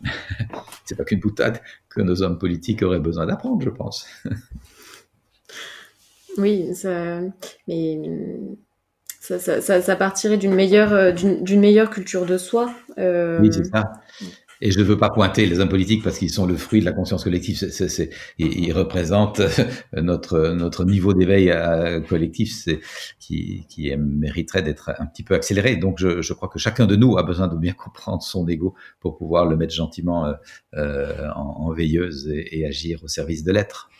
c'est 0.85 0.95
pas 0.95 1.03
qu'une 1.03 1.19
boutade 1.19 1.61
que 1.89 2.01
nos 2.01 2.21
hommes 2.21 2.37
politiques 2.37 2.81
auraient 2.83 2.99
besoin 2.99 3.25
d'apprendre, 3.25 3.61
je 3.63 3.69
pense. 3.69 4.07
oui, 6.37 6.69
mais 7.67 7.99
ça, 9.21 9.37
ça, 9.37 9.81
ça, 9.81 9.95
partirait 9.95 10.37
d'une 10.37 10.55
meilleure, 10.55 11.13
d'une 11.13 11.59
meilleure 11.59 11.91
culture 11.91 12.25
de 12.25 12.39
soi. 12.39 12.73
Euh, 12.97 13.39
oui, 13.39 13.49
c'est 13.51 13.65
ça. 13.65 13.91
Et 14.61 14.71
je 14.71 14.79
ne 14.79 14.83
veux 14.83 14.97
pas 14.97 15.11
pointer 15.11 15.45
les 15.45 15.59
hommes 15.59 15.69
politiques 15.69 16.03
parce 16.03 16.17
qu'ils 16.17 16.31
sont 16.31 16.47
le 16.47 16.55
fruit 16.55 16.79
de 16.79 16.85
la 16.85 16.91
conscience 16.91 17.23
collective. 17.23 17.55
C'est, 17.55 18.09
ils, 18.39 18.73
représentent 18.73 19.41
notre 19.93 20.49
notre 20.53 20.85
niveau 20.85 21.13
d'éveil 21.13 21.51
euh, 21.51 22.01
collectif, 22.01 22.67
qui, 23.19 23.67
qui 23.69 23.95
mériterait 23.95 24.63
d'être 24.63 24.89
un 24.97 25.05
petit 25.05 25.23
peu 25.23 25.35
accéléré. 25.35 25.75
Donc, 25.75 25.99
je, 25.99 26.23
je, 26.23 26.33
crois 26.33 26.49
que 26.49 26.57
chacun 26.57 26.87
de 26.87 26.95
nous 26.95 27.15
a 27.19 27.23
besoin 27.23 27.47
de 27.47 27.55
bien 27.55 27.73
comprendre 27.77 28.23
son 28.23 28.47
ego 28.47 28.73
pour 28.99 29.17
pouvoir 29.17 29.45
le 29.45 29.55
mettre 29.55 29.73
gentiment 29.73 30.25
euh, 30.25 30.33
euh 30.73 31.27
en, 31.35 31.67
en, 31.67 31.71
veilleuse 31.73 32.27
et 32.27 32.65
agir 32.65 33.03
au 33.03 33.07
service 33.07 33.43
de 33.43 33.51
l'être 33.51 33.91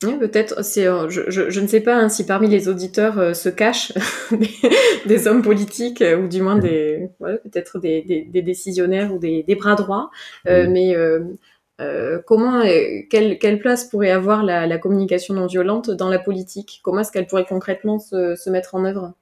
peut-être. 0.00 0.64
C'est, 0.64 0.86
euh, 0.86 1.08
je, 1.08 1.60
ne 1.60 1.66
sais 1.66 1.80
pas 1.80 1.96
hein, 1.96 2.08
si 2.08 2.26
parmi 2.26 2.48
les 2.48 2.68
auditeurs 2.68 3.18
euh, 3.18 3.34
se 3.34 3.48
cachent 3.48 3.92
des, 5.06 5.28
hommes 5.28 5.42
politiques 5.42 6.02
euh, 6.02 6.18
ou 6.18 6.28
du 6.28 6.42
moins 6.42 6.58
des, 6.58 7.08
peut-être 7.18 7.78
des, 7.78 8.28
décisionnaires 8.32 9.12
ou 9.12 9.18
des, 9.18 9.44
bras 9.58 9.74
droits. 9.74 10.10
mais 10.46 10.94
comment, 12.26 12.62
quelle, 13.10 13.58
place 13.60 13.84
pourrait 13.88 14.10
avoir 14.10 14.42
la, 14.42 14.78
communication 14.78 15.34
non 15.34 15.46
violente 15.46 15.90
dans 15.90 16.08
la 16.08 16.18
politique? 16.18 16.80
Comment 16.82 17.00
est-ce 17.00 17.12
qu'elle 17.12 17.26
pourrait 17.26 17.46
concrètement 17.46 17.98
se, 17.98 18.34
se 18.36 18.50
mettre 18.50 18.74
en 18.74 18.84
œuvre? 18.84 19.14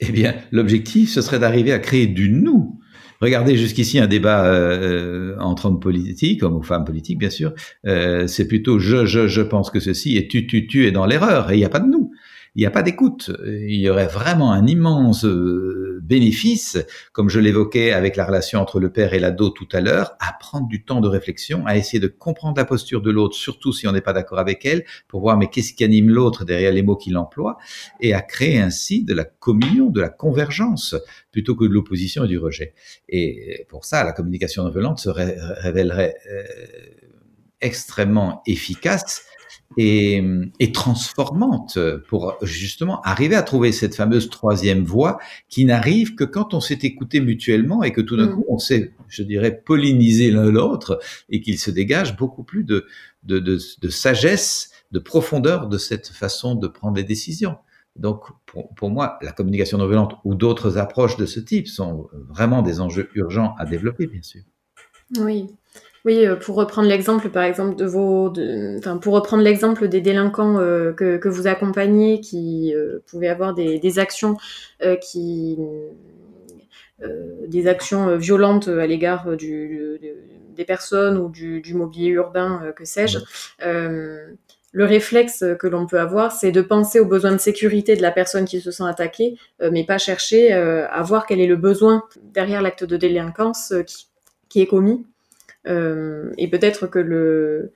Eh 0.00 0.12
bien, 0.12 0.36
l'objectif, 0.52 1.10
ce 1.10 1.22
serait 1.22 1.40
d'arriver 1.40 1.72
à 1.72 1.80
créer 1.80 2.06
du 2.06 2.30
nous 2.30 2.78
Regardez 3.20 3.56
jusqu'ici 3.56 3.98
un 3.98 4.06
débat 4.06 4.46
euh, 4.46 5.36
entre 5.40 5.66
hommes 5.66 5.80
politiques, 5.80 6.42
hommes 6.42 6.56
ou 6.56 6.62
femmes 6.62 6.84
politiques, 6.84 7.18
bien 7.18 7.30
sûr. 7.30 7.52
Euh, 7.86 8.26
c'est 8.26 8.46
plutôt 8.46 8.78
je, 8.78 9.06
je, 9.06 9.26
je 9.26 9.42
pense 9.42 9.70
que 9.70 9.80
ceci 9.80 10.16
et 10.16 10.28
tu, 10.28 10.46
tu, 10.46 10.66
tu 10.66 10.86
es 10.86 10.92
dans 10.92 11.06
l'erreur 11.06 11.50
et 11.50 11.56
il 11.56 11.58
n'y 11.58 11.64
a 11.64 11.68
pas 11.68 11.80
de 11.80 11.88
nous 11.88 11.97
il 12.58 12.62
n'y 12.62 12.66
a 12.66 12.72
pas 12.72 12.82
d'écoute. 12.82 13.30
Il 13.46 13.76
y 13.76 13.88
aurait 13.88 14.08
vraiment 14.08 14.50
un 14.50 14.66
immense 14.66 15.24
euh, 15.24 16.00
bénéfice, 16.02 16.76
comme 17.12 17.28
je 17.28 17.38
l'évoquais 17.38 17.92
avec 17.92 18.16
la 18.16 18.26
relation 18.26 18.60
entre 18.60 18.80
le 18.80 18.90
père 18.90 19.14
et 19.14 19.20
l'ado 19.20 19.50
tout 19.50 19.68
à 19.70 19.80
l'heure, 19.80 20.16
à 20.18 20.32
prendre 20.32 20.66
du 20.66 20.84
temps 20.84 21.00
de 21.00 21.06
réflexion, 21.06 21.64
à 21.66 21.76
essayer 21.76 22.00
de 22.00 22.08
comprendre 22.08 22.58
la 22.58 22.64
posture 22.64 23.00
de 23.00 23.12
l'autre, 23.12 23.36
surtout 23.36 23.72
si 23.72 23.86
on 23.86 23.92
n'est 23.92 24.00
pas 24.00 24.12
d'accord 24.12 24.40
avec 24.40 24.66
elle, 24.66 24.84
pour 25.06 25.20
voir 25.20 25.38
mais 25.38 25.46
qu'est-ce 25.46 25.72
qui 25.72 25.84
anime 25.84 26.10
l'autre 26.10 26.44
derrière 26.44 26.72
les 26.72 26.82
mots 26.82 26.96
qu'il 26.96 27.16
emploie, 27.16 27.58
et 28.00 28.12
à 28.12 28.22
créer 28.22 28.58
ainsi 28.58 29.04
de 29.04 29.14
la 29.14 29.24
communion, 29.24 29.88
de 29.88 30.00
la 30.00 30.08
convergence, 30.08 30.96
plutôt 31.30 31.54
que 31.54 31.64
de 31.64 31.72
l'opposition 31.72 32.24
et 32.24 32.28
du 32.28 32.38
rejet. 32.38 32.74
Et 33.08 33.66
pour 33.68 33.84
ça, 33.84 34.02
la 34.02 34.10
communication 34.10 34.64
non 34.64 34.70
violente 34.70 34.98
se 34.98 35.10
révélerait 35.10 36.16
euh, 36.28 36.42
extrêmement 37.60 38.42
efficace 38.48 39.22
et, 39.76 40.22
et, 40.58 40.72
transformante 40.72 41.78
pour 42.08 42.36
justement 42.42 43.00
arriver 43.02 43.36
à 43.36 43.42
trouver 43.42 43.70
cette 43.70 43.94
fameuse 43.94 44.30
troisième 44.30 44.82
voie 44.82 45.18
qui 45.48 45.64
n'arrive 45.64 46.14
que 46.14 46.24
quand 46.24 46.54
on 46.54 46.60
s'est 46.60 46.78
écouté 46.82 47.20
mutuellement 47.20 47.82
et 47.82 47.92
que 47.92 48.00
tout 48.00 48.16
d'un 48.16 48.26
mm. 48.26 48.34
coup 48.34 48.44
on 48.48 48.58
s'est, 48.58 48.94
je 49.08 49.22
dirais, 49.22 49.62
pollinisé 49.64 50.30
l'un 50.30 50.50
l'autre 50.50 51.00
et 51.28 51.40
qu'il 51.40 51.58
se 51.58 51.70
dégage 51.70 52.16
beaucoup 52.16 52.44
plus 52.44 52.64
de, 52.64 52.86
de, 53.24 53.38
de, 53.38 53.58
de, 53.80 53.88
sagesse, 53.88 54.70
de 54.90 54.98
profondeur 54.98 55.68
de 55.68 55.78
cette 55.78 56.08
façon 56.08 56.54
de 56.54 56.66
prendre 56.66 56.94
des 56.94 57.04
décisions. 57.04 57.56
Donc, 57.96 58.24
pour, 58.46 58.74
pour 58.74 58.90
moi, 58.90 59.18
la 59.22 59.32
communication 59.32 59.76
non 59.76 59.86
violente 59.86 60.14
ou 60.24 60.34
d'autres 60.34 60.78
approches 60.78 61.16
de 61.16 61.26
ce 61.26 61.40
type 61.40 61.66
sont 61.66 62.08
vraiment 62.12 62.62
des 62.62 62.80
enjeux 62.80 63.10
urgents 63.14 63.54
à 63.58 63.66
développer, 63.66 64.06
bien 64.06 64.22
sûr. 64.22 64.42
Oui, 65.18 65.48
oui, 66.04 66.24
euh, 66.24 66.36
pour 66.36 66.56
reprendre 66.56 66.88
l'exemple, 66.88 67.28
par 67.28 67.42
exemple, 67.42 67.76
de 67.76 67.84
vos, 67.84 68.32
pour 69.00 69.14
reprendre 69.14 69.42
l'exemple 69.42 69.88
des 69.88 70.00
délinquants 70.00 70.58
euh, 70.58 70.92
que, 70.92 71.28
vous 71.28 71.46
accompagnez, 71.46 72.20
qui 72.20 72.72
euh, 72.74 73.00
pouvaient 73.06 73.28
avoir 73.28 73.54
des, 73.54 73.98
actions 73.98 74.36
qui, 75.00 75.58
des 77.46 77.66
actions 77.66 78.16
violentes 78.16 78.68
à 78.68 78.86
l'égard 78.86 79.36
du, 79.36 79.98
des 80.54 80.64
personnes 80.64 81.16
ou 81.18 81.28
du, 81.28 81.60
du 81.60 81.74
mobilier 81.74 82.08
urbain, 82.08 82.72
que 82.76 82.84
sais-je. 82.84 83.18
le 83.60 84.84
réflexe 84.84 85.44
que 85.58 85.66
l'on 85.66 85.86
peut 85.86 85.98
avoir, 85.98 86.30
c'est 86.32 86.52
de 86.52 86.62
penser 86.62 87.00
aux 87.00 87.06
besoins 87.06 87.32
de 87.32 87.38
sécurité 87.38 87.96
de 87.96 88.02
la 88.02 88.12
personne 88.12 88.44
qui 88.44 88.60
se 88.60 88.70
sent 88.70 88.84
attaquée, 88.86 89.36
mais 89.72 89.84
pas 89.84 89.98
chercher 89.98 90.52
à 90.52 91.02
voir 91.02 91.26
quel 91.26 91.40
est 91.40 91.46
le 91.46 91.56
besoin 91.56 92.04
derrière 92.22 92.62
l'acte 92.62 92.84
de 92.84 92.96
délinquance 92.96 93.74
qui, 93.86 94.06
qui 94.48 94.60
est 94.60 94.66
commis. 94.66 95.04
Euh, 95.68 96.32
et 96.38 96.48
peut-être 96.48 96.86
que 96.86 96.98
le, 96.98 97.72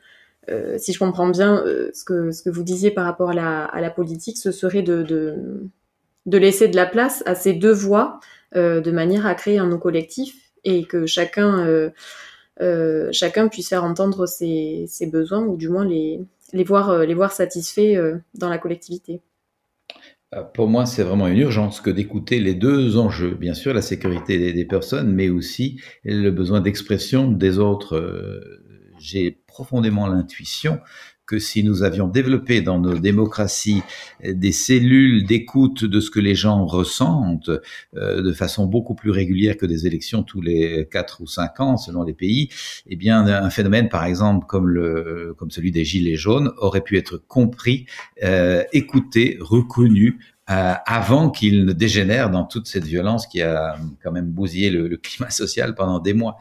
euh, 0.51 0.77
si 0.79 0.93
je 0.93 0.99
comprends 0.99 1.29
bien 1.29 1.63
euh, 1.67 1.91
ce, 1.93 2.05
que, 2.05 2.51
vous 2.51 2.63
disiez 2.63 2.91
par 2.91 3.05
rapport 3.05 3.31
à 3.31 3.81
la, 3.81 3.91
politique, 3.91 4.39
ce 4.39 4.51
serait 4.51 4.83
de, 4.83 5.05
laisser 6.27 6.69
de 6.69 6.77
la 6.77 6.87
place 6.87 7.23
à 7.27 7.35
ces 7.35 7.53
deux 7.53 7.73
voix 7.73 8.21
de 8.55 8.91
manière 8.91 9.27
à 9.27 9.35
créer 9.35 9.59
un 9.59 9.67
non 9.67 9.79
collectif 9.79 10.35
et 10.65 10.85
que 10.85 11.07
chacun, 11.07 11.91
chacun 13.13 13.49
puisse 13.49 13.69
faire 13.69 13.85
entendre 13.85 14.27
ses, 14.27 14.87
besoins 15.11 15.45
ou 15.45 15.57
du 15.57 15.69
moins 15.69 15.87
les 15.87 16.65
voir 16.65 17.33
satisfaits 17.33 18.21
dans 18.35 18.49
la 18.49 18.59
collectivité. 18.59 19.21
Euh, 20.35 20.43
pour 20.43 20.69
moi, 20.69 20.87
c'est 20.87 21.03
vraiment 21.03 21.29
une 21.29 21.39
urgence 21.39 21.81
que 21.81 21.91
d'écouter 21.91 22.41
les 22.41 22.55
deux 22.55 22.97
enjeux. 22.97 23.35
Bien 23.35 23.55
sûr, 23.55 23.75
la 23.75 23.83
sécurité 23.83 24.53
des, 24.53 24.65
personnes, 24.65 25.13
mais 25.13 25.29
aussi 25.29 25.81
le 26.05 26.31
besoin 26.31 26.61
d'expression 26.61 27.31
des 27.31 27.59
autres. 27.59 27.97
Euh, 27.97 28.41
j'ai 28.99 29.33
profondément 29.47 30.07
l'intuition 30.07 30.79
que 31.27 31.39
si 31.39 31.63
nous 31.65 31.83
avions 31.83 32.09
développé 32.09 32.61
dans 32.61 32.79
nos 32.79 32.99
démocraties 32.99 33.83
des 34.25 34.53
cellules 34.53 35.25
d'écoute 35.25 35.85
de 35.85 36.01
ce 36.01 36.11
que 36.11 36.21
les 36.21 36.35
gens 36.35 36.67
ressentent 36.67 37.51
euh, 37.97 38.23
de 38.23 38.33
façon 38.33 38.67
beaucoup 38.67 38.95
plus 38.95 39.11
régulière 39.11 39.57
que 39.57 39.67
des 39.67 39.87
élections 39.87 40.23
tous 40.23 40.41
les 40.41 40.89
quatre 40.91 41.21
ou 41.21 41.27
cinq 41.27 41.61
ans 41.61 41.77
selon 41.77 42.03
les 42.03 42.13
pays, 42.15 42.49
eh 42.87 42.97
bien 42.97 43.27
un 43.27 43.51
phénomène 43.51 43.89
par 43.89 44.05
exemple 44.05 44.47
comme 44.47 44.69
le 44.69 45.35
comme 45.39 45.51
celui 45.51 45.71
des 45.71 45.85
gilets 45.85 46.17
jaunes 46.17 46.53
aurait 46.57 46.81
pu 46.81 46.97
être 46.97 47.17
compris, 47.17 47.87
euh, 48.23 48.65
écouté, 48.73 49.39
reconnu 49.41 50.19
euh, 50.51 50.75
avant 50.87 51.31
qu'il 51.31 51.65
ne 51.65 51.73
dégénère 51.73 52.29
dans 52.29 52.45
toute 52.45 52.67
cette 52.67 52.85
violence 52.85 53.29
qui 53.29 53.43
a 53.43 53.77
quand 54.03 54.11
même 54.11 54.27
bousillé 54.27 54.71
le, 54.71 54.89
le 54.89 54.97
climat 54.97 55.31
social 55.43 55.75
pendant 55.75 56.01
des 56.01 56.15
mois. 56.15 56.37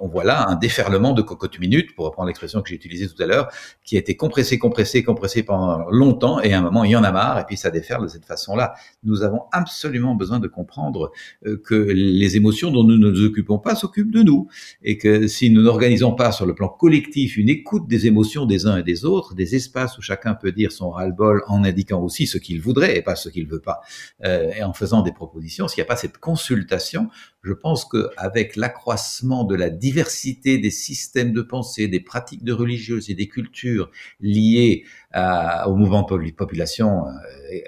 on 0.00 0.08
voit 0.08 0.24
là 0.24 0.46
un 0.48 0.54
déferlement 0.54 1.12
de 1.12 1.22
cocotte 1.22 1.58
minute, 1.58 1.94
pour 1.94 2.04
reprendre 2.04 2.26
l'expression 2.26 2.60
que 2.60 2.68
j'ai 2.68 2.74
utilisée 2.74 3.08
tout 3.08 3.22
à 3.22 3.26
l'heure, 3.26 3.50
qui 3.84 3.96
a 3.96 4.00
été 4.00 4.16
compressé, 4.16 4.58
compressé, 4.58 5.02
compressé 5.02 5.42
pendant 5.42 5.88
longtemps, 5.90 6.40
et 6.40 6.52
à 6.52 6.58
un 6.58 6.62
moment 6.62 6.84
il 6.84 6.90
y 6.90 6.96
en 6.96 7.04
a 7.04 7.10
marre, 7.10 7.40
et 7.40 7.44
puis 7.44 7.56
ça 7.56 7.70
déferle 7.70 8.02
de 8.02 8.08
cette 8.08 8.26
façon-là. 8.26 8.74
Nous 9.02 9.22
avons 9.22 9.44
absolument 9.52 10.14
besoin 10.14 10.38
de 10.38 10.48
comprendre 10.48 11.10
euh, 11.46 11.60
que 11.64 11.74
les 11.74 12.36
émotions 12.36 12.70
dont 12.70 12.84
nous 12.84 12.98
ne 12.98 13.10
nous 13.10 13.24
occupons 13.24 13.58
pas 13.58 13.74
s'occupent 13.74 14.12
de 14.12 14.22
nous, 14.22 14.48
et 14.82 14.98
que 14.98 15.26
si 15.26 15.50
nous 15.50 15.62
n'organisons 15.62 16.12
pas 16.12 16.32
sur 16.32 16.44
le 16.44 16.54
plan 16.54 16.68
collectif 16.68 17.36
une 17.38 17.48
écoute 17.48 17.88
des 17.88 18.06
émotions 18.06 18.44
des 18.44 18.66
uns 18.66 18.76
et 18.76 18.82
des 18.82 19.04
autres, 19.04 19.34
des 19.34 19.56
espaces 19.56 19.96
où 19.96 20.02
chacun 20.02 20.34
peut 20.34 20.52
dire 20.52 20.70
son 20.70 20.90
ras-le-bol 20.90 21.42
en 21.48 21.64
indiquant 21.64 22.02
aussi 22.02 22.26
ce 22.26 22.36
qu'il 22.38 22.57
voudrait 22.60 22.96
et 22.96 23.02
pas 23.02 23.16
ce 23.16 23.28
qu'il 23.28 23.46
veut 23.46 23.60
pas, 23.60 23.80
euh, 24.24 24.50
et 24.50 24.62
en 24.62 24.72
faisant 24.72 25.02
des 25.02 25.12
propositions, 25.12 25.68
s'il 25.68 25.82
n'y 25.82 25.86
a 25.86 25.88
pas 25.88 25.96
cette 25.96 26.18
consultation, 26.18 27.08
je 27.42 27.52
pense 27.52 27.84
qu'avec 27.84 28.56
l'accroissement 28.56 29.44
de 29.44 29.54
la 29.54 29.70
diversité 29.70 30.58
des 30.58 30.70
systèmes 30.70 31.32
de 31.32 31.42
pensée, 31.42 31.88
des 31.88 32.00
pratiques 32.00 32.44
de 32.44 32.52
religieuses 32.52 33.10
et 33.10 33.14
des 33.14 33.28
cultures 33.28 33.90
liées 34.20 34.84
au 35.14 35.74
mouvement 35.74 36.02
de 36.02 36.30
population 36.32 37.06
euh, 37.06 37.58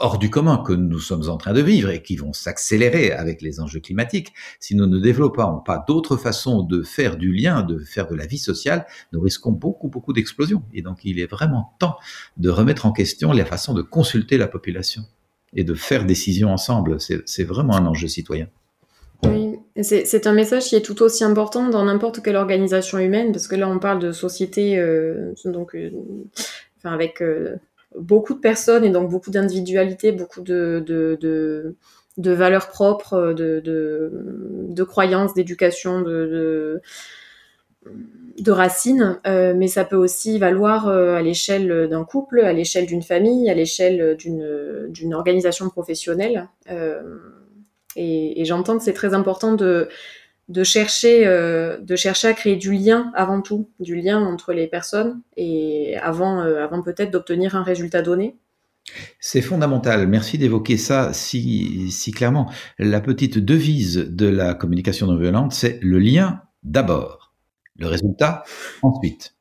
hors 0.00 0.18
du 0.18 0.30
commun 0.30 0.62
que 0.66 0.72
nous 0.72 0.98
sommes 0.98 1.28
en 1.28 1.36
train 1.36 1.52
de 1.52 1.60
vivre 1.60 1.90
et 1.90 2.02
qui 2.02 2.16
vont 2.16 2.32
s'accélérer 2.32 3.12
avec 3.12 3.42
les 3.42 3.60
enjeux 3.60 3.80
climatiques, 3.80 4.32
si 4.58 4.74
nous 4.74 4.86
ne 4.86 4.98
développons 4.98 5.60
pas 5.64 5.84
d'autres 5.86 6.16
façons 6.16 6.62
de 6.62 6.82
faire 6.82 7.16
du 7.16 7.32
lien, 7.32 7.62
de 7.62 7.78
faire 7.78 8.08
de 8.08 8.14
la 8.14 8.26
vie 8.26 8.38
sociale, 8.38 8.86
nous 9.12 9.20
risquons 9.20 9.52
beaucoup, 9.52 9.88
beaucoup 9.88 10.12
d'explosions. 10.12 10.62
Et 10.72 10.82
donc, 10.82 11.04
il 11.04 11.20
est 11.20 11.30
vraiment 11.30 11.74
temps 11.78 11.96
de 12.38 12.48
remettre 12.48 12.86
en 12.86 12.92
question 12.92 13.32
la 13.32 13.44
façon 13.44 13.74
de 13.74 13.82
consulter 13.82 14.38
la 14.38 14.48
population 14.48 15.02
et 15.54 15.64
de 15.64 15.74
faire 15.74 16.06
décision 16.06 16.50
ensemble. 16.50 16.98
C'est 17.00 17.44
vraiment 17.44 17.76
un 17.76 17.86
enjeu 17.86 18.08
citoyen. 18.08 18.48
Oui, 19.24 19.58
c'est 19.82 20.26
un 20.26 20.32
message 20.32 20.64
qui 20.64 20.76
est 20.76 20.80
tout 20.80 21.02
aussi 21.02 21.24
important 21.24 21.68
dans 21.68 21.84
n'importe 21.84 22.22
quelle 22.22 22.36
organisation 22.36 22.98
humaine, 22.98 23.32
parce 23.32 23.48
que 23.48 23.56
là, 23.56 23.68
on 23.68 23.78
parle 23.78 23.98
de 23.98 24.12
société, 24.12 24.78
euh, 24.78 25.34
donc, 25.44 25.74
euh, 25.74 25.90
enfin, 26.78 26.94
avec... 26.94 27.20
Euh, 27.20 27.56
beaucoup 27.98 28.34
de 28.34 28.40
personnes 28.40 28.84
et 28.84 28.90
donc 28.90 29.10
beaucoup 29.10 29.30
d'individualités, 29.30 30.12
beaucoup 30.12 30.42
de, 30.42 31.74
valeurs 32.16 32.68
propres, 32.68 33.32
de, 33.32 33.60
de, 33.64 34.84
croyances, 34.84 35.34
d'éducation, 35.34 36.00
de, 36.02 36.80
racines, 38.48 39.20
mais 39.24 39.68
ça 39.68 39.84
peut 39.84 39.96
aussi 39.96 40.38
valoir 40.38 40.88
à 40.88 41.22
l'échelle 41.22 41.88
d'un 41.88 42.04
couple, 42.04 42.40
à 42.40 42.52
l'échelle 42.52 42.86
d'une 42.86 43.02
famille, 43.02 43.50
à 43.50 43.54
l'échelle 43.54 44.16
d'une 44.16 45.14
organisation 45.14 45.68
professionnelle. 45.68 46.48
et 47.96 48.44
j'entends 48.44 48.78
que 48.78 48.84
c'est 48.84 48.92
très 48.92 49.14
important 49.14 49.54
de 49.54 49.88
de 50.50 50.64
chercher, 50.64 51.26
euh, 51.26 51.78
de 51.78 51.94
chercher 51.94 52.28
à 52.28 52.32
créer 52.32 52.56
du 52.56 52.72
lien 52.72 53.12
avant 53.14 53.40
tout, 53.40 53.70
du 53.78 53.94
lien 53.94 54.18
entre 54.18 54.52
les 54.52 54.66
personnes 54.66 55.22
et 55.36 55.96
avant, 56.02 56.40
euh, 56.40 56.66
peut-être 56.84 57.12
d'obtenir 57.12 57.54
un 57.54 57.62
résultat 57.62 58.02
donné. 58.02 58.36
C'est 59.20 59.42
fondamental. 59.42 60.08
Merci 60.08 60.38
d'évoquer 60.38 60.76
ça 60.76 61.12
si 61.12 62.12
clairement. 62.14 62.50
La 62.78 63.00
petite 63.00 63.38
devise 63.38 63.96
de 63.96 64.26
la 64.26 64.54
communication 64.54 65.06
non 65.06 65.16
violente, 65.16 65.52
c'est 65.52 65.78
le 65.82 66.00
lien 66.00 66.42
d'abord, 66.64 67.32
le 67.76 67.86
résultat 67.86 68.42
ensuite. 68.82 69.36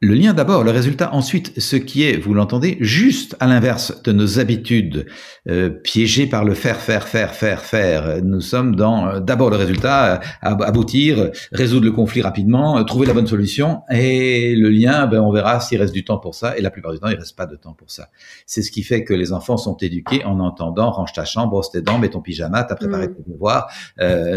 Le 0.00 0.12
lien 0.12 0.34
d'abord, 0.34 0.62
le 0.62 0.72
résultat 0.72 1.14
ensuite, 1.14 1.58
ce 1.58 1.74
qui 1.74 2.02
est, 2.02 2.18
vous 2.18 2.34
l'entendez, 2.34 2.76
juste 2.80 3.34
à 3.40 3.46
l'inverse 3.46 4.02
de 4.02 4.12
nos 4.12 4.38
habitudes, 4.38 5.06
euh, 5.48 5.70
piégées 5.70 6.26
par 6.26 6.44
le 6.44 6.52
faire, 6.52 6.76
faire, 6.76 7.08
faire, 7.08 7.34
faire, 7.34 7.62
faire. 7.62 8.22
Nous 8.22 8.42
sommes 8.42 8.76
dans 8.76 9.08
euh, 9.08 9.20
d'abord 9.20 9.48
le 9.48 9.56
résultat, 9.56 10.16
euh, 10.16 10.18
aboutir, 10.42 11.30
résoudre 11.50 11.86
le 11.86 11.92
conflit 11.92 12.20
rapidement, 12.20 12.84
trouver 12.84 13.06
la 13.06 13.14
bonne 13.14 13.26
solution, 13.26 13.84
et 13.90 14.54
le 14.54 14.68
lien, 14.68 15.06
ben, 15.06 15.20
on 15.20 15.32
verra 15.32 15.60
s'il 15.60 15.80
reste 15.80 15.94
du 15.94 16.04
temps 16.04 16.18
pour 16.18 16.34
ça, 16.34 16.58
et 16.58 16.60
la 16.60 16.70
plupart 16.70 16.92
du 16.92 16.98
temps, 16.98 17.08
il 17.08 17.16
reste 17.16 17.34
pas 17.34 17.46
de 17.46 17.56
temps 17.56 17.72
pour 17.72 17.90
ça. 17.90 18.10
C'est 18.44 18.60
ce 18.60 18.70
qui 18.70 18.82
fait 18.82 19.02
que 19.02 19.14
les 19.14 19.32
enfants 19.32 19.56
sont 19.56 19.78
éduqués 19.78 20.26
en 20.26 20.40
entendant 20.40 20.90
range 20.90 21.14
ta 21.14 21.24
chambre, 21.24 21.52
brosse 21.52 21.70
tes 21.70 21.80
dents, 21.80 21.98
mets 21.98 22.10
ton 22.10 22.20
pyjama, 22.20 22.64
t'as 22.64 22.74
préparé 22.74 23.08
mmh. 23.08 23.14
tes 23.14 23.30
devoirs, 23.32 23.70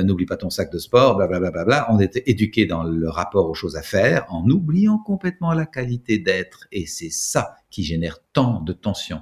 n'oublie 0.05 0.25
pas 0.25 0.37
ton 0.37 0.49
sac 0.49 0.71
de 0.71 0.77
sport, 0.79 1.17
blablabla. 1.17 1.51
Bla, 1.51 1.65
bla, 1.65 1.85
bla, 1.85 1.93
On 1.93 1.99
était 1.99 2.23
éduqués 2.27 2.65
dans 2.65 2.83
le 2.83 3.09
rapport 3.09 3.49
aux 3.49 3.53
choses 3.53 3.75
à 3.75 3.81
faire, 3.81 4.25
en 4.29 4.49
oubliant 4.49 4.99
complètement 4.99 5.48
la 5.53 5.65
qualité 5.65 6.19
d'être. 6.19 6.67
Et 6.71 6.85
c'est 6.85 7.09
ça 7.09 7.55
qui 7.69 7.83
génère 7.83 8.19
tant 8.33 8.61
de 8.61 8.73
tensions. 8.73 9.21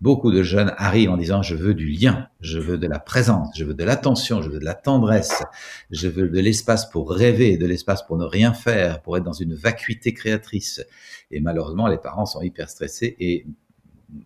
Beaucoup 0.00 0.30
de 0.30 0.42
jeunes 0.42 0.74
arrivent 0.76 1.10
en 1.10 1.16
disant 1.16 1.40
je 1.40 1.54
veux 1.54 1.72
du 1.72 1.88
lien, 1.88 2.28
je 2.40 2.58
veux 2.58 2.76
de 2.76 2.86
la 2.86 2.98
présence, 2.98 3.48
je 3.56 3.64
veux 3.64 3.72
de 3.72 3.84
l'attention, 3.84 4.42
je 4.42 4.50
veux 4.50 4.58
de 4.58 4.64
la 4.64 4.74
tendresse, 4.74 5.42
je 5.90 6.08
veux 6.08 6.28
de 6.28 6.40
l'espace 6.40 6.90
pour 6.90 7.10
rêver, 7.10 7.56
de 7.56 7.64
l'espace 7.64 8.06
pour 8.06 8.18
ne 8.18 8.24
rien 8.24 8.52
faire, 8.52 9.00
pour 9.00 9.16
être 9.16 9.24
dans 9.24 9.32
une 9.32 9.54
vacuité 9.54 10.12
créatrice. 10.12 10.82
Et 11.30 11.40
malheureusement, 11.40 11.86
les 11.86 11.96
parents 11.96 12.26
sont 12.26 12.42
hyper 12.42 12.68
stressés 12.68 13.16
et 13.18 13.46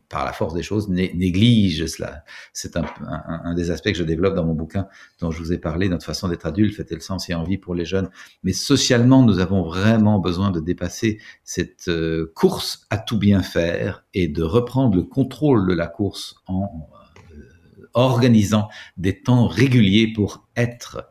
par 0.09 0.24
la 0.24 0.33
force 0.33 0.55
des 0.55 0.62
choses, 0.62 0.89
néglige 0.89 1.87
cela. 1.87 2.24
C'est 2.53 2.76
un, 2.76 3.55
des 3.55 3.70
aspects 3.70 3.91
que 3.91 3.97
je 3.97 4.05
développe 4.05 4.35
dans 4.35 4.45
mon 4.45 4.55
bouquin 4.55 4.89
dont 5.20 5.31
je 5.31 5.39
vous 5.39 5.53
ai 5.53 5.59
parlé, 5.59 5.89
notre 5.89 6.05
façon 6.05 6.28
d'être 6.28 6.47
adulte, 6.47 6.74
fait 6.74 6.91
le 6.91 7.01
sens 7.01 7.28
et 7.31 7.35
envie 7.35 7.59
pour 7.59 7.74
les 7.74 7.85
jeunes? 7.85 8.11
Mais 8.43 8.53
socialement, 8.53 9.22
nous 9.22 9.39
avons 9.39 9.62
vraiment 9.62 10.18
besoin 10.18 10.51
de 10.51 10.61
dépasser 10.61 11.18
cette 11.45 11.89
euh, 11.89 12.33
course 12.35 12.87
à 12.91 12.99
tout 12.99 13.18
bien 13.18 13.43
faire 13.43 14.05
et 14.14 14.28
de 14.28 14.43
reprendre 14.43 14.97
le 14.97 15.03
contrôle 15.03 15.68
de 15.68 15.74
la 15.74 15.87
course 15.87 16.37
en 16.47 16.89
euh, 17.33 17.87
organisant 17.95 18.68
des 18.97 19.20
temps 19.22 19.47
réguliers 19.47 20.12
pour 20.12 20.49
être. 20.57 21.09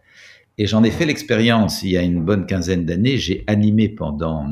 Et 0.58 0.68
j'en 0.68 0.84
ai 0.84 0.92
fait 0.92 1.06
l'expérience 1.06 1.84
il 1.84 1.92
y 1.92 1.98
a 1.98 2.02
une 2.02 2.24
bonne 2.24 2.46
quinzaine 2.46 2.86
d'années. 2.86 3.18
J'ai 3.18 3.46
animé 3.48 3.88
pendant 3.88 4.46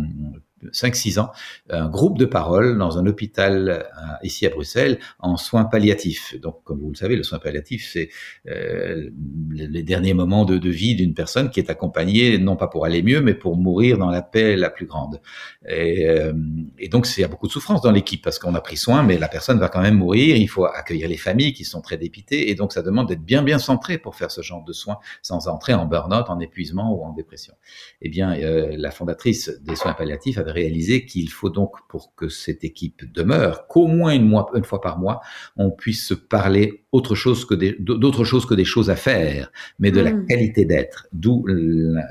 5-6 0.71 1.19
ans, 1.19 1.31
un 1.69 1.87
groupe 1.87 2.17
de 2.17 2.25
parole 2.25 2.77
dans 2.77 2.97
un 2.97 3.05
hôpital 3.05 3.69
euh, 3.69 3.83
ici 4.23 4.45
à 4.45 4.49
Bruxelles 4.49 4.99
en 5.19 5.37
soins 5.37 5.65
palliatifs. 5.65 6.39
Donc, 6.41 6.63
comme 6.63 6.79
vous 6.79 6.89
le 6.89 6.95
savez, 6.95 7.15
le 7.15 7.23
soin 7.23 7.39
palliatif, 7.39 7.89
c'est 7.91 8.09
euh, 8.47 9.09
les 9.51 9.83
derniers 9.83 10.13
moments 10.13 10.45
de, 10.45 10.67
vie 10.67 10.95
d'une 10.95 11.13
personne 11.13 11.49
qui 11.49 11.59
est 11.59 11.69
accompagnée, 11.69 12.37
non 12.37 12.57
pas 12.57 12.67
pour 12.67 12.85
aller 12.85 13.01
mieux, 13.01 13.21
mais 13.21 13.33
pour 13.33 13.55
mourir 13.55 13.97
dans 13.97 14.09
la 14.09 14.21
paix 14.21 14.57
la 14.57 14.69
plus 14.69 14.85
grande. 14.85 15.21
Et, 15.67 16.05
euh, 16.07 16.33
et 16.77 16.89
donc, 16.89 17.07
il 17.17 17.21
y 17.21 17.23
a 17.23 17.27
beaucoup 17.27 17.47
de 17.47 17.51
souffrance 17.51 17.81
dans 17.81 17.91
l'équipe 17.91 18.21
parce 18.21 18.37
qu'on 18.37 18.53
a 18.55 18.61
pris 18.61 18.75
soin, 18.75 19.03
mais 19.03 19.17
la 19.17 19.29
personne 19.29 19.59
va 19.59 19.69
quand 19.69 19.81
même 19.81 19.95
mourir. 19.95 20.35
Il 20.35 20.49
faut 20.49 20.65
accueillir 20.65 21.07
les 21.07 21.17
familles 21.17 21.53
qui 21.53 21.63
sont 21.63 21.81
très 21.81 21.97
dépitées, 21.97 22.49
et 22.49 22.55
donc 22.55 22.73
ça 22.73 22.81
demande 22.81 23.07
d'être 23.07 23.23
bien 23.23 23.43
bien 23.43 23.59
centré 23.59 23.97
pour 23.97 24.15
faire 24.15 24.31
ce 24.31 24.41
genre 24.41 24.63
de 24.63 24.73
soins, 24.73 24.97
sans 25.21 25.47
entrer 25.47 25.73
en 25.73 25.85
burn-out, 25.85 26.29
en 26.29 26.39
épuisement 26.39 26.93
ou 26.93 27.03
en 27.03 27.13
dépression. 27.13 27.53
Eh 28.01 28.09
bien, 28.09 28.35
euh, 28.35 28.75
la 28.77 28.91
fondatrice 28.91 29.49
des 29.61 29.75
soins 29.75 29.93
palliatifs 29.93 30.37
avait 30.37 30.51
réalisé 30.57 31.05
qu'il 31.05 31.29
faut 31.29 31.49
donc, 31.49 31.73
pour 31.87 32.15
que 32.15 32.29
cette 32.29 32.63
équipe 32.63 33.11
demeure, 33.13 33.67
qu'au 33.67 33.87
moins 33.87 34.13
une, 34.13 34.27
mois, 34.27 34.49
une 34.55 34.63
fois 34.63 34.81
par 34.81 34.97
mois, 34.97 35.21
on 35.55 35.69
puisse 35.71 36.05
se 36.07 36.13
parler 36.13 36.83
autre 36.91 37.15
chose 37.15 37.45
que 37.45 37.53
des, 37.53 37.75
d'autres 37.79 38.23
choses 38.23 38.45
que 38.45 38.55
des 38.55 38.65
choses 38.65 38.89
à 38.89 38.95
faire, 38.95 39.51
mais 39.77 39.91
de 39.91 40.01
la 40.01 40.13
hmm. 40.13 40.25
qualité 40.25 40.65
d'être. 40.65 41.07
D'où 41.13 41.45
la, 41.47 42.03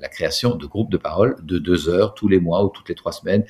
la, 0.00 0.08
création 0.08 0.56
de 0.56 0.66
groupes 0.66 0.90
de 0.90 0.96
parole 0.96 1.36
de 1.42 1.58
deux 1.58 1.88
heures 1.88 2.14
tous 2.14 2.28
les 2.28 2.40
mois 2.40 2.64
ou 2.64 2.68
toutes 2.68 2.88
les 2.88 2.94
trois 2.94 3.12
semaines, 3.12 3.44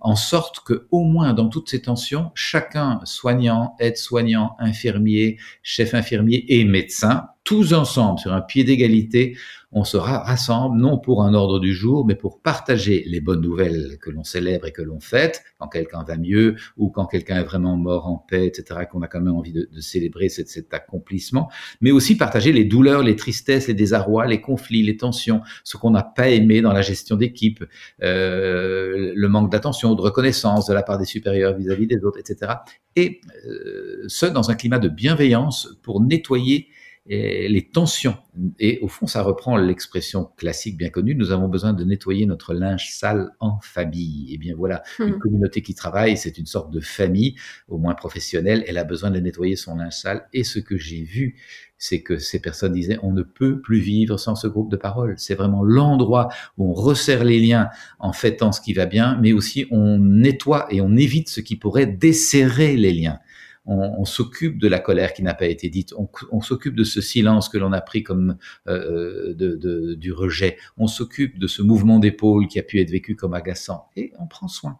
en 0.00 0.16
sorte 0.16 0.60
que 0.64 0.86
au 0.90 1.04
moins 1.04 1.34
dans 1.34 1.48
toutes 1.48 1.68
ces 1.68 1.82
tensions, 1.82 2.30
chacun 2.34 3.00
soignant, 3.04 3.74
aide-soignant, 3.78 4.56
infirmier, 4.58 5.38
chef 5.62 5.94
infirmier 5.94 6.44
et 6.48 6.64
médecin, 6.64 7.26
tous 7.44 7.72
ensemble 7.72 8.18
sur 8.18 8.32
un 8.32 8.40
pied 8.40 8.64
d'égalité, 8.64 9.36
on 9.72 9.84
se 9.84 9.96
rassemble 9.96 10.78
non 10.78 10.98
pour 10.98 11.22
un 11.22 11.32
ordre 11.32 11.58
du 11.58 11.72
jour, 11.72 12.06
mais 12.06 12.14
pour 12.14 12.40
partager 12.40 13.04
les 13.06 13.20
bonnes 13.20 13.40
nouvelles 13.40 13.98
que 14.00 14.10
l'on 14.10 14.22
célèbre 14.22 14.66
et 14.66 14.72
que 14.72 14.82
l'on 14.82 15.00
fête, 15.00 15.42
quand 15.58 15.68
quelqu'un 15.68 16.04
va 16.04 16.18
mieux 16.18 16.56
ou 16.76 16.90
quand 16.90 17.06
quelqu'un 17.06 17.38
est 17.38 17.44
vraiment 17.44 17.76
mort 17.76 18.06
en 18.06 18.18
paix, 18.18 18.46
etc., 18.46 18.80
qu'on 18.90 19.00
a 19.00 19.08
quand 19.08 19.20
même 19.20 19.34
envie 19.34 19.52
de, 19.52 19.68
célébrer 19.80 20.28
cet, 20.28 20.72
accomplissement, 20.72 21.50
mais 21.80 21.90
aussi 21.90 22.16
partager 22.16 22.52
les 22.52 22.64
douleurs, 22.64 23.02
les 23.02 23.16
tristesses, 23.16 23.66
les 23.66 23.74
désarrois, 23.74 24.26
les 24.26 24.40
conflits, 24.40 24.82
les 24.82 24.96
tensions, 24.96 25.40
ce 25.64 25.76
qu'on 25.76 25.90
n'a 25.90 26.02
pas 26.02 26.28
aimé 26.28 26.60
dans 26.60 26.72
la 26.72 26.82
gestion 26.82 27.16
d'équipe, 27.16 27.64
euh, 28.02 29.12
le 29.14 29.28
manque 29.28 29.50
d'attention, 29.50 29.94
de 29.94 30.02
reconnaissance 30.02 30.66
de 30.66 30.74
la 30.74 30.82
part 30.82 30.98
des 30.98 31.06
supérieurs 31.06 31.56
vis-à-vis 31.56 31.86
des 31.86 32.04
autres, 32.04 32.18
etc. 32.18 32.52
Et 32.94 33.20
euh, 33.46 34.04
ce, 34.06 34.26
dans 34.26 34.50
un 34.50 34.54
climat 34.54 34.78
de 34.78 34.88
bienveillance 34.88 35.76
pour 35.82 36.00
nettoyer 36.02 36.68
les 37.06 37.68
tensions. 37.72 38.16
Et 38.58 38.78
au 38.80 38.88
fond, 38.88 39.06
ça 39.06 39.22
reprend 39.22 39.56
l'expression 39.56 40.30
classique 40.36 40.76
bien 40.76 40.88
connue, 40.88 41.14
nous 41.14 41.32
avons 41.32 41.48
besoin 41.48 41.72
de 41.72 41.84
nettoyer 41.84 42.26
notre 42.26 42.54
linge 42.54 42.90
sale 42.90 43.30
en 43.40 43.58
famille. 43.60 44.30
Et 44.30 44.34
eh 44.34 44.38
bien 44.38 44.54
voilà, 44.56 44.82
hmm. 44.98 45.08
une 45.08 45.18
communauté 45.18 45.62
qui 45.62 45.74
travaille, 45.74 46.16
c'est 46.16 46.38
une 46.38 46.46
sorte 46.46 46.70
de 46.70 46.80
famille, 46.80 47.34
au 47.68 47.78
moins 47.78 47.94
professionnelle, 47.94 48.64
elle 48.66 48.78
a 48.78 48.84
besoin 48.84 49.10
de 49.10 49.18
nettoyer 49.20 49.56
son 49.56 49.76
linge 49.76 49.94
sale. 49.94 50.28
Et 50.32 50.44
ce 50.44 50.60
que 50.60 50.76
j'ai 50.76 51.02
vu, 51.02 51.36
c'est 51.76 52.02
que 52.02 52.18
ces 52.18 52.40
personnes 52.40 52.72
disaient, 52.72 52.98
on 53.02 53.12
ne 53.12 53.22
peut 53.22 53.60
plus 53.60 53.80
vivre 53.80 54.16
sans 54.16 54.36
ce 54.36 54.46
groupe 54.46 54.70
de 54.70 54.76
parole. 54.76 55.14
C'est 55.18 55.34
vraiment 55.34 55.64
l'endroit 55.64 56.28
où 56.56 56.70
on 56.70 56.72
resserre 56.72 57.24
les 57.24 57.40
liens 57.40 57.68
en 57.98 58.12
fêtant 58.12 58.52
ce 58.52 58.60
qui 58.60 58.72
va 58.72 58.86
bien, 58.86 59.18
mais 59.20 59.32
aussi 59.32 59.66
on 59.72 59.98
nettoie 59.98 60.68
et 60.70 60.80
on 60.80 60.94
évite 60.96 61.28
ce 61.28 61.40
qui 61.40 61.56
pourrait 61.56 61.86
desserrer 61.86 62.76
les 62.76 62.92
liens 62.92 63.18
on, 63.64 64.04
s'occupe 64.04 64.58
de 64.58 64.68
la 64.68 64.80
colère 64.80 65.12
qui 65.12 65.22
n'a 65.22 65.34
pas 65.34 65.46
été 65.46 65.68
dite, 65.68 65.94
on, 66.30 66.40
s'occupe 66.40 66.74
de 66.74 66.84
ce 66.84 67.00
silence 67.00 67.48
que 67.48 67.58
l'on 67.58 67.72
a 67.72 67.80
pris 67.80 68.02
comme 68.02 68.36
euh, 68.66 69.34
de, 69.34 69.94
du 69.94 70.12
rejet, 70.12 70.56
on 70.76 70.86
s'occupe 70.86 71.38
de 71.38 71.46
ce 71.46 71.62
mouvement 71.62 71.98
d'épaule 71.98 72.48
qui 72.48 72.58
a 72.58 72.62
pu 72.62 72.80
être 72.80 72.90
vécu 72.90 73.14
comme 73.14 73.34
agaçant, 73.34 73.86
et 73.96 74.12
on 74.18 74.26
prend 74.26 74.48
soin. 74.48 74.78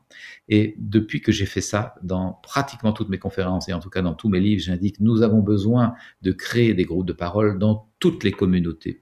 Et 0.49 0.74
depuis 0.78 1.20
que 1.20 1.30
j'ai 1.30 1.47
fait 1.47 1.61
ça, 1.61 1.95
dans 2.03 2.33
pratiquement 2.43 2.93
toutes 2.93 3.09
mes 3.09 3.18
conférences, 3.18 3.68
et 3.68 3.72
en 3.72 3.80
tout 3.80 3.91
cas 3.91 4.03
dans 4.03 4.14
tous 4.14 4.28
mes 4.28 4.41
livres, 4.41 4.62
j'indique, 4.62 4.99
nous 5.01 5.22
avons 5.22 5.41
besoin 5.41 5.95
de 6.22 6.33
créer 6.33 6.74
des 6.74 6.85
groupes 6.85 7.07
de 7.07 7.12
parole 7.12 7.59
dans 7.59 7.89
toutes 8.01 8.24
les 8.24 8.33
communautés 8.33 9.01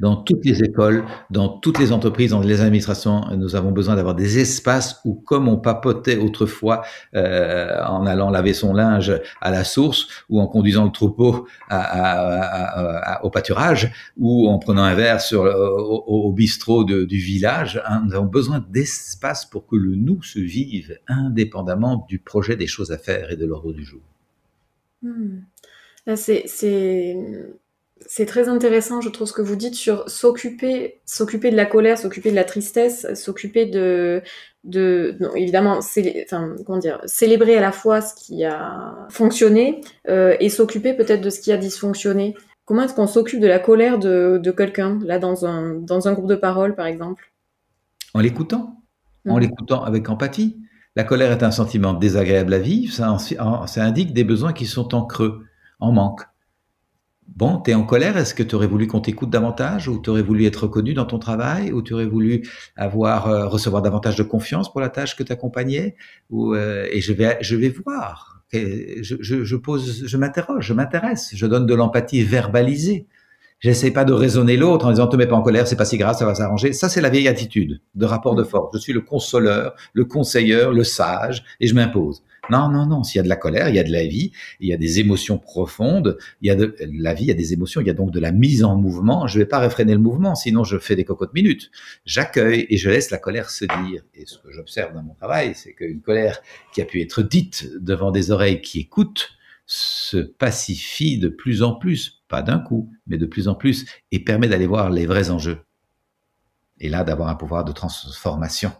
dans 0.00 0.16
toutes 0.16 0.44
les 0.44 0.62
écoles, 0.62 1.04
dans 1.30 1.48
toutes 1.48 1.78
les 1.78 1.92
entreprises, 1.92 2.30
dans 2.30 2.40
les 2.40 2.60
administrations, 2.60 3.22
nous 3.36 3.56
avons 3.56 3.72
besoin 3.72 3.96
d'avoir 3.96 4.14
des 4.14 4.38
espaces 4.38 5.00
où, 5.04 5.14
comme 5.14 5.48
on 5.48 5.56
papotait 5.56 6.16
autrefois 6.16 6.82
euh, 7.14 7.82
en 7.84 8.06
allant 8.06 8.30
laver 8.30 8.54
son 8.54 8.74
linge 8.74 9.12
à 9.40 9.50
la 9.50 9.64
source 9.64 10.08
ou 10.28 10.40
en 10.40 10.46
conduisant 10.46 10.84
le 10.84 10.92
troupeau 10.92 11.48
au 13.22 13.30
pâturage 13.30 13.92
ou 14.16 14.48
en 14.48 14.58
prenant 14.58 14.84
un 14.84 14.94
verre 14.94 15.20
sur, 15.20 15.42
au, 15.42 16.32
bistrot 16.32 16.84
du 16.84 17.18
village, 17.18 17.82
hein, 17.86 18.02
nous 18.06 18.14
avons 18.14 18.26
besoin 18.26 18.64
d'espace 18.70 19.44
pour 19.44 19.66
que 19.66 19.76
le 19.76 19.96
nous 19.96 20.22
se 20.22 20.38
vive 20.38 20.98
indépendamment 21.08 22.06
du 22.08 22.18
projet 22.18 22.56
des 22.56 22.66
choses 22.66 22.92
à 22.92 22.98
faire 22.98 23.30
et 23.30 23.36
de 23.36 23.46
l'ordre 23.46 23.72
du 23.72 23.84
jour. 23.84 24.00
Hmm. 25.02 25.40
C'est 26.14 27.16
c'est 28.10 28.24
très 28.24 28.48
intéressant, 28.48 29.02
je 29.02 29.10
trouve, 29.10 29.28
ce 29.28 29.34
que 29.34 29.42
vous 29.42 29.54
dites 29.54 29.74
sur 29.74 30.08
s'occuper, 30.08 31.02
s'occuper 31.04 31.50
de 31.50 31.56
la 31.56 31.66
colère, 31.66 31.98
s'occuper 31.98 32.30
de 32.30 32.36
la 32.36 32.44
tristesse, 32.44 33.06
s'occuper 33.12 33.66
de, 33.66 34.22
de, 34.64 35.14
non, 35.20 35.34
évidemment, 35.34 35.78
enfin, 35.78 36.56
comment 36.64 36.78
dire, 36.78 37.02
célébrer 37.04 37.58
à 37.58 37.60
la 37.60 37.70
fois 37.70 38.00
ce 38.00 38.14
qui 38.14 38.44
a 38.44 39.06
fonctionné 39.10 39.82
euh, 40.08 40.34
et 40.40 40.48
s'occuper 40.48 40.94
peut-être 40.94 41.20
de 41.20 41.28
ce 41.28 41.38
qui 41.38 41.52
a 41.52 41.58
dysfonctionné. 41.58 42.34
Comment 42.64 42.84
est-ce 42.84 42.94
qu'on 42.94 43.06
s'occupe 43.06 43.40
de 43.40 43.46
la 43.46 43.58
colère 43.58 43.98
de, 43.98 44.40
de 44.42 44.50
quelqu'un, 44.52 44.98
là, 45.04 45.18
dans 45.18 45.44
un, 45.44 45.74
dans 45.74 46.08
un 46.08 46.14
groupe 46.14 46.28
de 46.28 46.36
parole, 46.36 46.74
par 46.74 46.86
exemple? 46.86 47.30
En 48.14 48.20
l'écoutant, 48.20 48.82
en 49.28 49.36
l'écoutant 49.36 49.84
avec 49.84 50.08
empathie. 50.08 50.58
La 50.96 51.04
colère 51.04 51.30
est 51.30 51.42
un 51.42 51.50
sentiment 51.50 51.92
désagréable 51.92 52.54
à 52.54 52.58
vivre, 52.58 52.90
ça, 52.92 53.18
ça 53.18 53.84
indique 53.84 54.14
des 54.14 54.24
besoins 54.24 54.54
qui 54.54 54.64
sont 54.64 54.94
en 54.94 55.04
creux, 55.04 55.44
en 55.78 55.92
manque. 55.92 56.22
Bon, 57.36 57.60
tu 57.60 57.70
es 57.70 57.74
en 57.74 57.84
colère, 57.84 58.16
est-ce 58.16 58.34
que 58.34 58.42
tu 58.42 58.54
aurais 58.54 58.66
voulu 58.66 58.86
qu'on 58.86 59.00
t'écoute 59.00 59.30
davantage 59.30 59.86
ou 59.86 60.00
tu 60.00 60.10
aurais 60.10 60.22
voulu 60.22 60.46
être 60.46 60.64
reconnu 60.64 60.94
dans 60.94 61.04
ton 61.04 61.18
travail 61.18 61.72
ou 61.72 61.82
tu 61.82 61.94
aurais 61.94 62.06
voulu 62.06 62.42
avoir 62.74 63.28
euh, 63.28 63.46
recevoir 63.46 63.82
davantage 63.82 64.16
de 64.16 64.22
confiance 64.22 64.72
pour 64.72 64.80
la 64.80 64.88
tâche 64.88 65.14
que 65.14 65.22
tu 65.22 65.32
accompagnais 65.32 65.94
ou 66.30 66.54
euh, 66.54 66.86
et 66.90 67.00
je 67.00 67.12
vais 67.12 67.36
je 67.40 67.54
vais 67.54 67.68
voir 67.68 68.42
je, 68.52 69.16
je, 69.20 69.44
je 69.44 69.56
pose 69.56 70.06
je 70.06 70.16
m'interroge, 70.16 70.66
je 70.66 70.72
m'intéresse, 70.72 71.30
je 71.34 71.46
donne 71.46 71.66
de 71.66 71.74
l'empathie 71.74 72.22
verbalisée. 72.22 73.06
J'essaie 73.60 73.90
pas 73.90 74.04
de 74.04 74.12
raisonner 74.12 74.56
l'autre 74.56 74.86
en 74.86 74.90
disant 74.90 75.08
te 75.08 75.16
mets 75.16 75.26
pas 75.26 75.34
en 75.34 75.42
colère, 75.42 75.66
c'est 75.66 75.76
pas 75.76 75.84
si 75.84 75.98
grave, 75.98 76.16
ça 76.16 76.24
va 76.24 76.34
s'arranger. 76.34 76.72
Ça 76.72 76.88
c'est 76.88 77.00
la 77.00 77.10
vieille 77.10 77.28
attitude 77.28 77.80
de 77.94 78.06
rapport 78.06 78.36
de 78.36 78.44
force. 78.44 78.70
Je 78.74 78.78
suis 78.80 78.92
le 78.92 79.00
consoleur, 79.00 79.74
le 79.92 80.04
conseilleur, 80.04 80.72
le 80.72 80.84
sage 80.84 81.44
et 81.60 81.66
je 81.66 81.74
m'impose. 81.74 82.22
Non, 82.50 82.68
non, 82.68 82.86
non. 82.86 83.02
S'il 83.02 83.18
y 83.18 83.20
a 83.20 83.22
de 83.22 83.28
la 83.28 83.36
colère, 83.36 83.68
il 83.68 83.74
y 83.74 83.78
a 83.78 83.84
de 83.84 83.92
la 83.92 84.06
vie, 84.06 84.32
il 84.60 84.68
y 84.68 84.72
a 84.72 84.76
des 84.76 85.00
émotions 85.00 85.38
profondes, 85.38 86.18
il 86.40 86.48
y 86.48 86.50
a 86.50 86.54
de 86.54 86.74
la 86.80 87.14
vie, 87.14 87.24
il 87.24 87.28
y 87.28 87.32
a 87.32 87.34
des 87.34 87.52
émotions, 87.52 87.80
il 87.80 87.86
y 87.86 87.90
a 87.90 87.94
donc 87.94 88.10
de 88.10 88.20
la 88.20 88.32
mise 88.32 88.64
en 88.64 88.76
mouvement. 88.76 89.26
Je 89.26 89.38
ne 89.38 89.44
vais 89.44 89.48
pas 89.48 89.58
réfréner 89.58 89.92
le 89.92 90.00
mouvement, 90.00 90.34
sinon 90.34 90.64
je 90.64 90.78
fais 90.78 90.96
des 90.96 91.04
cocottes 91.04 91.34
minutes. 91.34 91.70
J'accueille 92.04 92.66
et 92.68 92.76
je 92.76 92.90
laisse 92.90 93.10
la 93.10 93.18
colère 93.18 93.50
se 93.50 93.64
dire. 93.64 94.02
Et 94.14 94.24
ce 94.26 94.38
que 94.38 94.50
j'observe 94.50 94.94
dans 94.94 95.02
mon 95.02 95.14
travail, 95.14 95.52
c'est 95.54 95.72
qu'une 95.72 96.00
colère 96.00 96.40
qui 96.72 96.80
a 96.80 96.84
pu 96.84 97.00
être 97.00 97.22
dite 97.22 97.68
devant 97.80 98.10
des 98.10 98.30
oreilles 98.30 98.60
qui 98.60 98.80
écoutent 98.80 99.30
se 99.66 100.16
pacifie 100.16 101.18
de 101.18 101.28
plus 101.28 101.62
en 101.62 101.74
plus, 101.74 102.22
pas 102.28 102.40
d'un 102.40 102.58
coup, 102.58 102.90
mais 103.06 103.18
de 103.18 103.26
plus 103.26 103.48
en 103.48 103.54
plus, 103.54 103.84
et 104.10 104.18
permet 104.18 104.48
d'aller 104.48 104.66
voir 104.66 104.88
les 104.88 105.04
vrais 105.04 105.28
enjeux. 105.28 105.58
Et 106.80 106.88
là, 106.88 107.04
d'avoir 107.04 107.28
un 107.28 107.34
pouvoir 107.34 107.64
de 107.64 107.72
transformation. 107.72 108.72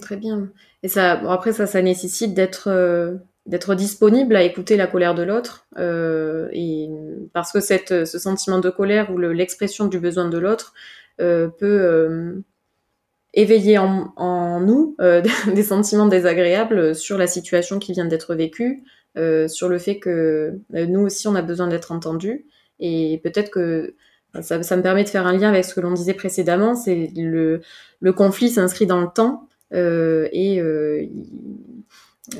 Très 0.00 0.16
bien. 0.16 0.50
Et 0.82 0.88
ça, 0.88 1.12
après, 1.30 1.52
ça, 1.52 1.66
ça 1.66 1.80
nécessite 1.80 2.34
d'être 2.34 2.68
euh, 2.68 3.14
d'être 3.46 3.76
disponible 3.76 4.34
à 4.34 4.42
écouter 4.42 4.76
la 4.76 4.88
colère 4.88 5.14
de 5.14 5.22
l'autre. 5.22 5.66
Euh, 5.78 6.48
et 6.52 6.88
parce 7.32 7.52
que 7.52 7.60
cette, 7.60 8.04
ce 8.04 8.18
sentiment 8.18 8.58
de 8.58 8.70
colère 8.70 9.12
ou 9.12 9.18
l'expression 9.18 9.86
du 9.86 10.00
besoin 10.00 10.28
de 10.28 10.38
l'autre 10.38 10.74
euh, 11.20 11.46
peut 11.46 12.42
éveiller 13.34 13.78
en, 13.78 14.12
en 14.16 14.60
nous 14.60 14.96
des 15.54 15.62
sentiments 15.62 16.06
désagréables 16.08 16.96
sur 16.96 17.18
la 17.18 17.28
situation 17.28 17.78
qui 17.78 17.92
vient 17.92 18.06
d'être 18.06 18.34
vécue, 18.34 18.82
sur 19.46 19.68
le 19.68 19.78
fait 19.78 20.00
que 20.00 20.58
nous 20.70 21.00
aussi, 21.02 21.28
on 21.28 21.36
a 21.36 21.42
besoin 21.42 21.68
d'être 21.68 21.92
entendus. 21.92 22.46
Et 22.80 23.20
peut-être 23.22 23.50
que 23.50 23.94
ça, 24.40 24.62
ça, 24.64 24.76
me 24.76 24.82
permet 24.82 25.04
de 25.04 25.08
faire 25.08 25.26
un 25.26 25.32
lien 25.32 25.50
avec 25.50 25.64
ce 25.64 25.72
que 25.72 25.80
l'on 25.80 25.92
disait 25.92 26.14
précédemment, 26.14 26.74
c'est 26.74 27.10
le, 27.16 27.60
le 28.00 28.12
conflit 28.12 28.50
s'inscrit 28.50 28.86
dans 28.86 29.00
le 29.00 29.08
temps 29.14 29.46
euh, 29.46 29.55
et 29.72 30.60
euh, 30.60 31.06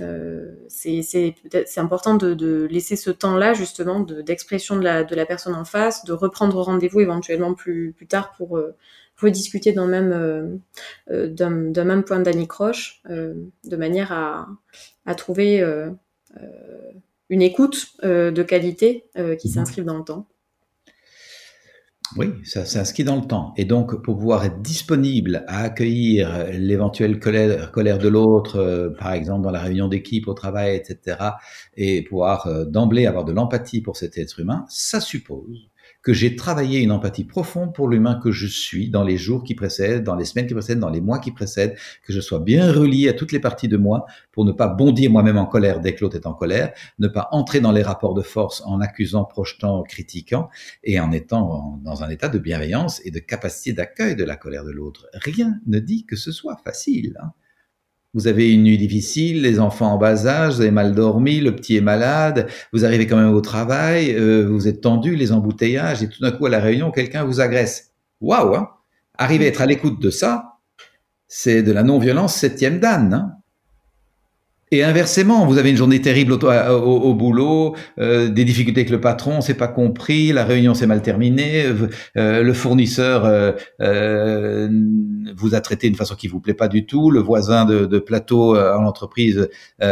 euh, 0.01 0.55
c'est 0.69 1.79
important 1.79 2.15
de, 2.17 2.35
de, 2.35 2.67
laisser 2.71 2.97
ce 2.97 3.11
temps-là 3.11 3.55
justement 3.55 4.01
d'expression 4.01 4.77
de, 4.77 4.83
la, 4.83 5.05
de 5.05 5.15
la 5.15 5.27
personne 5.27 5.55
en 5.55 5.65
face, 5.65 6.05
de 6.05 6.13
reprendre 6.13 6.61
rendez-vous 6.61 7.01
éventuellement 7.01 7.55
plus, 7.55 7.93
plus 7.93 8.07
tard 8.07 8.33
pour, 8.37 8.61
pour 9.15 9.31
discuter 9.31 9.73
dans 9.73 9.87
même 9.87 10.61
d'un 11.09 11.85
même 11.85 12.03
point 12.03 12.21
d'anicroche, 12.21 13.01
de 13.09 13.77
manière 13.77 14.13
à, 14.13 14.49
à 15.05 15.15
trouver 15.15 15.65
une 17.29 17.43
écoute 17.43 18.03
de 18.03 18.43
qualité 18.43 19.05
qui 19.39 19.49
s'inscrive 19.49 19.85
dans 19.85 19.99
le 19.99 20.05
temps. 20.05 20.27
Oui, 22.17 22.29
ça 22.45 22.65
s'inscrit 22.65 23.05
dans 23.05 23.17
le 23.17 23.27
temps. 23.27 23.53
Et 23.57 23.65
donc, 23.65 24.03
pour 24.03 24.17
pouvoir 24.17 24.45
être 24.45 24.61
disponible 24.63 25.45
à 25.49 25.63
accueillir 25.63 26.47
l'éventuelle 26.53 27.19
colère, 27.19 27.99
de 27.99 28.09
l'autre, 28.09 28.57
euh, 28.57 28.91
par 28.91 29.13
exemple 29.13 29.43
dans 29.43 29.51
la 29.51 29.61
réunion 29.61 29.89
d'équipe, 29.89 30.29
au 30.29 30.35
travail, 30.35 30.77
etc., 30.77 31.19
et 31.77 32.03
pouvoir 32.03 32.47
euh, 32.47 32.65
d'emblée 32.65 33.07
avoir 33.07 33.25
de 33.25 33.33
l'empathie 33.33 33.81
pour 33.81 33.97
cet 33.97 34.19
être 34.19 34.41
humain, 34.41 34.65
ça 34.69 35.01
suppose 35.01 35.69
que 36.07 36.13
j'ai 36.13 36.37
travaillé 36.37 36.83
une 36.83 36.93
empathie 36.93 37.25
profonde 37.25 37.75
pour 37.75 37.89
l'humain 37.89 38.21
que 38.23 38.31
je 38.31 38.47
suis 38.47 38.89
dans 38.89 39.03
les 39.03 39.17
jours 39.17 39.43
qui 39.43 39.57
précèdent, 39.57 40.05
dans 40.05 40.15
les 40.15 40.25
semaines 40.25 40.47
qui 40.47 40.55
précèdent, 40.55 40.79
dans 40.79 40.89
les 40.89 41.01
mois 41.01 41.19
qui 41.19 41.33
précèdent, 41.33 41.75
que 42.05 42.13
je 42.13 42.21
sois 42.21 42.39
bien 42.39 42.73
relié 42.73 43.09
à 43.09 43.13
toutes 43.13 43.33
les 43.33 43.41
parties 43.41 43.67
de 43.67 43.77
moi 43.77 44.07
pour 44.31 44.45
ne 44.45 44.53
pas 44.53 44.69
bondir 44.69 45.11
moi-même 45.11 45.37
en 45.37 45.47
colère 45.47 45.81
dès 45.81 45.97
que 45.97 46.03
l'autre 46.03 46.15
est 46.15 46.27
en 46.27 46.33
colère, 46.33 46.73
ne 47.01 47.09
pas 47.09 47.27
entrer 47.33 47.59
dans 47.59 47.73
les 47.73 47.83
rapports 47.83 48.15
de 48.15 48.23
force 48.23 48.63
en 48.67 48.81
accusant, 48.81 49.25
projetant, 49.25 49.83
critiquant 49.83 50.49
et 50.85 51.01
en 51.01 51.11
étant 51.11 51.81
dans 51.83 52.05
un 52.05 52.09
état 52.09 52.29
de 52.29 52.39
bienveillance 52.39 53.03
et 53.05 53.11
de 53.11 53.19
capacité 53.19 53.73
d'accueil 53.73 54.15
de 54.15 54.23
la 54.23 54.37
colère 54.37 54.63
de 54.63 54.71
l'autre. 54.71 55.09
Rien 55.13 55.59
ne 55.67 55.81
dit 55.81 56.07
que 56.07 56.15
ce 56.15 56.31
soit 56.31 56.57
facile. 56.65 57.19
Hein 57.21 57.33
vous 58.17 58.29
avez 58.29 58.51
une 58.51 58.63
nuit 58.63 58.79
difficile, 58.79 59.43
les 59.43 59.61
enfants 59.61 59.93
en 59.93 59.99
bas 59.99 60.27
âge, 60.27 60.55
vous 60.55 60.61
avez 60.63 60.71
mal 60.71 60.95
dormi, 60.95 61.39
le 61.39 61.55
petit 61.55 61.77
est 61.77 61.83
malade, 61.83 62.49
vous 62.73 62.87
arrivez 62.87 63.07
quand 63.07 63.19
même 63.19 63.35
au 63.35 63.43
travail, 63.43 64.15
euh, 64.17 64.49
vous 64.49 64.69
êtes 64.69 64.81
tendu, 64.81 65.17
les 65.17 65.33
embouteillages, 65.33 66.03
et 66.03 66.09
tout 66.09 66.23
d'un 66.23 66.33
coup 66.33 66.47
à 66.47 66.49
la 66.49 66.59
réunion, 66.59 66.91
quelqu'un 66.91 67.25
vous 67.25 67.43
agresse. 67.43 67.93
Waouh 68.23 68.57
hein 68.57 68.71
Arriver 69.19 69.45
à 69.45 69.49
être 69.49 69.61
à 69.61 69.67
l'écoute 69.67 70.01
de 70.01 70.09
ça, 70.09 70.55
c'est 71.29 71.63
de 71.63 71.73
la 71.73 71.83
non-violence 71.83 72.35
septième 72.35 72.81
dan. 72.81 73.13
Hein 73.13 73.33
et 74.73 74.83
inversement, 74.83 75.47
vous 75.47 75.59
avez 75.59 75.71
une 75.71 75.77
journée 75.77 76.01
terrible 76.01 76.33
au, 76.33 76.39
au, 76.39 77.15
boulot, 77.15 77.77
euh, 78.01 78.29
des 78.29 78.45
difficultés 78.45 78.81
avec 78.81 78.91
le 78.91 79.01
patron, 79.01 79.41
c'est 79.41 79.55
pas 79.55 79.69
compris, 79.69 80.33
la 80.33 80.45
réunion 80.45 80.75
s'est 80.75 80.89
mal 80.89 81.03
terminée, 81.03 81.67
euh, 82.17 82.43
le 82.43 82.53
fournisseur 82.53 83.23
euh, 83.81 84.69
vous 85.37 85.55
a 85.55 85.61
traité 85.61 85.87
d'une 85.87 85.97
façon 85.97 86.17
qui 86.17 86.27
vous 86.27 86.41
plaît 86.41 86.53
pas 86.53 86.67
du 86.67 86.85
tout, 86.85 87.13
le 87.13 87.21
voisin 87.21 87.65
de, 87.65 87.87
de 87.87 87.99
plateau 88.01 88.57
en 88.57 88.85
entreprise, 88.85 89.49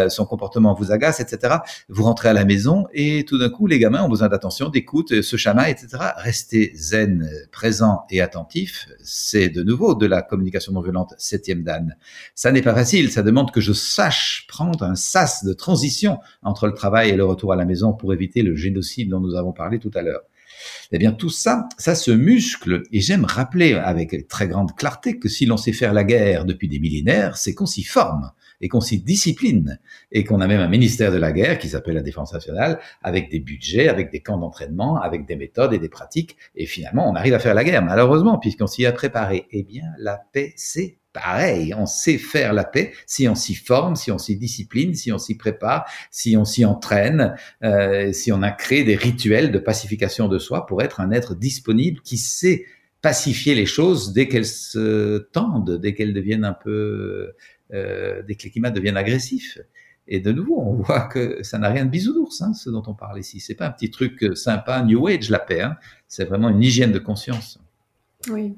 son 0.08 0.26
comportement 0.26 0.74
vous 0.74 0.90
agace, 0.90 1.20
etc. 1.20 1.56
Vous 1.88 2.02
rentrez 2.02 2.30
à 2.30 2.32
la 2.32 2.44
maison 2.44 2.86
et 2.92 3.24
tout 3.24 3.38
d'un 3.38 3.50
coup, 3.50 3.68
les 3.68 3.78
gamins 3.78 4.02
ont 4.02 4.08
besoin 4.08 4.28
d'attention, 4.28 4.70
d'écoute, 4.70 5.22
ce 5.22 5.36
chamaille, 5.36 5.70
etc. 5.70 6.02
Restez 6.16 6.72
zen, 6.74 7.28
présent 7.52 8.02
et 8.10 8.20
attentif, 8.20 8.88
c'est 9.04 9.50
de 9.50 9.62
nouveau 9.62 9.94
de 9.94 10.06
la 10.06 10.22
communication 10.22 10.72
non 10.72 10.80
violente 10.80 11.14
septième 11.16 11.62
dan. 11.62 11.96
Ça 12.34 12.50
n'est 12.50 12.62
pas 12.62 12.74
facile, 12.74 13.12
ça 13.12 13.22
demande 13.22 13.52
que 13.52 13.60
je 13.60 13.72
sache 13.72 14.46
prendre 14.48 14.63
un 14.80 14.94
sas 14.94 15.44
de 15.44 15.52
transition 15.52 16.18
entre 16.42 16.66
le 16.66 16.74
travail 16.74 17.10
et 17.10 17.16
le 17.16 17.24
retour 17.24 17.52
à 17.52 17.56
la 17.56 17.64
maison 17.64 17.92
pour 17.92 18.12
éviter 18.12 18.42
le 18.42 18.54
génocide 18.56 19.10
dont 19.10 19.20
nous 19.20 19.34
avons 19.34 19.52
parlé 19.52 19.78
tout 19.78 19.90
à 19.94 20.02
l'heure. 20.02 20.22
Eh 20.92 20.98
bien, 20.98 21.12
tout 21.12 21.30
ça, 21.30 21.68
ça 21.78 21.94
se 21.94 22.10
muscle. 22.10 22.82
Et 22.92 23.00
j'aime 23.00 23.24
rappeler 23.24 23.74
avec 23.74 24.28
très 24.28 24.48
grande 24.48 24.74
clarté 24.74 25.18
que 25.18 25.28
si 25.28 25.46
l'on 25.46 25.56
sait 25.56 25.72
faire 25.72 25.92
la 25.92 26.04
guerre 26.04 26.44
depuis 26.44 26.68
des 26.68 26.78
millénaires, 26.78 27.36
c'est 27.36 27.54
qu'on 27.54 27.66
s'y 27.66 27.84
forme 27.84 28.30
et 28.60 28.68
qu'on 28.68 28.80
s'y 28.80 29.00
discipline 29.00 29.78
et 30.12 30.24
qu'on 30.24 30.40
a 30.40 30.46
même 30.46 30.60
un 30.60 30.68
ministère 30.68 31.12
de 31.12 31.16
la 31.16 31.32
guerre 31.32 31.58
qui 31.58 31.68
s'appelle 31.68 31.94
la 31.94 32.02
Défense 32.02 32.32
nationale 32.32 32.78
avec 33.02 33.30
des 33.30 33.40
budgets, 33.40 33.88
avec 33.88 34.10
des 34.10 34.20
camps 34.20 34.38
d'entraînement, 34.38 35.00
avec 35.00 35.26
des 35.26 35.36
méthodes 35.36 35.72
et 35.72 35.78
des 35.78 35.88
pratiques. 35.88 36.36
Et 36.54 36.66
finalement, 36.66 37.10
on 37.10 37.14
arrive 37.14 37.34
à 37.34 37.38
faire 37.38 37.54
la 37.54 37.64
guerre, 37.64 37.82
malheureusement, 37.82 38.38
puisqu'on 38.38 38.66
s'y 38.66 38.86
a 38.86 38.92
préparé. 38.92 39.46
Eh 39.50 39.64
bien, 39.64 39.84
la 39.98 40.18
paix, 40.32 40.52
c'est 40.56 40.98
pareil, 41.14 41.72
on 41.74 41.86
sait 41.86 42.18
faire 42.18 42.52
la 42.52 42.64
paix 42.64 42.92
si 43.06 43.26
on 43.28 43.34
s'y 43.34 43.54
forme, 43.54 43.96
si 43.96 44.10
on 44.10 44.18
s'y 44.18 44.36
discipline, 44.36 44.94
si 44.94 45.12
on 45.12 45.18
s'y 45.18 45.36
prépare, 45.36 45.86
si 46.10 46.36
on 46.36 46.44
s'y 46.44 46.66
entraîne, 46.66 47.34
euh, 47.62 48.12
si 48.12 48.32
on 48.32 48.42
a 48.42 48.50
créé 48.50 48.84
des 48.84 48.96
rituels 48.96 49.52
de 49.52 49.58
pacification 49.58 50.28
de 50.28 50.38
soi 50.38 50.66
pour 50.66 50.82
être 50.82 51.00
un 51.00 51.12
être 51.12 51.34
disponible 51.34 52.00
qui 52.02 52.18
sait 52.18 52.66
pacifier 53.00 53.54
les 53.54 53.64
choses 53.64 54.12
dès 54.12 54.28
qu'elles 54.28 54.46
se 54.46 55.18
tendent, 55.32 55.78
dès 55.78 55.94
qu'elles 55.94 56.14
deviennent 56.14 56.44
un 56.44 56.52
peu, 56.52 57.32
euh, 57.72 58.22
dès 58.26 58.34
que 58.34 58.42
les 58.42 58.50
climats 58.50 58.70
deviennent 58.70 58.96
agressifs. 58.96 59.58
Et 60.08 60.20
de 60.20 60.32
nouveau, 60.32 60.60
on 60.60 60.74
voit 60.74 61.02
que 61.02 61.42
ça 61.42 61.58
n'a 61.58 61.70
rien 61.70 61.84
de 61.84 61.90
bisounours, 61.90 62.42
hein, 62.42 62.52
ce 62.54 62.70
dont 62.70 62.82
on 62.88 62.94
parle 62.94 63.20
ici. 63.20 63.40
C'est 63.40 63.54
pas 63.54 63.66
un 63.66 63.70
petit 63.70 63.90
truc 63.90 64.36
sympa, 64.36 64.82
New 64.82 65.06
Age, 65.06 65.30
la 65.30 65.38
paix. 65.38 65.62
Hein. 65.62 65.76
C'est 66.08 66.24
vraiment 66.24 66.48
une 66.48 66.62
hygiène 66.62 66.92
de 66.92 66.98
conscience. 66.98 67.60
Oui. 68.28 68.56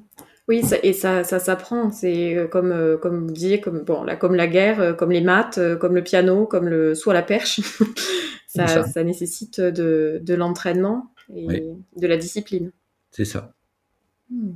Oui, 0.48 0.62
et 0.82 0.92
ça, 0.92 1.24
ça 1.24 1.38
s'apprend. 1.40 1.90
C'est 1.90 2.36
euh, 2.36 2.46
comme, 2.46 2.70
euh, 2.70 2.96
comme 2.96 3.26
vous 3.26 3.32
disiez, 3.32 3.60
comme, 3.60 3.82
bon, 3.82 4.04
là, 4.04 4.14
comme 4.14 4.34
la 4.34 4.46
guerre, 4.46 4.80
euh, 4.80 4.92
comme 4.92 5.10
les 5.10 5.20
maths, 5.20 5.58
comme 5.80 5.94
le 5.94 6.04
piano, 6.04 6.46
comme 6.46 6.68
le 6.68 6.94
saut 6.94 7.10
à 7.10 7.14
la 7.14 7.22
perche. 7.22 7.60
ça, 8.46 8.84
ça. 8.84 9.04
nécessite 9.04 9.60
de, 9.60 10.20
de 10.22 10.34
l'entraînement 10.34 11.10
et 11.34 11.72
de 11.96 12.06
la 12.06 12.16
discipline. 12.16 12.70
C'est 13.10 13.24
ça. 13.24 13.52
Hmm. 14.30 14.52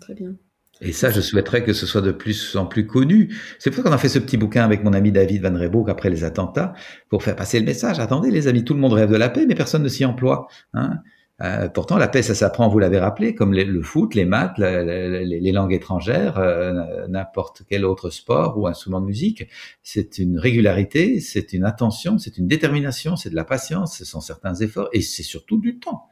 Très 0.00 0.14
bien. 0.14 0.34
Et 0.80 0.92
ça, 0.92 1.10
je 1.10 1.20
souhaiterais 1.20 1.62
que 1.62 1.72
ce 1.72 1.86
soit 1.86 2.02
de 2.02 2.12
plus 2.12 2.56
en 2.56 2.66
plus 2.66 2.86
connu. 2.86 3.34
C'est 3.58 3.70
pour 3.70 3.78
ça 3.78 3.82
qu'on 3.88 3.94
a 3.94 3.98
fait 3.98 4.10
ce 4.10 4.18
petit 4.18 4.36
bouquin 4.36 4.62
avec 4.62 4.84
mon 4.84 4.92
ami 4.92 5.10
David 5.10 5.42
Van 5.42 5.58
Reboek 5.58 5.88
après 5.88 6.10
les 6.10 6.24
attentats, 6.24 6.74
pour 7.08 7.22
faire 7.22 7.36
passer 7.36 7.58
le 7.58 7.64
message. 7.64 7.98
Attendez, 7.98 8.30
les 8.30 8.46
amis, 8.46 8.64
tout 8.64 8.74
le 8.74 8.80
monde 8.80 8.92
rêve 8.92 9.10
de 9.10 9.16
la 9.16 9.30
paix, 9.30 9.46
mais 9.46 9.54
personne 9.54 9.82
ne 9.82 9.88
s'y 9.88 10.04
emploie. 10.04 10.48
Hein 10.74 11.00
euh, 11.42 11.68
pourtant, 11.68 11.98
la 11.98 12.08
paix, 12.08 12.22
ça 12.22 12.34
s'apprend, 12.34 12.68
vous 12.68 12.78
l'avez 12.78 12.98
rappelé, 12.98 13.34
comme 13.34 13.52
le 13.52 13.82
foot, 13.82 14.14
les 14.14 14.24
maths, 14.24 14.56
les, 14.58 15.52
langues 15.52 15.74
étrangères, 15.74 16.38
euh, 16.38 17.06
n'importe 17.08 17.62
quel 17.68 17.84
autre 17.84 18.08
sport 18.08 18.58
ou 18.58 18.66
instrument 18.66 19.00
de 19.00 19.06
musique. 19.06 19.46
C'est 19.82 20.18
une 20.18 20.38
régularité, 20.38 21.20
c'est 21.20 21.52
une 21.52 21.64
attention, 21.64 22.16
c'est 22.16 22.38
une 22.38 22.46
détermination, 22.46 23.16
c'est 23.16 23.28
de 23.28 23.36
la 23.36 23.44
patience, 23.44 23.98
ce 23.98 24.04
sont 24.06 24.22
certains 24.22 24.54
efforts 24.54 24.88
et 24.94 25.02
c'est 25.02 25.22
surtout 25.22 25.58
du 25.58 25.78
temps. 25.78 26.06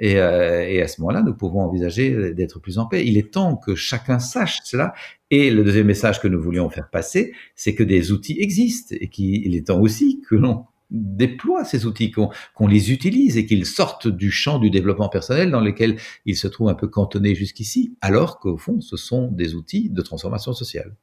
Et, 0.00 0.12
et 0.12 0.82
à 0.82 0.86
ce 0.86 1.00
moment-là, 1.00 1.22
nous 1.22 1.34
pouvons 1.34 1.60
envisager 1.60 2.32
d'être 2.32 2.60
plus 2.60 2.78
en 2.78 2.86
paix. 2.86 3.04
Il 3.04 3.16
est 3.18 3.32
temps 3.32 3.56
que 3.56 3.74
chacun 3.74 4.20
sache 4.20 4.60
cela. 4.62 4.94
Et 5.30 5.50
le 5.50 5.64
deuxième 5.64 5.88
message 5.88 6.20
que 6.20 6.28
nous 6.28 6.40
voulions 6.40 6.70
faire 6.70 6.88
passer, 6.88 7.32
c'est 7.56 7.74
que 7.74 7.82
des 7.82 8.12
outils 8.12 8.36
existent 8.38 8.94
et 9.00 9.08
qu'il 9.08 9.56
est 9.56 9.66
temps 9.66 9.80
aussi 9.80 10.22
que 10.28 10.36
l'on 10.36 10.66
déploie 10.90 11.64
ces 11.64 11.86
outils, 11.86 12.10
qu'on 12.10 12.66
les 12.66 12.92
utilise 12.92 13.36
et 13.36 13.46
qu'ils 13.46 13.66
sortent 13.66 14.08
du 14.08 14.30
champ 14.30 14.58
du 14.58 14.70
développement 14.70 15.08
personnel 15.08 15.50
dans 15.50 15.60
lequel 15.60 15.98
ils 16.24 16.36
se 16.36 16.48
trouvent 16.48 16.68
un 16.68 16.74
peu 16.74 16.88
cantonnés 16.88 17.34
jusqu'ici, 17.34 17.96
alors 18.00 18.38
qu'au 18.38 18.56
fond, 18.56 18.80
ce 18.80 18.96
sont 18.96 19.28
des 19.30 19.54
outils 19.54 19.90
de 19.90 20.02
transformation 20.02 20.52
sociale. 20.52 20.94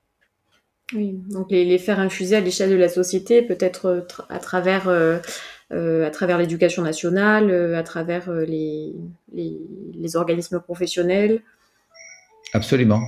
Oui, 0.93 1.19
donc 1.29 1.49
les, 1.49 1.77
faire 1.79 1.99
infuser 1.99 2.36
à 2.36 2.41
l'échelle 2.41 2.69
de 2.69 2.75
la 2.75 2.89
société, 2.89 3.41
peut-être 3.41 3.86
euh, 3.88 4.01
à 4.29 4.38
travers, 4.38 4.88
euh, 4.88 5.17
euh, 5.73 6.05
à 6.05 6.11
travers 6.11 6.38
l'éducation 6.38 6.83
nationale, 6.83 7.73
à 7.73 7.81
travers 7.81 8.31
les, 8.31 8.93
les 9.33 10.15
organismes 10.15 10.59
professionnels. 10.59 11.41
Absolument. 12.53 13.01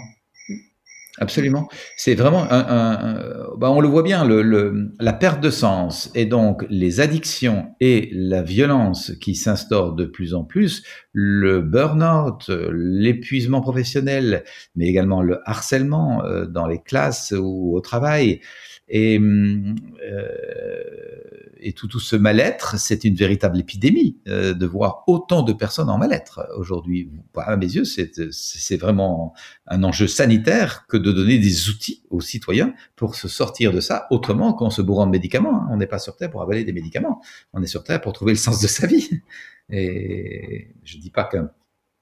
Absolument. 1.20 1.68
C'est 1.96 2.14
vraiment 2.14 2.44
un, 2.52 2.60
un, 2.70 3.48
bah 3.58 3.72
on 3.72 3.82
le 3.82 3.88
voit 3.88 4.04
bien, 4.04 4.24
le, 4.24 4.44
le, 4.44 4.92
la 5.00 5.14
perte 5.14 5.42
de 5.42 5.50
sens 5.50 6.12
et 6.14 6.26
donc 6.28 6.64
les 6.70 7.00
addictions 7.00 7.70
et 7.80 8.10
la 8.14 8.44
violence 8.44 9.14
qui 9.20 9.34
s'instaurent 9.34 9.94
de 9.94 10.06
plus 10.06 10.36
en 10.36 10.44
plus, 10.44 10.84
le 11.14 11.62
burn-out, 11.62 12.52
l'épuisement 12.72 13.62
professionnel, 13.62 14.44
mais 14.76 14.86
également 14.88 15.24
le 15.24 15.40
harcèlement 15.46 16.24
euh, 16.24 16.46
dans 16.46 16.68
les 16.68 16.80
classes 16.84 17.34
ou 17.36 17.76
au 17.76 17.82
travail. 17.82 18.40
Et 18.90 19.20
euh, 19.20 20.78
et 21.60 21.74
tout, 21.74 21.88
tout 21.88 22.00
ce 22.00 22.16
mal-être, 22.16 22.80
c'est 22.80 23.04
une 23.04 23.16
véritable 23.16 23.60
épidémie 23.60 24.18
euh, 24.28 24.54
de 24.54 24.66
voir 24.66 25.04
autant 25.08 25.42
de 25.42 25.54
personnes 25.54 25.90
en 25.90 25.98
mal-être 25.98 26.48
aujourd'hui. 26.56 27.10
À 27.36 27.58
mes 27.58 27.66
yeux, 27.66 27.84
c'est 27.84 28.78
vraiment 28.78 29.34
un 29.68 29.84
enjeu 29.84 30.08
sanitaire 30.08 30.86
que 30.88 30.98
de 30.98 31.12
donner 31.12 31.40
des 31.40 31.70
outils 31.70 32.04
aux 32.10 32.22
citoyens 32.22 32.74
pour 32.96 33.16
se 33.16 33.28
sortir 33.28 33.72
de 33.72 33.80
ça 33.80 34.08
autrement 34.12 34.54
qu'en 34.54 34.70
se 34.70 34.82
bourrant 34.82 35.06
de 35.06 35.12
médicaments. 35.12 35.64
Hein. 35.64 35.68
On 35.72 35.78
n'est 35.78 35.88
pas 35.88 36.00
sur 36.00 36.16
Terre 36.16 36.30
pour 36.30 36.42
avaler 36.42 36.64
des 36.64 36.74
médicaments, 36.74 37.22
on 37.54 37.62
est 37.62 37.68
sur 37.68 37.84
Terre 37.84 38.02
pour 38.02 38.14
trouver 38.14 38.34
le 38.34 38.38
sens 38.38 38.62
de 38.62 38.68
sa 38.68 38.88
vie. 38.88 39.10
Et 39.70 40.70
je 40.84 40.98
dis 40.98 41.10
pas 41.10 41.26
qu'un 41.26 41.52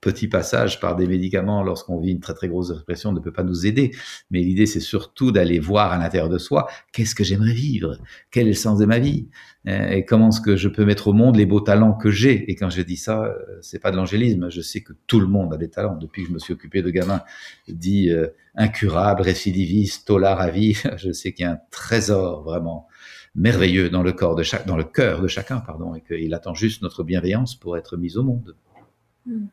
petit 0.05 0.27
passage 0.27 0.79
par 0.79 0.95
des 0.95 1.07
médicaments 1.07 1.63
lorsqu'on 1.63 1.99
vit 1.99 2.11
une 2.11 2.19
très 2.19 2.35
très 2.35 2.47
grosse 2.47 2.71
dépression 2.71 3.11
ne 3.11 3.19
peut 3.19 3.33
pas 3.33 3.41
nous 3.41 3.65
aider. 3.65 3.89
Mais 4.29 4.41
l'idée, 4.41 4.67
c'est 4.67 4.79
surtout 4.79 5.31
d'aller 5.31 5.57
voir 5.57 5.91
à 5.91 5.97
l'intérieur 5.97 6.29
de 6.29 6.37
soi 6.37 6.67
qu'est-ce 6.93 7.15
que 7.15 7.23
j'aimerais 7.23 7.53
vivre, 7.53 7.97
quel 8.29 8.45
est 8.45 8.51
le 8.51 8.55
sens 8.55 8.77
de 8.77 8.85
ma 8.85 8.99
vie, 8.99 9.27
euh, 9.67 9.89
et 9.89 10.05
comment 10.05 10.29
est-ce 10.29 10.41
que 10.41 10.55
je 10.55 10.69
peux 10.69 10.85
mettre 10.85 11.07
au 11.07 11.13
monde 11.13 11.37
les 11.37 11.47
beaux 11.47 11.59
talents 11.59 11.93
que 11.93 12.11
j'ai? 12.11 12.51
Et 12.51 12.55
quand 12.55 12.69
je 12.69 12.83
dis 12.83 12.97
ça, 12.97 13.23
euh, 13.23 13.33
c'est 13.61 13.79
pas 13.79 13.89
de 13.89 13.95
l'angélisme. 13.95 14.51
Je 14.51 14.61
sais 14.61 14.81
que 14.81 14.93
tout 15.07 15.19
le 15.19 15.25
monde 15.25 15.51
a 15.55 15.57
des 15.57 15.69
talents. 15.69 15.95
Depuis 15.95 16.21
que 16.21 16.27
je 16.27 16.33
me 16.33 16.39
suis 16.39 16.53
occupé 16.53 16.83
de 16.83 16.91
gamins 16.91 17.23
dit 17.67 18.11
euh, 18.11 18.27
incurable, 18.53 19.23
récidiviste, 19.23 20.05
tolard 20.05 20.39
à 20.39 20.51
vie, 20.51 20.77
je 20.97 21.11
sais 21.11 21.33
qu'il 21.33 21.45
y 21.45 21.47
a 21.47 21.53
un 21.53 21.59
trésor 21.71 22.43
vraiment 22.43 22.87
merveilleux 23.33 23.89
dans 23.89 24.03
le 24.03 24.13
corps 24.13 24.35
de 24.35 24.43
chaque, 24.43 24.67
dans 24.67 24.77
le 24.77 24.83
cœur 24.83 25.19
de 25.23 25.27
chacun, 25.27 25.61
pardon, 25.61 25.95
et 25.95 26.01
qu'il 26.01 26.31
attend 26.35 26.53
juste 26.53 26.83
notre 26.83 27.03
bienveillance 27.03 27.55
pour 27.55 27.75
être 27.75 27.97
mis 27.97 28.17
au 28.17 28.23
monde. 28.23 28.55
Hmm. 29.25 29.47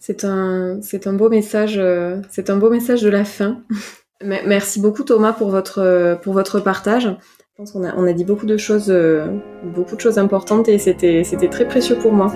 C'est 0.00 0.24
un, 0.24 0.78
c'est 0.82 1.06
un 1.06 1.12
beau 1.14 1.28
message, 1.28 1.78
euh, 1.78 2.20
c'est 2.30 2.50
un 2.50 2.56
beau 2.56 2.70
message 2.70 3.02
de 3.02 3.08
la 3.08 3.24
fin. 3.24 3.62
Merci 4.22 4.80
beaucoup 4.80 5.02
Thomas 5.02 5.32
pour 5.32 5.50
votre, 5.50 6.18
pour 6.22 6.32
votre 6.32 6.60
partage. 6.60 7.08
Je 7.56 7.62
pense 7.62 7.70
qu'on 7.70 7.84
a, 7.84 7.94
on 7.94 8.04
a 8.04 8.12
dit 8.12 8.24
beaucoup 8.24 8.46
de 8.46 8.56
choses, 8.56 8.90
euh, 8.90 9.26
beaucoup 9.62 9.94
de 9.94 10.00
choses 10.00 10.18
importantes 10.18 10.68
et 10.68 10.78
c'était, 10.78 11.22
c'était 11.22 11.48
très 11.48 11.68
précieux 11.68 11.96
pour 11.96 12.12
moi. 12.12 12.32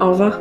Au 0.00 0.10
revoir. 0.10 0.40